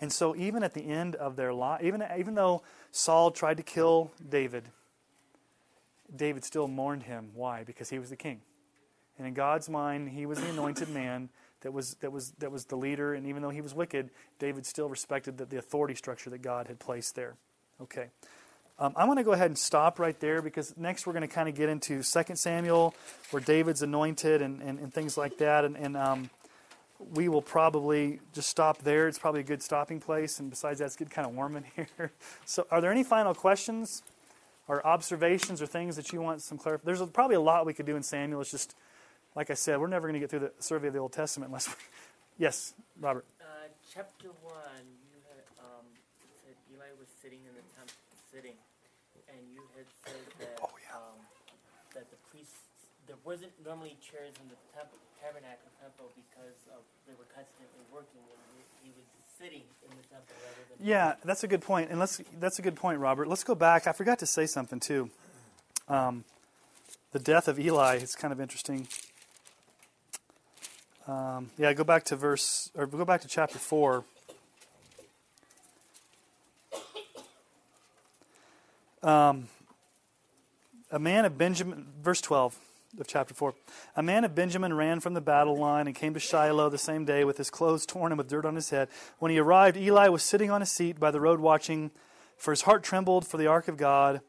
[0.00, 3.62] And so, even at the end of their life, even, even though Saul tried to
[3.62, 4.64] kill David,
[6.14, 7.30] David still mourned him.
[7.34, 7.64] Why?
[7.64, 8.42] Because he was the king.
[9.18, 11.30] And in God's mind, he was the anointed man
[11.62, 13.14] that was, that was, that was the leader.
[13.14, 16.68] And even though he was wicked, David still respected the, the authority structure that God
[16.68, 17.36] had placed there.
[17.80, 18.08] Okay.
[18.78, 21.34] Um, I want to go ahead and stop right there because next we're going to
[21.34, 22.94] kind of get into 2 Samuel,
[23.30, 25.64] where David's anointed and, and, and things like that.
[25.64, 26.30] And, and um,
[27.14, 29.08] we will probably just stop there.
[29.08, 30.38] It's probably a good stopping place.
[30.40, 31.64] And besides that, it's getting kind of warm in
[31.96, 32.12] here.
[32.44, 34.02] so, are there any final questions
[34.68, 36.98] or observations or things that you want some clarification?
[36.98, 38.42] There's probably a lot we could do in Samuel.
[38.42, 38.74] It's just,
[39.34, 41.48] like I said, we're never going to get through the survey of the Old Testament
[41.48, 41.74] unless we.
[42.38, 43.24] yes, Robert.
[43.40, 43.44] Uh,
[43.94, 44.52] chapter 1,
[45.08, 45.84] you had um,
[46.44, 47.94] said Eli was sitting in the temple,
[48.32, 48.56] sitting,
[49.28, 50.96] and you had said that, Oh, yeah.
[50.96, 51.18] um,
[51.94, 52.56] that the priests,
[53.06, 58.20] there wasn't normally chairs in the temple, tabernacle temple because of, they were constantly working
[58.82, 59.06] he, was
[59.38, 60.86] sitting in the temple rather than.
[60.86, 61.90] Yeah, that's a good point.
[61.90, 63.28] and let's that's a good point, Robert.
[63.28, 63.86] Let's go back.
[63.86, 65.10] I forgot to say something too.
[65.88, 66.24] Um,
[67.12, 68.88] the death of Eli is kind of interesting.
[71.06, 74.04] Um, yeah, go back to verse or go back to chapter four.
[79.02, 79.48] Um,
[80.90, 82.58] a man of Benjamin, verse twelve
[83.00, 83.54] of chapter 4.
[83.96, 87.04] A man of Benjamin ran from the battle line and came to Shiloh the same
[87.04, 88.88] day with his clothes torn and with dirt on his head.
[89.18, 91.90] When he arrived, Eli was sitting on a seat by the road watching,
[92.36, 94.20] for his heart trembled for the ark of God.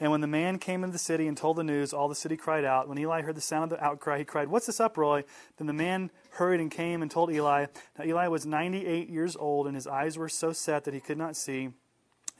[0.00, 2.36] And when the man came into the city and told the news, all the city
[2.36, 2.88] cried out.
[2.88, 5.24] When Eli heard the sound of the outcry, he cried, What's this uproar?
[5.56, 7.66] Then the man hurried and came and told Eli.
[7.98, 11.18] Now Eli was 98 years old, and his eyes were so set that he could
[11.18, 11.70] not see.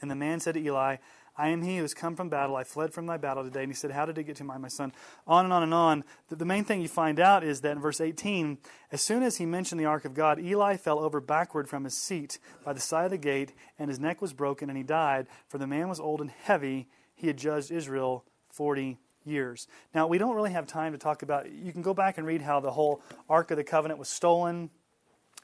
[0.01, 0.97] And the man said to Eli,
[1.39, 2.57] I am he who has come from battle.
[2.57, 3.63] I fled from thy battle today.
[3.63, 4.91] And he said, How did it get to my, my son?
[5.25, 6.03] On and on and on.
[6.27, 8.57] The, the main thing you find out is that in verse 18,
[8.91, 11.95] as soon as he mentioned the ark of God, Eli fell over backward from his
[11.95, 15.27] seat by the side of the gate, and his neck was broken, and he died.
[15.47, 16.89] For the man was old and heavy.
[17.15, 19.65] He had judged Israel 40 years.
[19.95, 22.41] Now, we don't really have time to talk about You can go back and read
[22.41, 24.71] how the whole Ark of the Covenant was stolen,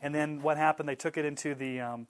[0.02, 0.90] and then what happened.
[0.90, 1.80] They took it into the.
[1.80, 2.08] Um,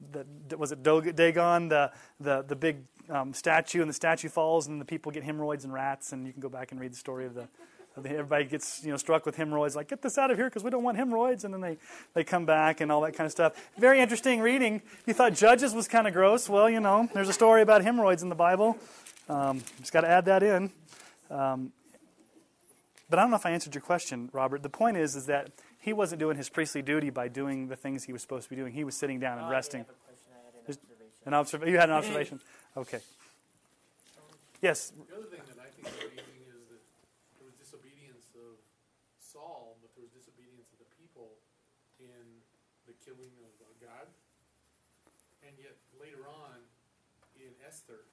[0.00, 1.90] the, was it Dagon, the,
[2.20, 2.78] the, the big
[3.08, 6.32] um, statue, and the statue falls, and the people get hemorrhoids and rats, and you
[6.32, 7.48] can go back and read the story of the,
[7.96, 10.46] of the everybody gets you know struck with hemorrhoids, like get this out of here
[10.46, 11.78] because we don't want hemorrhoids, and then they,
[12.14, 13.70] they come back and all that kind of stuff.
[13.78, 14.82] Very interesting reading.
[15.06, 16.48] You thought Judges was kind of gross.
[16.48, 18.76] Well, you know, there's a story about hemorrhoids in the Bible.
[19.28, 20.70] Um, just got to add that in.
[21.30, 21.72] Um,
[23.08, 24.62] but I don't know if I answered your question, Robert.
[24.62, 25.50] The point is, is that
[25.80, 28.56] he wasn't doing his priestly duty by doing the things he was supposed to be
[28.56, 28.72] doing.
[28.72, 29.82] He was sitting down and Oh, I resting.
[29.82, 31.22] didn't have a question, I had an Just- observation.
[31.26, 32.40] An observ- you had an observation.
[32.76, 33.00] Okay.
[34.62, 34.90] Yes.
[34.90, 36.82] The other thing that I think is amazing is that
[37.38, 38.56] there was disobedience of
[39.20, 41.38] Saul, but there was disobedience of the people
[42.00, 42.42] in
[42.88, 44.08] the killing of uh, God.
[45.46, 46.58] And yet later on
[47.38, 48.08] in Esther,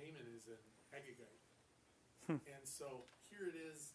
[0.00, 0.58] Haman is an
[0.90, 1.38] Agagite.
[2.26, 3.04] And so
[3.38, 3.92] here it is,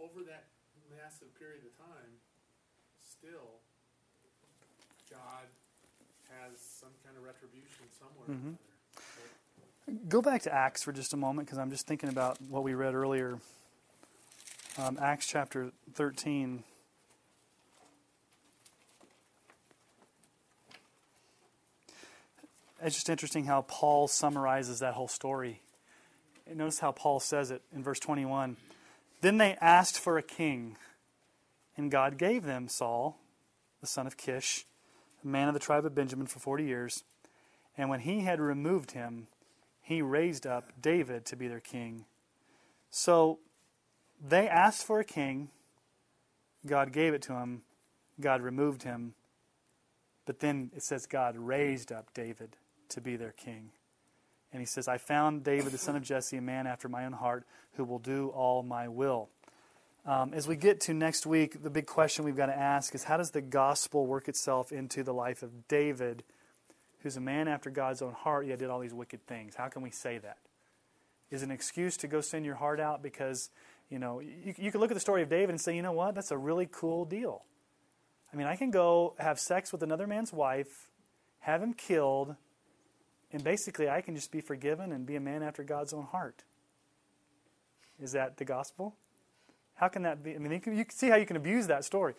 [0.00, 0.48] over that
[0.88, 2.18] massive period of time,
[3.00, 3.60] still
[5.10, 5.48] God
[6.28, 8.28] has some kind of retribution somewhere.
[8.28, 8.56] Mhm.
[9.88, 10.08] another.
[10.08, 12.74] Go back to Acts for just a moment because I'm just thinking about what we
[12.74, 13.40] read earlier.
[14.76, 16.62] Um, Acts chapter 13.
[22.80, 25.62] It's just interesting how Paul summarizes that whole story.
[26.54, 28.56] Notice how Paul says it in verse 21.
[29.20, 30.76] Then they asked for a king,
[31.76, 33.18] and God gave them Saul,
[33.80, 34.64] the son of Kish,
[35.22, 37.04] a man of the tribe of Benjamin, for 40 years.
[37.76, 39.28] And when he had removed him,
[39.80, 42.04] he raised up David to be their king.
[42.90, 43.38] So
[44.22, 45.50] they asked for a king.
[46.66, 47.62] God gave it to him.
[48.20, 49.14] God removed him.
[50.26, 52.56] But then it says God raised up David
[52.90, 53.70] to be their king.
[54.52, 57.12] And he says, I found David, the son of Jesse, a man after my own
[57.12, 57.44] heart,
[57.74, 59.28] who will do all my will.
[60.06, 63.04] Um, as we get to next week, the big question we've got to ask is
[63.04, 66.24] how does the gospel work itself into the life of David,
[67.02, 69.54] who's a man after God's own heart, yet did all these wicked things?
[69.54, 70.38] How can we say that?
[71.30, 73.50] Is an excuse to go send your heart out because
[73.90, 75.92] You know, you, you could look at the story of David and say, you know
[75.92, 77.44] what, that's a really cool deal.
[78.32, 80.88] I mean, I can go have sex with another man's wife,
[81.40, 82.36] have him killed,
[83.32, 86.44] and basically I can just be forgiven and be a man after God's own heart.
[88.00, 88.94] Is that the gospel?
[89.74, 90.34] How can that be?
[90.34, 92.14] I mean, you can, you can see how you can abuse that story.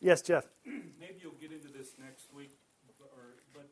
[0.00, 0.46] Yes, Jeff.
[0.66, 2.50] Maybe you'll get into this next week,
[2.98, 3.66] but, or, but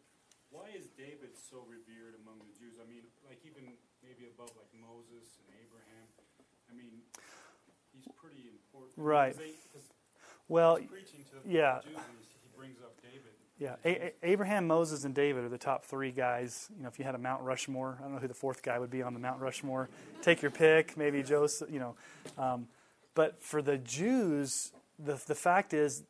[0.51, 2.79] why is David so revered among the Jews?
[2.83, 6.07] I mean, like even maybe above like Moses and Abraham.
[6.71, 7.03] I mean,
[7.95, 8.93] he's pretty important.
[8.97, 9.37] Right.
[9.37, 9.55] they-
[10.49, 11.79] Well, he's preaching to yeah.
[11.83, 13.35] the Jews and he he brings up David.
[13.63, 16.69] Yeah, a- Abraham, Moses, and David are the top three guys.
[16.77, 18.77] You know, if you had a Mount Rushmore, I don't know who the fourth guy
[18.77, 19.89] would be on the Mount Rushmore.
[20.21, 21.71] Take your pick, maybe Joseph.
[21.71, 21.95] You know,
[22.37, 22.67] um,
[23.15, 26.03] but for the Jews, the the fact is,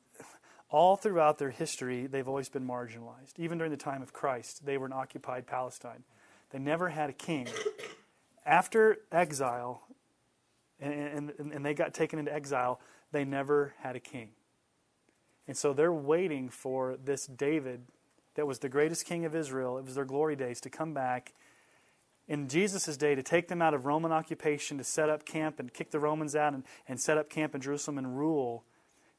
[0.71, 3.35] all throughout their history, they've always been marginalized.
[3.37, 6.05] Even during the time of Christ, they were in occupied Palestine.
[6.53, 7.49] They never had a king.
[8.47, 9.83] After exile,
[10.81, 12.81] and, and, and they got taken into exile,
[13.13, 14.31] they never had a king.
[15.49, 17.83] And so they're waiting for this David
[18.35, 19.79] that was the greatest king of Israel.
[19.79, 21.35] It was their glory days to come back
[22.29, 25.73] in Jesus' day to take them out of Roman occupation, to set up camp and
[25.73, 28.65] kick the Romans out and, and set up camp in Jerusalem and rule.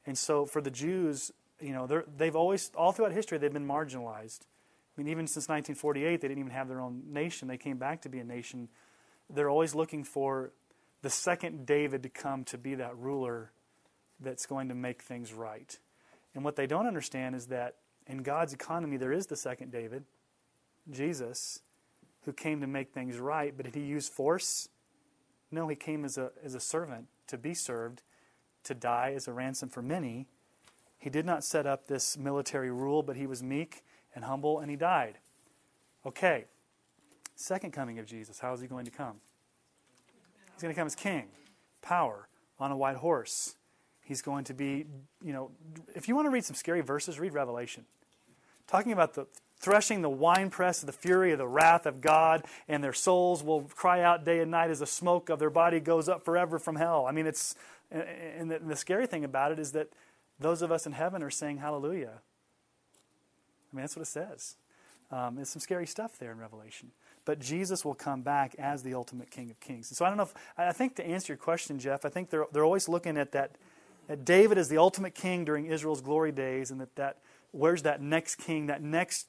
[0.06, 1.30] And so for the Jews,
[1.60, 4.40] you know, they've always, all throughout history, they've been marginalized.
[4.42, 7.48] I mean, even since 1948, they didn't even have their own nation.
[7.48, 8.68] They came back to be a nation.
[9.28, 10.52] They're always looking for
[11.02, 13.52] the second David to come to be that ruler
[14.20, 15.78] that's going to make things right.
[16.34, 20.04] And what they don't understand is that in God's economy, there is the second David,
[20.90, 21.60] Jesus,
[22.24, 23.54] who came to make things right.
[23.56, 24.68] But did he use force?
[25.50, 28.02] No, he came as a, as a servant to be served,
[28.64, 30.26] to die as a ransom for many.
[30.98, 33.84] He did not set up this military rule, but he was meek
[34.14, 35.18] and humble, and he died.
[36.06, 36.44] Okay,
[37.36, 39.16] second coming of Jesus, how is he going to come?
[40.54, 41.28] He's going to come as king,
[41.82, 42.28] power,
[42.58, 43.54] on a white horse.
[44.04, 44.86] He's going to be,
[45.22, 45.50] you know,
[45.94, 47.84] if you want to read some scary verses, read Revelation.
[48.66, 49.26] Talking about the
[49.58, 53.62] threshing the winepress of the fury of the wrath of God, and their souls will
[53.62, 56.76] cry out day and night as the smoke of their body goes up forever from
[56.76, 57.06] hell.
[57.06, 57.54] I mean, it's,
[57.90, 59.88] and the, and the scary thing about it is that
[60.38, 62.20] those of us in heaven are saying hallelujah.
[63.72, 64.56] I mean, that's what it says.
[65.10, 66.90] Um, there's some scary stuff there in Revelation.
[67.24, 69.90] But Jesus will come back as the ultimate King of Kings.
[69.90, 72.30] And so I don't know if, I think to answer your question, Jeff, I think
[72.30, 73.52] they're, they're always looking at that,
[74.06, 77.18] that David is the ultimate king during Israel's glory days, and that, that
[77.52, 79.26] where's that next king, that next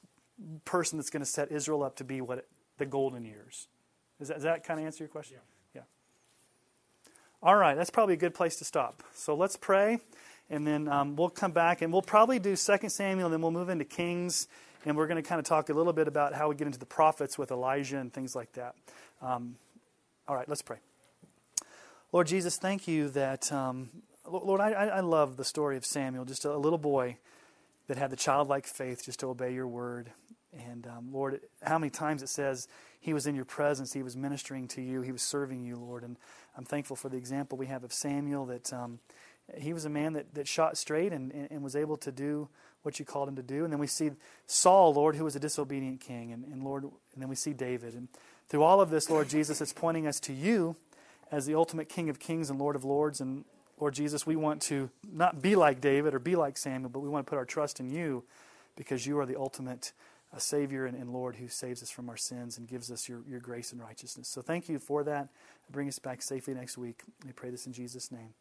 [0.64, 2.48] person that's going to set Israel up to be what it,
[2.78, 3.68] the golden years.
[4.18, 5.38] Does that, does that kind of answer your question?
[5.74, 5.80] Yeah.
[5.80, 7.12] yeah.
[7.42, 9.02] All right, that's probably a good place to stop.
[9.14, 10.00] So let's pray,
[10.50, 13.50] and then um, we'll come back, and we'll probably do 2 Samuel, and then we'll
[13.50, 14.48] move into Kings,
[14.84, 16.78] and we're going to kind of talk a little bit about how we get into
[16.78, 18.74] the prophets with Elijah and things like that.
[19.22, 19.56] Um,
[20.28, 20.78] all right, let's pray.
[22.12, 23.90] Lord Jesus, thank you that, um,
[24.30, 27.18] Lord, I, I love the story of Samuel, just a, little boy
[27.86, 30.10] that had the childlike faith just to obey your word.
[30.52, 32.66] And um, Lord, how many times it says
[33.00, 36.02] he was in your presence, he was ministering to you, he was serving you, Lord.
[36.02, 36.16] And
[36.56, 38.98] I'm thankful for the example we have of Samuel that um,
[39.56, 42.48] he was a man that, that shot straight and, and, and, was able to do
[42.82, 43.64] what you called him to do.
[43.64, 44.10] And then we see
[44.46, 46.32] Saul, Lord, who was a disobedient king.
[46.32, 47.94] And, and Lord, and then we see David.
[47.94, 48.08] And
[48.48, 50.76] through all of this, Lord Jesus, it's pointing us to you
[51.30, 53.20] as the ultimate King of kings and Lord of lords.
[53.20, 53.44] And
[53.78, 57.08] Lord Jesus, we want to not be like David or be like Samuel, but we
[57.08, 58.24] want to put our trust in you
[58.74, 59.92] because you are the ultimate
[60.34, 63.22] uh, Savior and, and, Lord who saves us from our sins and gives us your,
[63.28, 64.28] your grace and righteousness.
[64.28, 65.28] So thank you for that.
[65.70, 67.02] Bring us back safely next week.
[67.24, 68.34] We pray this in Jesus' name.